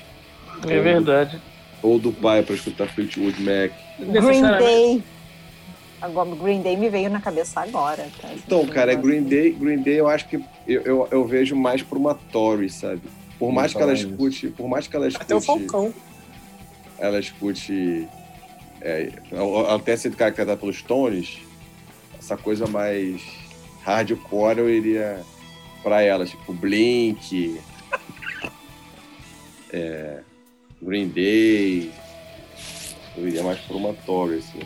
[0.66, 1.39] É verdade.
[1.82, 3.73] Ou do pai pra escutar Fleetwood Mac.
[3.98, 5.02] Green Day.
[6.01, 8.06] Agora, Green Day me veio na cabeça agora.
[8.20, 8.28] tá?
[8.35, 10.36] Então, cara, é Green Day, Green Day eu acho que
[10.66, 13.02] eu, eu, eu vejo mais por uma Tory, sabe?
[13.39, 15.93] Por mais que ela escute, por mais que ela escute, Até o Falcão.
[16.98, 18.09] ela escute,
[18.82, 21.38] é, ela tenha sido caracterizada pelos Stones,
[22.18, 23.22] essa coisa mais
[23.84, 25.22] hardcore eu iria
[25.82, 27.60] pra ela, tipo Blink,
[29.72, 30.18] é,
[30.82, 31.92] Green Day,
[33.16, 34.60] eu iria mais por uma Tory, assim.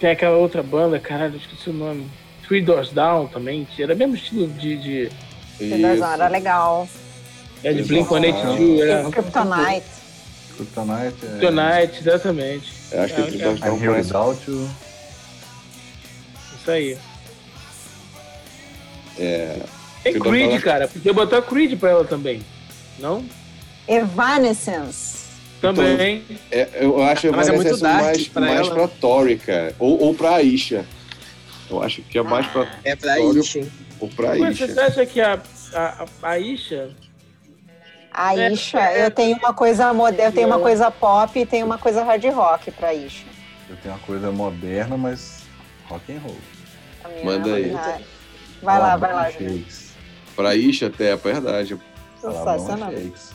[0.00, 2.06] Tem aquela outra banda, caralho, esqueci o nome.
[2.46, 5.10] Three Doors Down também, que era o mesmo estilo de, de,
[5.60, 6.04] Isso.
[6.04, 6.88] Era legal.
[7.62, 7.88] é, de Isso.
[7.88, 8.80] Blink-182.
[8.80, 10.03] Era Kryptonite.
[10.56, 11.28] Kryptonite é...
[11.38, 12.72] Kryptonite, exatamente.
[12.92, 13.90] Eu acho que É, o Three é.
[13.90, 14.70] Without You.
[16.60, 16.98] Isso aí.
[19.18, 19.58] É,
[20.02, 20.88] Tem Creed, Down- cara.
[20.88, 22.42] Podia botar Creed pra ela também.
[22.98, 23.24] Não?
[23.86, 25.24] Evanescence.
[25.60, 26.22] Também.
[26.50, 28.74] É, eu acho Mas é muito Evanescence dark mais, pra mais ela.
[28.74, 29.74] pra Tori, cara.
[29.78, 30.84] Ou, ou pra Aisha.
[31.70, 33.72] Eu acho que é mais pra, É pra isso, hein?
[33.98, 34.82] ou pra Mas você Aisha.
[34.86, 35.40] acha que a,
[35.72, 36.90] a, a Isha
[38.16, 39.06] A É, Isha, é.
[39.06, 42.24] eu tenho uma coisa moderna, eu tenho uma coisa pop e tenho uma coisa hard
[42.26, 43.26] rock pra Isha.
[43.68, 45.42] Eu tenho uma coisa moderna, mas
[45.88, 46.36] rock and roll.
[47.24, 47.74] Manda aí.
[47.74, 47.98] Ah,
[48.62, 49.30] Vai lá, vai lá.
[49.32, 49.94] Shakes.
[50.36, 51.76] Pra Aisha até, é verdade.
[52.20, 52.92] Sensacional.
[52.92, 53.32] Shakes.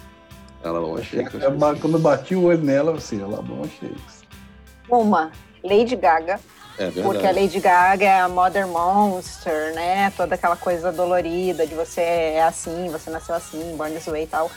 [0.64, 4.24] Ela não Eu ba- Quando eu bati o olho nela, assim, Alabama Shakes.
[4.90, 5.32] Uma,
[5.64, 6.40] Lady Gaga,
[6.80, 7.32] É porque a.
[7.32, 10.12] Lady Gaga é a Modern Monster, né?
[10.16, 14.28] Toda aquela coisa dolorida de você é assim, você nasceu assim, Born This Way e
[14.28, 14.50] tal.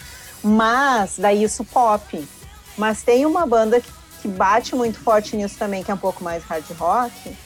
[0.42, 2.28] Mas, daí isso pop.
[2.76, 3.90] Mas tem uma banda que,
[4.22, 7.36] que bate muito forte nisso também, que é um pouco mais hard rock,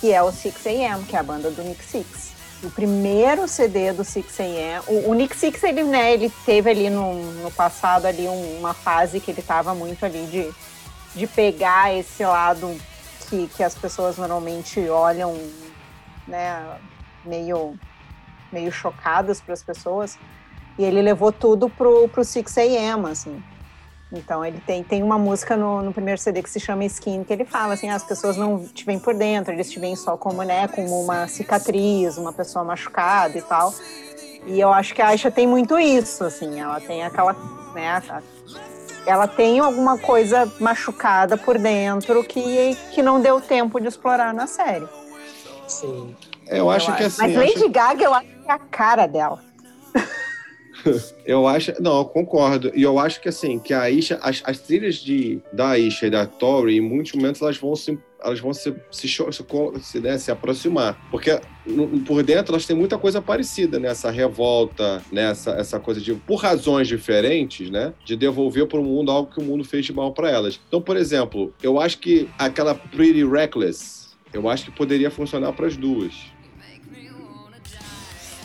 [0.00, 2.30] que é o 6am, que é a banda do Nick Six.
[2.62, 7.14] O primeiro CD do 6am, o, o Nick Six, ele, né, ele teve ali no,
[7.42, 10.50] no passado ali um- uma fase que ele tava muito ali de,
[11.18, 12.74] de pegar esse lado
[13.30, 15.32] que, que as pessoas normalmente olham,
[16.26, 16.76] né,
[17.24, 17.78] meio,
[18.52, 20.18] meio chocadas para as pessoas.
[20.76, 23.42] E ele levou tudo pro, pro 6am, assim.
[24.12, 27.32] Então ele tem, tem uma música no, no primeiro CD que se chama Skin, que
[27.32, 30.16] ele fala assim, "Ah, as pessoas não te veem por dentro, eles te veem só
[30.16, 33.72] como, né, como uma cicatriz, uma pessoa machucada e tal.
[34.46, 37.34] E eu acho que a Aisha tem muito isso, assim, ela tem aquela,
[37.72, 38.02] né,
[39.06, 44.46] ela tem alguma coisa machucada por dentro que, que não deu tempo de explorar na
[44.46, 44.86] série.
[45.66, 46.14] Sim.
[46.46, 47.22] É, eu acho que assim.
[47.22, 49.38] Mas eu acho- Lady Gaga, eu acho que é a cara dela.
[51.26, 52.72] Eu acho, não, eu concordo.
[52.74, 56.10] E eu acho que assim, que a Aisha, as, as trilhas de, da Aisha e
[56.10, 59.08] da Tori, em muitos momentos elas vão se, elas vão se, se,
[59.82, 60.98] se, né, se aproximar.
[61.10, 63.88] Porque no- por dentro elas têm muita coisa parecida, né?
[63.88, 65.30] Essa revolta, né?
[65.30, 67.92] Essa, essa coisa de, por razões diferentes, né?
[68.04, 70.58] De devolver para o mundo algo que o mundo fez de mal para elas.
[70.68, 75.66] Então, por exemplo, eu acho que aquela Pretty Reckless, eu acho que poderia funcionar para
[75.66, 76.12] as duas.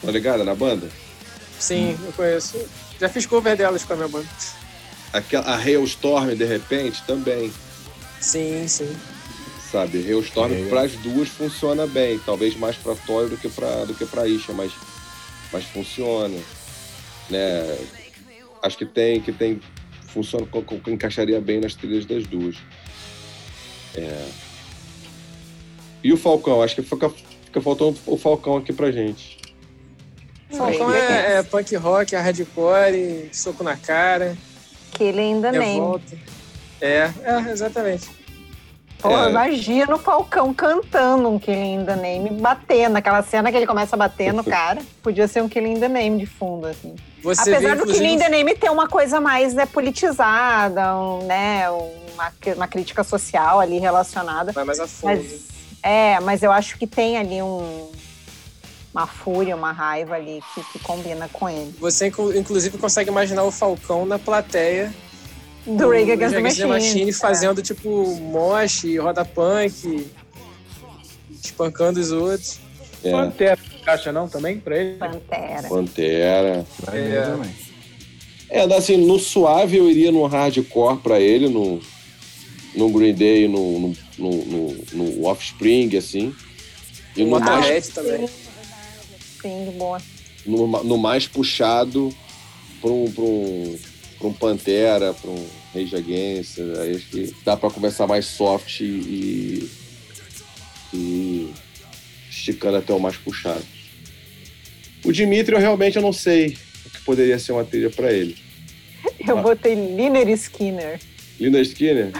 [0.01, 0.87] Tá ligado na banda?
[1.59, 2.57] Sim, eu conheço.
[2.99, 4.27] Já fiz cover delas com a minha banda.
[5.11, 7.51] Aquela, a Hailstorm, de repente, também.
[8.19, 8.95] Sim, sim.
[9.75, 9.97] Sabe?
[9.97, 10.69] Hailstorm Hail.
[10.69, 14.25] para as duas funciona bem, talvez mais para Toy do que para do que para
[14.25, 14.71] Isha, mas
[15.51, 16.37] mas funciona,
[17.29, 17.77] né?
[18.63, 19.59] Acho que tem que tem
[20.07, 20.47] funciona
[20.87, 22.55] encaixaria bem nas trilhas das duas.
[23.95, 24.27] É.
[26.01, 29.37] E o Falcão, acho que fica, fica faltando o Falcão aqui pra gente.
[30.51, 34.37] Falcão é, é punk rock, é hardcore, soco na cara,
[34.93, 35.65] Killing the Name.
[35.65, 36.17] revolta.
[36.79, 38.24] É, é, exatamente.
[38.99, 39.29] Pô, É.
[39.29, 42.95] imagina o Falcão cantando um Killing the Name, batendo.
[42.97, 44.81] Aquela cena que ele começa a bater no cara.
[45.03, 46.95] Podia ser um Killing the Name de fundo, assim.
[47.21, 51.25] Você vê, Apesar do inclusive, Killing the Name ter uma coisa mais né, politizada, um,
[51.25, 54.51] né, uma, uma crítica social ali relacionada.
[54.51, 55.15] vai mais a fundo.
[55.17, 55.47] Mas,
[55.83, 57.91] é, mas eu acho que tem ali um,
[58.93, 61.75] uma fúria, uma raiva ali que, que combina com ele.
[61.79, 64.91] Você, inclu- inclusive, consegue imaginar o Falcão na plateia
[65.65, 67.09] Do Rage Against the Machine.
[67.09, 67.13] É.
[67.13, 67.89] fazendo, tipo,
[68.21, 70.05] mosh, roda punk,
[71.43, 72.59] espancando os outros.
[73.03, 73.11] É.
[73.11, 73.59] Pantera.
[73.81, 74.97] encaixa não também pra ele?
[74.97, 75.67] Pantera.
[75.67, 76.65] Pantera.
[78.49, 78.59] É.
[78.61, 81.79] É, assim, no suave eu iria no hardcore pra ele, no,
[82.75, 86.33] no Green Day, no, no, no, no- no Offspring, assim.
[87.17, 88.27] E no mais, também.
[89.41, 89.99] Sim, boa.
[90.45, 92.13] no, no mais puxado
[92.81, 93.77] pra um, pra um,
[94.25, 96.57] pra um Pantera, pra um Rage Against.
[96.81, 99.69] Aí acho que dá pra começar mais soft e,
[100.93, 101.51] e
[102.29, 103.63] esticando até o mais puxado.
[105.03, 108.37] O Dimitri, eu realmente eu não sei o que poderia ser uma trilha pra ele.
[109.27, 109.41] Eu Ah.
[109.41, 110.99] botei Liner Skinner.
[111.39, 112.11] Linda Skinner,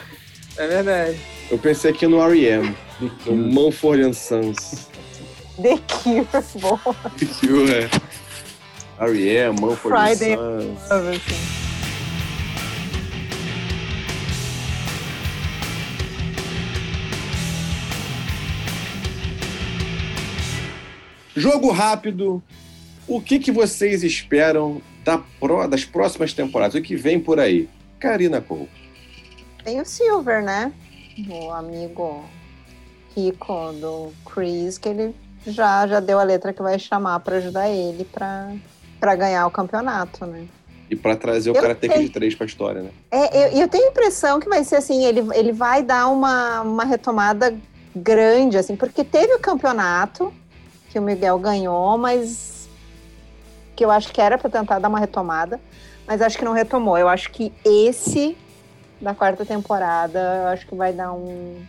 [0.58, 1.18] É verdade.
[1.50, 3.36] eu pensei aqui no R.E.M., no Cure.
[3.36, 4.88] Mumford Sons.
[5.62, 6.28] The Cure,
[6.60, 6.80] boa.
[7.18, 7.90] The Cure, é.
[9.04, 10.36] R.E.M., Mumford Friday.
[10.36, 10.92] Sons.
[10.92, 11.65] Assim.
[21.36, 22.42] Jogo rápido.
[23.08, 26.76] O que, que vocês esperam da pro- das próximas temporadas?
[26.76, 27.70] O que vem por aí?
[28.00, 28.70] Karina Cole.
[29.64, 30.72] Tem o Silver, né?
[31.30, 32.24] O amigo
[33.16, 37.70] rico do Chris, que ele já, já deu a letra que vai chamar pra ajudar
[37.70, 40.46] ele pra ganhar o campeonato, né?
[40.90, 41.88] E pra trazer o Eu Karate.
[41.90, 42.90] Kid 3 pra história, né?
[43.12, 46.62] É, eu, eu tenho a impressão que vai ser assim, ele, ele vai dar uma,
[46.62, 47.56] uma retomada
[47.96, 50.32] grande, assim, porque teve o campeonato
[50.96, 52.70] que o Miguel ganhou, mas
[53.76, 55.60] que eu acho que era para tentar dar uma retomada,
[56.08, 56.98] mas acho que não retomou.
[56.98, 58.38] Eu acho que esse
[59.02, 61.62] da quarta temporada, eu acho que vai dar um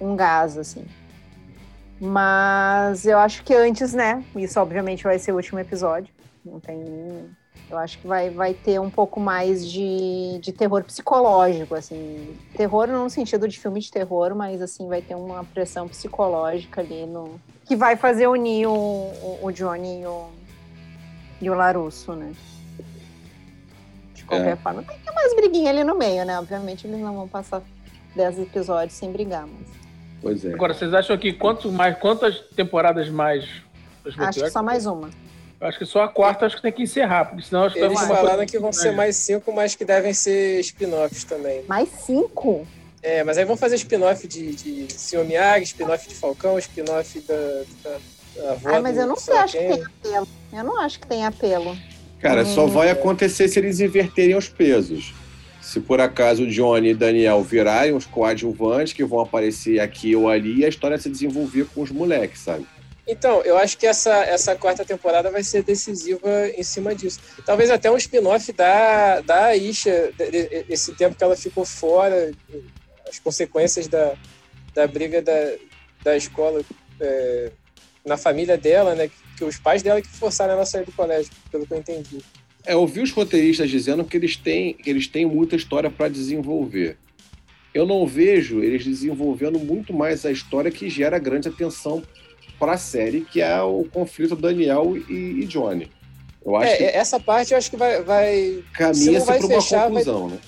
[0.00, 0.84] um gás assim.
[2.00, 4.24] Mas eu acho que antes, né?
[4.34, 6.12] Isso obviamente vai ser o último episódio.
[6.44, 7.32] Não tem
[7.72, 12.36] eu acho que vai, vai ter um pouco mais de, de terror psicológico, assim.
[12.54, 16.82] Terror não no sentido de filme de terror, mas assim, vai ter uma pressão psicológica
[16.82, 17.40] ali no.
[17.66, 20.28] Que vai fazer unir o, o, o Johnny e o,
[21.40, 22.32] e o Larusso, né?
[24.14, 24.56] De qualquer É.
[24.56, 24.82] forma.
[24.82, 26.38] Ter umas briguinhas ali no meio, né?
[26.38, 27.62] Obviamente eles não vão passar
[28.14, 29.68] 10 episódios sem brigar, mas.
[30.20, 30.52] Pois é.
[30.52, 33.44] Agora, vocês acham que quanto mais, quantas temporadas mais?
[34.18, 35.10] Acho que só mais uma.
[35.60, 38.00] Acho que só a quarta acho que tem que encerrar, porque senão acho que Eles
[38.00, 41.64] falaram que vão ser mais cinco, mas que devem ser spin-offs também.
[41.68, 42.66] Mais cinco?
[43.02, 45.24] É, mas aí vão fazer spin-off de, de Sr.
[45.24, 47.98] Miyagi, spin-off de Falcão, spin-off da, da,
[48.36, 50.28] da avó Ah, mas eu não sei, acho que tem apelo.
[50.52, 51.76] Eu não acho que tem apelo.
[52.20, 52.68] Cara, só Hum.
[52.68, 55.12] vai acontecer se eles inverterem os pesos.
[55.60, 60.28] Se por acaso o Johnny e Daniel virarem os coadjuvantes que vão aparecer aqui ou
[60.28, 62.66] ali e a história se desenvolver com os moleques, sabe?
[63.06, 67.18] Então, eu acho que essa, essa quarta temporada vai ser decisiva em cima disso.
[67.44, 72.30] Talvez até um spin-off da, da de- esse tempo que ela ficou fora,
[73.12, 74.14] as consequências da,
[74.74, 75.52] da briga da,
[76.02, 76.62] da escola
[76.98, 77.52] é,
[78.04, 79.10] na família dela, né?
[79.36, 82.18] Que os pais dela que forçaram ela a sair do colégio, pelo que eu entendi.
[82.64, 86.08] É, eu vi os roteiristas dizendo que eles têm, que eles têm muita história para
[86.08, 86.96] desenvolver.
[87.74, 92.02] Eu não vejo eles desenvolvendo muito mais a história que gera grande atenção
[92.58, 95.90] para a série, que é o conflito Daniel e, e Johnny.
[96.44, 99.48] Eu acho É, que essa parte eu acho que vai, vai se caminha-se para uma
[99.48, 100.38] fechar, vai- conclusão, né?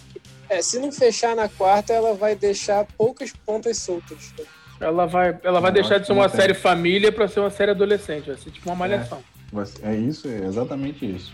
[0.49, 4.33] É, se não fechar na quarta, ela vai deixar poucas pontas soltas.
[4.81, 7.71] Ela vai, ela vai Não, deixar de ser uma série família pra ser uma série
[7.71, 8.27] adolescente.
[8.27, 9.23] Vai ser tipo uma malhação.
[9.53, 11.33] Vai ser- É isso, é exatamente isso.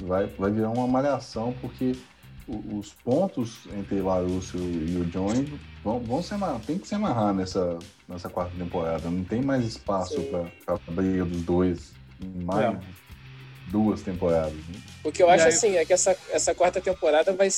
[0.00, 1.94] Vai, vai virar uma malhação, porque
[2.48, 6.94] o- os pontos entre Larusso e o Johnny vão, vão se amarrar, tem que se
[6.94, 7.78] amarrar nessa,
[8.08, 9.08] nessa quarta temporada.
[9.08, 12.80] Não tem mais espaço para a briga dos dois em mais Não.
[13.68, 14.52] duas temporadas.
[14.52, 14.80] né?
[15.04, 17.48] O que eu E acho aí- assim é que essa, essa quarta temporada vai,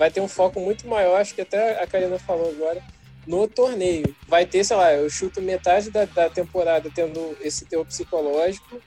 [0.00, 2.82] vai ter um foco muito maior, acho que até a Karina falou agora,
[3.26, 4.16] no torneio.
[4.26, 8.80] Vai ter, sei lá, eu chuto metade da, da temporada tendo esse teor psicológico,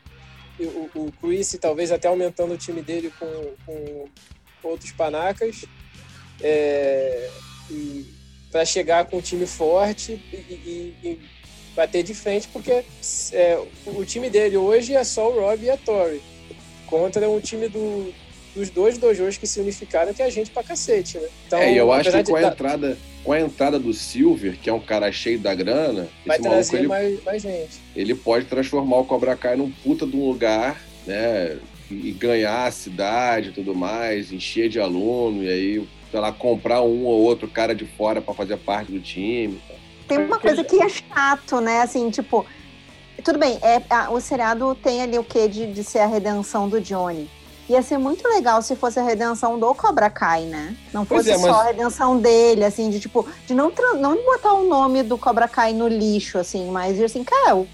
[0.60, 4.10] e o, o Chris talvez até aumentando o time dele com, com
[4.64, 5.66] outros panacas,
[6.42, 7.30] é,
[8.52, 11.20] para chegar com um time forte e, e- e
[11.76, 12.84] bater de frente, porque
[13.34, 16.24] é, o time dele hoje é só o Rob e a Tori
[16.88, 18.12] contra um time do,
[18.56, 21.28] dos dois dojos que se unificaram, que é a gente pra cacete, né?
[21.48, 24.70] Então, é, e eu acho que com a, entrada, com a entrada do Silver, que
[24.70, 27.82] é um cara cheio da grana, vai esse maluco ele, mais, mais gente.
[27.96, 31.58] ele pode transformar o Cobra Kai num puta de um lugar, né?
[31.90, 36.82] E ganhar a cidade e tudo mais, encher de aluno, e aí, sei lá, comprar
[36.82, 39.60] um ou outro cara de fora para fazer parte do time.
[40.08, 41.82] Tem uma coisa que é chato, né?
[41.82, 42.46] Assim, tipo,
[43.24, 46.68] tudo bem, é, a- o seriado tem ali o quê de, de ser a redenção
[46.70, 47.28] do Johnny.
[47.70, 50.76] Ia ser muito legal se fosse a redenção do Cobra Kai, né?
[50.94, 54.54] Não fosse é, mas- só a redenção dele, assim, de tipo, de não, não botar
[54.54, 57.68] o nome do Cobra Kai no lixo, assim, mas de assim, cara, o-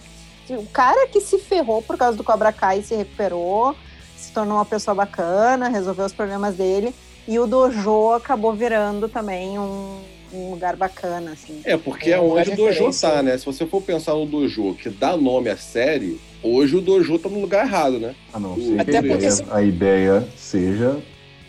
[0.51, 3.75] o cara que se ferrou por causa do Cobra Kai se recuperou,
[4.15, 6.93] se tornou uma pessoa bacana, resolveu os problemas dele.
[7.27, 9.99] E o dojo acabou virando também um,
[10.33, 11.61] um lugar bacana, assim.
[11.63, 13.37] É, porque É é onde o dojo tá, né?
[13.37, 17.29] Se você for pensar no dojo que dá nome à série, hoje o dojo tá
[17.29, 18.15] no lugar errado, né?
[18.33, 20.97] A não Até ser que a porque ideia, se- a ideia seja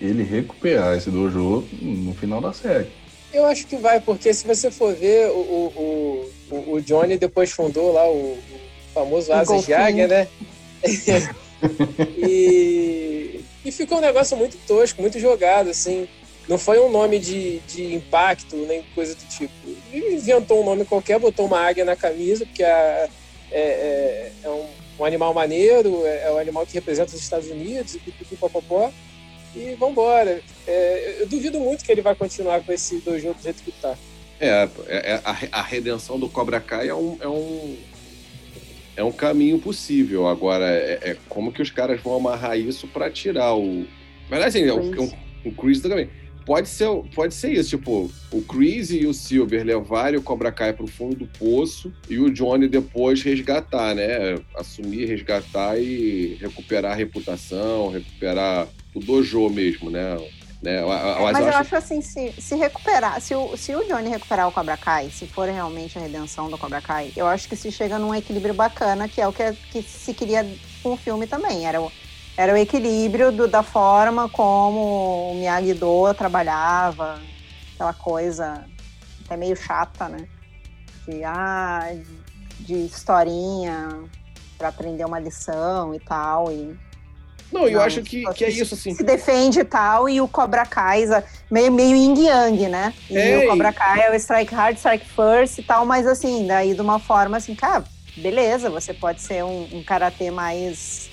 [0.00, 2.86] ele recuperar esse dojo no final da série.
[3.32, 7.50] Eu acho que vai, porque se você for ver, o, o, o, o Johnny depois
[7.52, 8.40] fundou lá o, o
[8.92, 9.72] famoso O Asas de.
[9.72, 10.28] Águia, né?
[12.16, 16.08] e, e ficou um negócio muito tosco, muito jogado, assim.
[16.48, 19.52] Não foi um nome de, de impacto, nem coisa do tipo.
[19.92, 23.08] Ele inventou um nome qualquer, botou uma águia na camisa, porque é,
[23.50, 24.66] é, é, é um,
[24.98, 28.92] um animal maneiro, é, é um animal que representa os Estados Unidos, e pipipipopopó.
[29.54, 30.40] E vambora.
[30.66, 33.96] É, eu duvido muito que ele vai continuar com esse dojo do jeito que tá.
[34.40, 37.76] É, é- é- a, a redenção do Cobra Kai é um, é um,
[38.96, 40.28] é um caminho possível.
[40.28, 43.86] Agora, é, é como que os caras vão amarrar isso pra tirar o.
[44.28, 45.12] Mas assim, é um, Chris.
[45.44, 46.08] um, um Chris também.
[46.50, 50.72] Pode ser, pode ser isso, tipo, o Chris e o Silver levarem o Cobra Kai
[50.72, 54.36] pro fundo do poço e o Johnny depois resgatar, né?
[54.56, 60.16] Assumir, resgatar e recuperar a reputação, recuperar o dojo mesmo, né?
[60.60, 60.82] né?
[61.32, 64.76] Mas eu acho assim, se, se recuperar, se o, se o Johnny recuperar o Cobra
[64.76, 68.12] Kai, se for realmente a redenção do Cobra Kai, eu acho que se chega num
[68.12, 70.44] equilíbrio bacana, que é o que, que se queria
[70.82, 71.64] com o filme também.
[71.64, 71.92] Era o,
[72.40, 77.20] era o equilíbrio do- da forma como o Miyagi-Do trabalhava,
[77.74, 78.64] aquela coisa
[79.26, 80.26] até meio chata, né?
[81.06, 81.94] De, ah,
[82.60, 84.04] de historinha
[84.56, 86.50] para aprender uma lição e tal.
[86.50, 86.74] E
[87.52, 88.94] Não, eu Não, acho que, que é isso, assim.
[88.94, 92.94] se defende e tal, e o Cobra Kai, za- meio, meio yin yang, né?
[93.10, 96.46] E É, o Cobra Kai é o strike hard, strike first e tal, mas assim,
[96.46, 97.84] daí de uma forma assim, cara,
[98.16, 101.09] beleza, você pode ser um, um karatê mais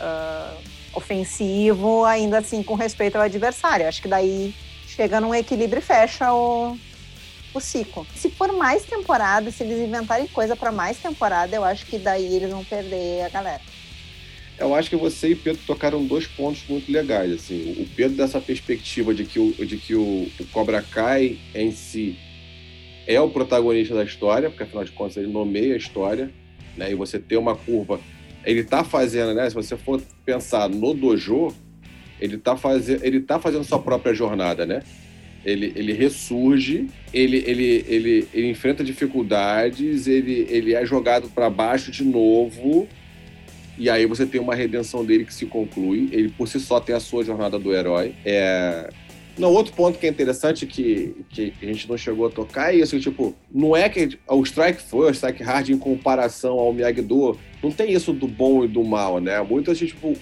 [0.00, 0.56] ah,
[0.94, 3.86] ofensivo, ainda assim com respeito ao adversário.
[3.86, 4.54] Acho que daí
[4.86, 6.76] chega num equilíbrio e fecha o,
[7.54, 8.06] o ciclo.
[8.14, 12.34] Se for mais temporada, se eles inventarem coisa para mais temporada, eu acho que daí
[12.34, 13.62] eles vão perder a galera.
[14.58, 17.32] Eu acho que você e Pedro tocaram dois pontos muito legais.
[17.32, 21.70] Assim, o Pedro dessa perspectiva de que o, de que o, o Cobra Kai em
[21.70, 22.18] si
[23.06, 26.30] é o protagonista da história, porque afinal de contas ele nomeia a história,
[26.76, 26.90] né?
[26.90, 28.00] E você ter uma curva,
[28.44, 29.48] ele tá fazendo, né?
[29.48, 31.54] Se você for pensar no dojo,
[32.20, 34.82] ele tá fazendo, ele tá fazendo sua própria jornada, né?
[35.44, 41.90] Ele, ele ressurge, ele, ele, ele, ele enfrenta dificuldades, ele, ele é jogado para baixo
[41.90, 42.88] de novo,
[43.78, 46.08] e aí você tem uma redenção dele que se conclui.
[46.10, 48.14] Ele por si só tem a sua jornada do herói.
[48.24, 48.90] É...
[49.38, 52.78] Não, outro ponto que é interessante que, que a gente não chegou a tocar é
[52.78, 57.70] isso, tipo, não é que o Strike First, Strike Hard em comparação ao Miyagi-Do, não
[57.70, 59.40] tem isso do bom e do mal, né?
[59.42, 60.16] Muito assim, tipo,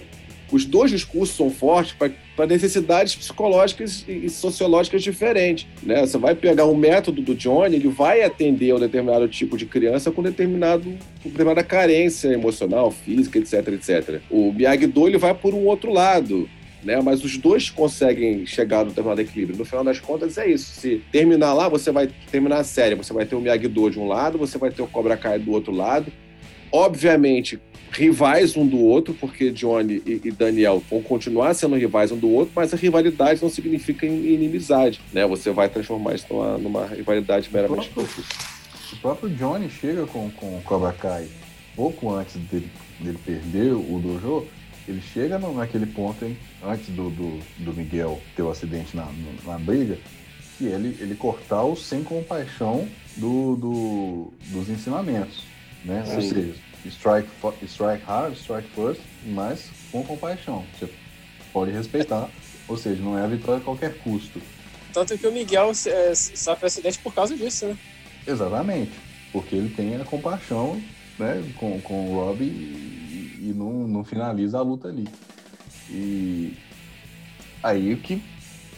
[0.51, 1.95] os dois discursos são fortes
[2.35, 6.01] para necessidades psicológicas e sociológicas diferentes, né?
[6.01, 10.11] Você vai pegar um método do Johnny, ele vai atender um determinado tipo de criança
[10.11, 14.21] com determinado, com determinada carência emocional, física, etc, etc.
[14.29, 16.47] O Miyagi-Do, ele vai por um outro lado,
[16.87, 17.01] né?
[17.01, 19.57] Mas os dois conseguem chegar no determinado equilíbrio.
[19.57, 20.79] No final das contas, é isso.
[20.79, 24.07] Se terminar lá, você vai terminar a série, você vai ter o Miyagi-Do de um
[24.07, 26.11] lado, você vai ter o Cobra Kai do outro lado.
[26.71, 27.59] Obviamente,
[27.91, 32.51] rivais um do outro, porque Johnny e Daniel vão continuar sendo rivais um do outro,
[32.55, 35.25] mas a rivalidade não significa in- inimizade, né?
[35.27, 38.23] Você vai transformar isso numa, numa rivalidade meramente próprio-
[38.93, 41.27] O próprio Johnny chega com, com o Cobra Kai
[41.75, 42.69] pouco antes dele,
[42.99, 44.45] dele perder o dojo.
[44.87, 49.07] Ele chega no- naquele ponto em- antes do, do, do Miguel ter o acidente na,
[49.45, 49.97] na briga,
[50.57, 52.87] que ele, ele cortar o sem compaixão
[53.17, 55.43] do, do- dos ensinamentos.
[55.83, 56.03] Né?
[56.15, 56.55] Ou seja,
[56.85, 57.29] strike,
[57.65, 60.65] strike hard, strike first, mas com compaixão.
[60.79, 60.89] Você
[61.51, 62.29] pode respeitar,
[62.67, 64.41] ou seja, não é a vitória a qualquer custo.
[64.93, 67.77] Tanto que o Miguel é, sofre acidente por causa disso, né?
[68.25, 68.91] Exatamente,
[69.31, 70.81] porque ele tem a compaixão
[71.19, 72.43] né, com, com o Rob
[73.49, 75.07] e, não, não finaliza a luta ali.
[75.89, 76.53] E
[77.63, 78.21] aí que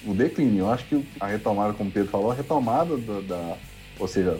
[0.05, 3.57] o declínio, eu acho que a retomada, como o Pedro falou, a retomada da, da-
[3.99, 4.39] ou seja,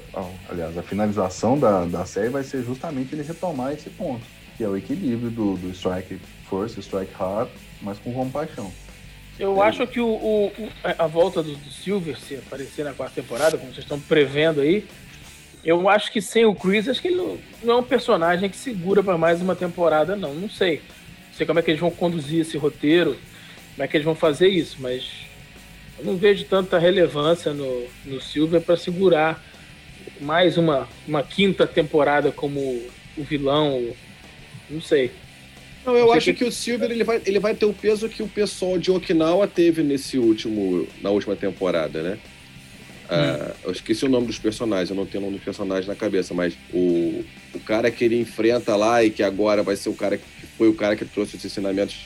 [0.49, 4.25] aliás, a finalização da, da série vai ser justamente ele retomar esse ponto,
[4.55, 6.17] que é o equilíbrio do, do strike
[6.49, 7.49] first, strike hard,
[7.81, 8.71] mas com compaixão.
[9.37, 13.21] Eu acho que o, o- o- a volta do, do Silver, se aparecer na quarta
[13.21, 14.85] temporada, como vocês estão prevendo aí,
[15.63, 18.57] eu acho que sem o Chris, acho que ele não, não é um personagem que
[18.57, 20.33] segura para mais uma temporada, não.
[20.33, 20.77] Não sei.
[21.29, 23.17] Não sei como é que eles vão conduzir esse roteiro,
[23.75, 25.03] como é que eles vão fazer isso, mas
[25.97, 29.43] eu não vejo tanta relevância no, no Silver para segurar
[30.19, 32.59] mais uma, uma quinta temporada como
[33.17, 33.89] o vilão.
[34.69, 35.11] Não sei.
[35.85, 38.09] Não, eu Você acho tem- que o Silver ele vai, ele vai ter o peso
[38.09, 42.17] que o pessoal de Okinawa teve nesse último, na última temporada, né?
[43.11, 45.95] Ah, eu esqueci o nome dos personagens, eu não tenho o nome dos personagens na
[45.95, 47.23] cabeça, mas o,
[47.55, 50.23] o cara que ele enfrenta lá e que agora vai ser o cara que
[50.57, 52.05] foi o cara que trouxe os ensinamentos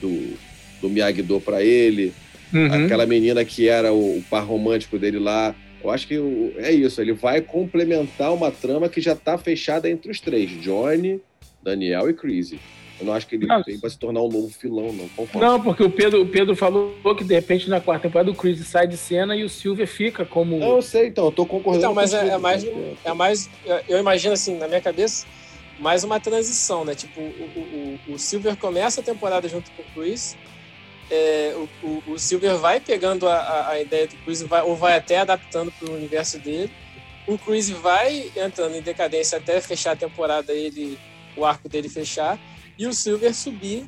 [0.00, 0.36] do,
[0.80, 2.12] do Miyagi-Do pra ele,
[2.52, 2.72] Uhum.
[2.72, 5.52] aquela menina que era o, o par romântico dele lá.
[5.82, 9.90] Eu acho que o- é isso, ele vai complementar uma trama que já tá fechada
[9.90, 11.20] entre os três: Johnny,
[11.60, 12.60] Daniel e Chrissy.
[13.00, 15.08] Eu não acho que ele, vai se tornar um novo filão, não.
[15.08, 15.40] Concordo.
[15.40, 18.64] Não, porque o Pedro, o Pedro falou que de repente na quarta temporada o Chris
[18.66, 20.58] sai de cena e o Silver fica como.
[20.58, 22.64] Não, eu sei, então, eu tô concordando Então, mas com é, você, é mais,
[23.04, 23.50] é mais,
[23.88, 25.26] eu imagino assim, na minha cabeça,
[25.78, 26.94] mais uma transição, né?
[26.94, 30.36] Tipo, o, o, o- o Silver começa a temporada junto com o Chris,
[31.10, 31.52] é,
[31.82, 34.96] o, o, o Silver vai pegando a, a, a ideia do Chris vai, ou vai
[34.96, 36.70] até adaptando para o universo dele.
[37.26, 40.96] O Chris vai entrando em decadência até fechar a temporada, ele,
[41.36, 42.38] o arco dele fechar,
[42.78, 43.84] e o Silver subir,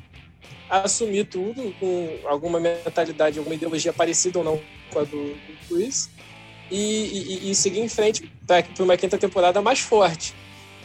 [0.69, 4.59] assumir tudo com alguma mentalidade, alguma ideologia parecida ou não
[4.91, 6.09] com a do, do Chris,
[6.69, 6.75] e,
[7.45, 10.33] e- e seguir em frente para uma quinta temporada mais forte.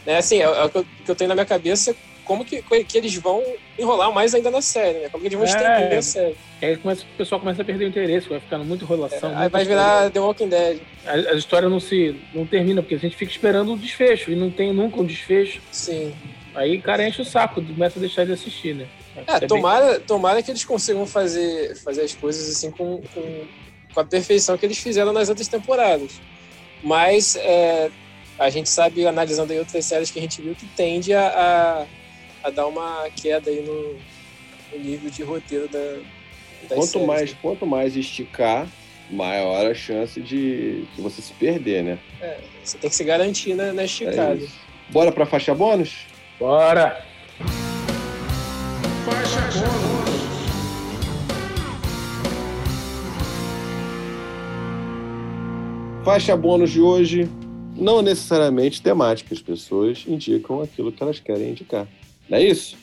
[0.05, 0.17] Né?
[0.17, 3.43] Assim, é, é o que eu, tenho na minha cabeça como que, que eles vão
[3.77, 5.09] enrolar mais ainda na série, né?
[5.09, 5.49] Como que eles vão É.
[5.75, 6.35] estender a série.
[6.61, 9.29] Aí começa, o pessoal começa a perder o interesse, vai ficando muita enrolação.
[9.29, 10.79] Aí muita vai virar The Walking Dead.
[11.05, 14.35] A, a história não se não termina, porque a gente fica esperando o desfecho e
[14.37, 15.61] não tem nunca um desfecho.
[15.69, 16.13] Sim.
[16.55, 18.87] Aí o cara enche o saco, começa a deixar de assistir, né?
[19.27, 23.47] É, bem- tomara, tomara que eles consigam fazer, fazer as coisas assim com, com,
[23.93, 26.21] com a perfeição que eles fizeram nas outras temporadas.
[26.83, 27.89] Mas é,
[28.37, 32.47] a gente sabe, analisando aí outras séries que a gente viu, que tende a, a,
[32.47, 33.95] a dar uma queda aí no,
[34.73, 35.79] no nível de roteiro da,
[36.69, 37.37] das Quanto séries, mais, né?
[37.41, 38.67] quanto mais esticar,
[39.09, 41.97] maior a chance de, de você se perder, né?
[42.63, 44.35] Você tem que se garantir na, na É esticada.
[44.35, 44.61] isso.
[44.89, 46.05] Bora pra faixa bônus?
[46.43, 47.01] Bora!
[56.03, 57.29] Faixa bônus de hoje,
[57.77, 61.87] não necessariamente temática, as pessoas indicam aquilo que elas querem indicar.
[62.27, 62.75] Não é isso?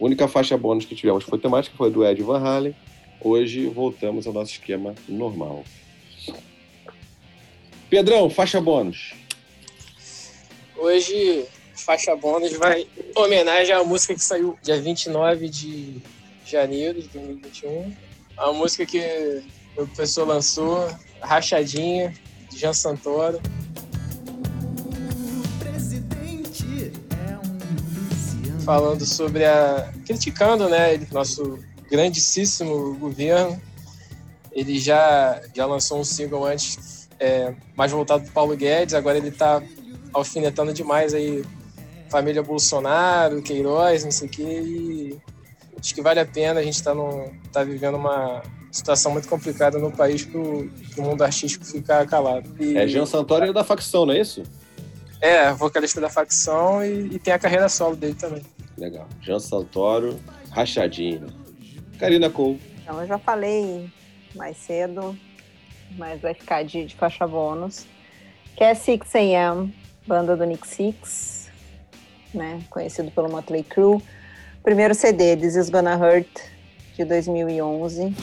[0.00, 2.76] A única faixa bônus que tivemos foi temática, foi do Ed Van Halen.
[3.20, 5.64] Hoje voltamos ao nosso esquema normal.
[7.90, 9.14] Pedrão, faixa bônus.
[10.78, 11.44] Hoje,
[11.80, 12.86] faixa bônus vai em
[13.18, 16.02] homenagem à música que saiu dia 29 de
[16.44, 17.94] janeiro de 2021.
[18.36, 19.42] A música que
[19.76, 20.88] o professor lançou,
[21.20, 22.14] Rachadinha,
[22.50, 23.40] de Jean Santoro.
[28.64, 29.92] Falando sobre a.
[30.06, 30.96] criticando, né?
[31.10, 31.58] Nosso
[31.90, 33.60] grandíssimo governo.
[34.52, 39.28] Ele já, já lançou um single antes, é, mais voltado para Paulo Guedes, agora ele
[39.28, 39.62] está
[40.12, 41.44] alfinetando demais aí
[42.10, 45.18] família Bolsonaro, Queiroz, não sei o quê, e
[45.78, 46.92] acho que vale a pena, a gente está
[47.52, 52.48] tá vivendo uma situação muito complicada no país pro, pro mundo artístico ficar calado.
[52.60, 54.42] E- É Jean Santoro da facção, não é isso?
[55.22, 58.42] é, vocalista da facção e, e tem a carreira solo dele também.
[58.78, 59.06] Legal.
[59.20, 60.18] Jean Santoro,
[60.50, 61.26] rachadinho.
[61.98, 62.58] Karina Cole.
[62.82, 63.90] Então, eu já falei
[64.34, 65.14] mais cedo,
[65.98, 67.84] mas vai ficar de, de faixa bônus.
[68.56, 69.74] Que é 6 AM,
[70.06, 71.39] banda do Nick Six,
[72.32, 72.60] né?
[72.70, 74.02] Conhecido pelo Motley Crue.
[74.62, 76.28] Primeiro CD, This Is Gonna Hurt,
[76.96, 78.14] de 2011.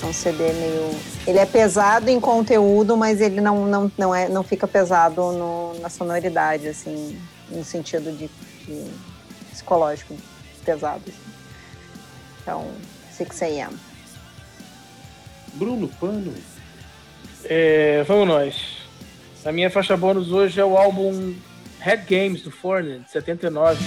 [0.00, 0.90] É um CD meio.
[1.26, 5.74] Ele é pesado em conteúdo, mas ele não, não, não, é, não fica pesado no-
[5.80, 7.20] na sonoridade, assim,
[7.50, 8.30] no sentido de,
[8.66, 8.90] de
[9.50, 10.14] psicológico
[10.64, 11.02] pesado.
[11.08, 11.18] assim.
[12.42, 12.70] Então,
[13.12, 13.76] 6 AM.
[15.54, 16.32] Bruno Pano.
[17.44, 18.77] É, vamos nós.
[19.44, 21.34] A minha faixa bônus hoje é o álbum
[21.80, 23.78] Head Games do Foreigner, de 79.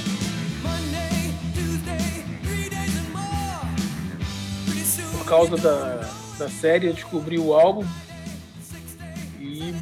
[5.18, 7.86] Por causa da, da série, eu descobri o álbum
[9.40, 9.74] e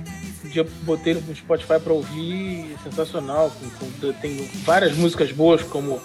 [0.46, 3.52] um dia botei no Spotify para ouvir, sensacional.
[3.80, 6.02] com- com- tem várias músicas boas, como uh,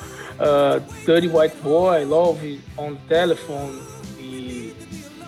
[1.04, 3.80] Dirty White Boy, Love on Telephone
[4.18, 4.74] e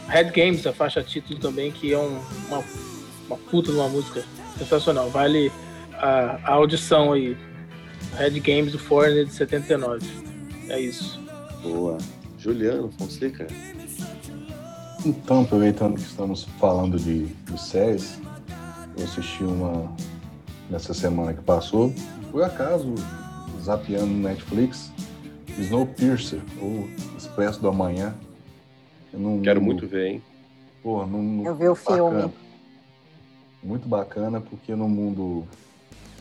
[0.08, 2.64] Head Games, a faixa título também, que é um- uma,
[3.28, 4.24] uma puta de uma música
[4.58, 5.10] sensacional.
[5.10, 5.50] Vale
[5.94, 7.36] a, a audição aí.
[8.16, 10.06] Head Games do Foreigner de 79.
[10.68, 11.20] É isso.
[11.62, 11.98] Boa.
[12.38, 13.46] Juliano Fonseca.
[15.04, 18.18] Então, aproveitando que estamos falando de, de séries,
[18.96, 19.92] eu assisti uma
[20.70, 21.92] nessa semana que passou,
[22.32, 22.94] por acaso,
[23.62, 24.90] zapeando no Netflix,
[25.58, 28.14] Snowpiercer, ou Expresso do Amanhã.
[29.12, 30.22] Eu não, Quero muito ver, hein?
[30.82, 32.32] Porra, não, não- Eu vi o filme.
[33.66, 35.44] Muito bacana porque no mundo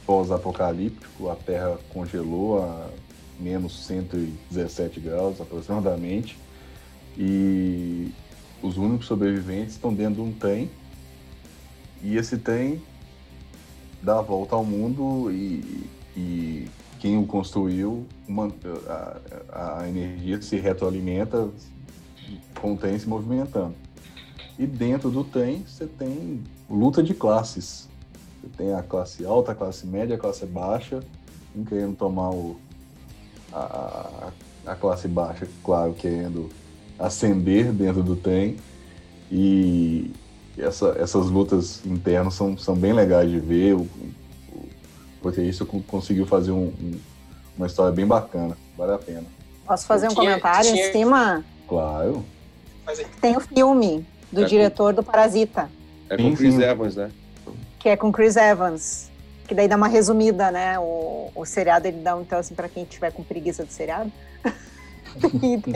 [0.06, 2.90] pós-apocalíptico a Terra congelou a
[3.40, 6.38] menos 117 graus aproximadamente
[7.18, 8.12] e
[8.62, 10.70] os únicos sobreviventes estão dentro de um trem
[12.02, 12.82] e esse trem
[14.02, 16.68] dá a volta ao mundo e, e
[17.00, 18.52] quem o construiu, uma-
[19.50, 21.50] a, a energia se retroalimenta
[22.60, 23.76] com o trem se movimentando.
[24.58, 27.88] E dentro do trem você tem luta de classes.
[28.42, 31.00] Você tem a classe alta, a classe média, a classe baixa,
[31.56, 32.58] um querendo tomar o,
[33.52, 34.30] a,
[34.68, 36.50] a, classe baixa, claro, querendo
[37.00, 38.58] ascender dentro do trem.
[39.32, 40.12] E
[40.58, 43.74] essa- essas lutas internas são, são bem legais de ver.
[43.76, 43.90] O, o,
[45.22, 47.00] porque isso con- conseguiu fazer um- um-
[47.58, 48.56] uma história bem bacana.
[48.78, 49.24] Vale a pena.
[49.66, 51.44] Posso fazer um Tinha- comentário tinha- em cima?
[51.68, 52.24] Claro.
[53.20, 55.70] Tem o filme do É, diretor do Parasita,
[56.10, 56.64] É com Sim, o Chris sim.
[56.64, 57.12] Evans, né?
[57.80, 59.10] que é com Chris Evans.
[59.48, 60.80] Que daí dá uma resumida, né?
[60.80, 64.12] O, o seriado ele dá um então assim para quem tiver com preguiça do seriado.
[65.42, 65.74] e tem.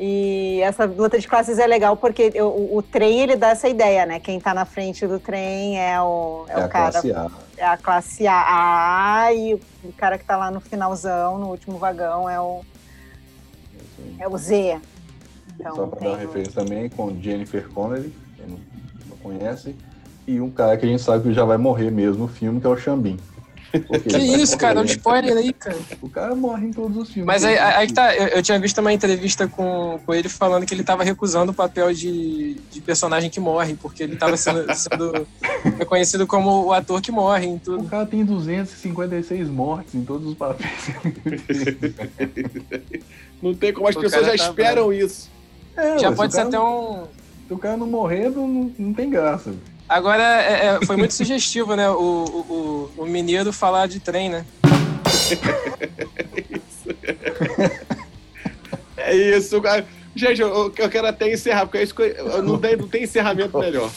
[0.00, 3.68] E essa luta de classes é legal porque o, o- o trem ele dá essa
[3.68, 4.20] ideia, né?
[4.20, 7.30] Quem tá na frente do trem é o, é É, o a cara classe A.
[7.56, 12.28] é a classe A e o cara que tá lá no finalzão, no último vagão,
[12.30, 12.60] é o,
[14.20, 14.78] é o Z.
[15.58, 18.14] Então, Só para tem dar o- referência também com Jennifer Connelly,
[19.22, 19.74] conhece,
[20.26, 22.66] e um cara que a gente sabe que já vai morrer mesmo no filme, que
[22.66, 23.18] é o Xambim.
[23.86, 24.76] Porque que isso, cara?
[24.78, 24.92] Um morrer.
[24.96, 25.76] spoiler aí, cara.
[26.00, 27.26] O cara morre em todos os filmes.
[27.26, 30.64] Mas aí, aí que tá, eu, eu tinha visto uma entrevista com, com ele falando
[30.64, 34.64] que ele tava recusando o papel de, de personagem que morre, porque ele tava sendo,
[34.74, 35.26] sendo
[35.78, 37.84] reconhecido como o ator que morre em O tudo.
[37.84, 40.90] cara tem 256 mortes em todos os papéis.
[43.42, 45.30] Não tem como as O pessoas já tá esperam isso.
[45.76, 47.04] É, Já pode se o ser cara, até um.
[47.48, 49.54] Se o cara não morrer, não, não tem graça.
[49.88, 51.88] Agora, é- é, foi muito sugestivo, né?
[51.88, 54.44] O, o, o, mineiro falar de trem, né?
[58.96, 59.86] É isso, cara.
[60.14, 62.86] Gente, eu, eu quero até encerrar, porque é isso que eu, eu não, tem, não
[62.86, 63.90] tem encerramento melhor.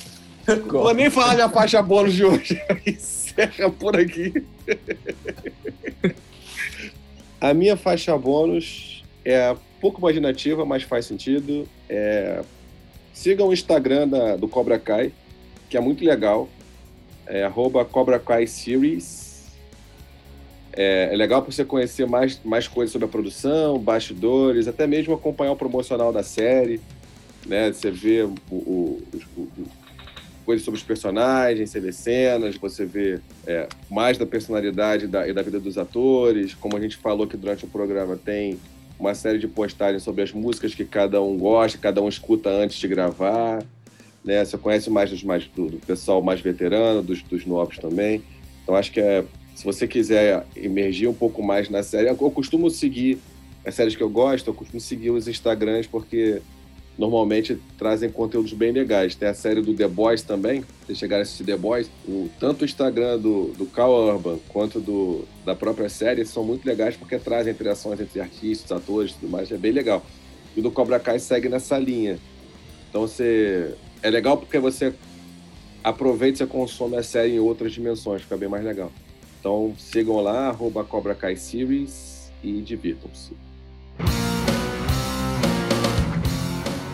[0.48, 2.62] Não vou nem falar minha faixa bônus de hoje.
[2.88, 4.46] Encerra por aqui.
[7.42, 11.68] A minha faixa bônus é pouco imaginativa, mas faz sentido.
[11.90, 12.42] É...
[13.14, 15.12] Sigam o Instagram da- do Cobra Kai,
[15.70, 16.50] que é muito legal.
[17.28, 19.46] É arroba Cobra Kai Series.
[20.74, 25.14] É, é legal para você conhecer mais, mais coisas sobre a produção, bastidores, até mesmo
[25.14, 26.80] acompanhar o promocional da série.
[27.46, 27.72] Né?
[27.72, 29.02] Você vê o, o-
[29.36, 29.68] o- o-
[30.46, 35.34] coisas sobre os personagens, você vê cenas, você vê é, mais da personalidade da- e
[35.34, 36.54] da vida dos atores.
[36.54, 38.58] Como a gente falou aqui durante o programa, tem
[39.02, 42.78] uma série de postagens sobre as músicas que cada um gosta, cada um escuta antes
[42.78, 43.64] de gravar.
[44.24, 44.46] Né?
[44.46, 48.22] Você conhece mais, dos, mais do, pessoal mais veterano, dos, dos novos também.
[48.62, 49.26] Então acho que é,
[49.56, 53.18] se você quiser emergir um pouco mais na série, eu costumo seguir
[53.66, 56.40] as séries que eu gosto, eu costumo seguir os Instagrams porque
[56.98, 59.16] normalmente trazem conteúdos bem legais.
[59.16, 62.62] Tem a série do The Boys também, se chegarem a assistir The Boys, o, tanto
[62.62, 67.18] o Instagram do, do Cal Urban quanto do, da própria série são muito legais porque
[67.18, 70.06] trazem interações entre artistas, atores e tudo mais, é bem legal.
[70.56, 72.20] E o do Cobra Kai segue nessa linha.
[72.90, 73.74] Então você.
[74.04, 74.94] É legal porque você
[75.84, 78.92] aproveita e consome a série em outras dimensões, fica bem mais legal.
[79.40, 83.34] Então sigam lá, arroba Cobra Kai Series e divirtam-se.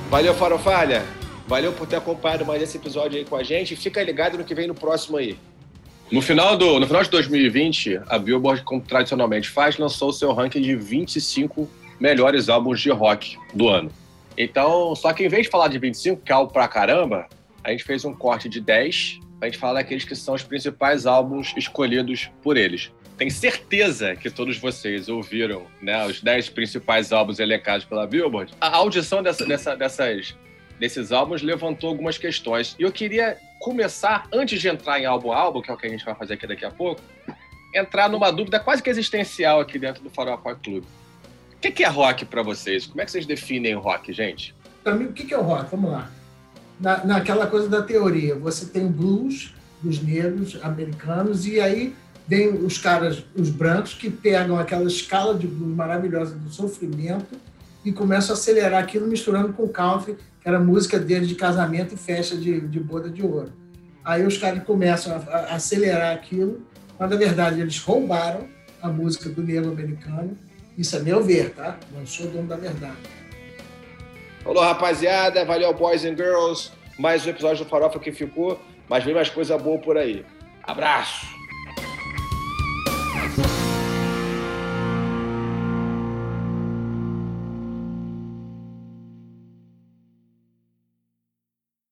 [0.09, 1.03] Valeu, Farofalha!
[1.47, 3.75] Valeu por ter acompanhado mais esse episódio aí com a gente.
[3.75, 5.37] Fica ligado no que vem no próximo aí.
[6.09, 10.31] No final, do, no final de 2020, a Billboard, como tradicionalmente faz, lançou o seu
[10.33, 11.69] ranking de 25
[11.99, 13.91] melhores álbuns de rock do ano.
[14.37, 17.27] Então, só que em vez de falar de 25, que é algo pra caramba,
[17.61, 21.05] a gente fez um corte de 10 pra gente falar daqueles que são os principais
[21.05, 22.91] álbuns escolhidos por eles.
[23.17, 28.53] Tenho certeza que todos vocês ouviram né, os 10 principais álbuns elencados pela Billboard.
[28.61, 30.35] A audição dessa, dessa, dessas,
[30.79, 32.75] desses álbuns levantou algumas questões.
[32.77, 35.87] E eu queria começar, antes de entrar em álbum a álbum, que é o que
[35.87, 37.01] a gente vai fazer aqui daqui a pouco,
[37.73, 40.83] entrar numa dúvida quase que existencial aqui dentro do Farol Rock Club.
[41.55, 42.85] O que é rock pra vocês?
[42.85, 44.53] Como é que vocês definem rock, gente?
[44.83, 45.71] Para mim, o que é o rock?
[45.71, 46.11] Vamos lá.
[46.79, 51.95] Na, naquela coisa da teoria, você tem o blues dos negros americanos e aí
[52.27, 57.39] vem os caras, os brancos, que pegam aquela escala de blues maravilhosa do sofrimento
[57.85, 61.97] e começam a acelerar aquilo misturando com country, que era música deles de casamento e
[61.97, 63.53] festa de, de boda de ouro.
[64.03, 66.61] Aí os caras começam a, a acelerar aquilo,
[66.99, 68.47] mas na verdade eles roubaram
[68.81, 70.37] a música do negro americano.
[70.77, 71.77] Isso é meu ver, tá?
[71.95, 72.97] Não sou dono da verdade.
[74.43, 75.43] Falou, rapaziada.
[75.43, 76.71] Valeu, boys and girls.
[76.97, 80.25] mais um episódio do Farofa que ficou, mas vem mais coisa boa por aí.
[80.63, 81.36] Abraço!
[83.17, 83.66] Thank you.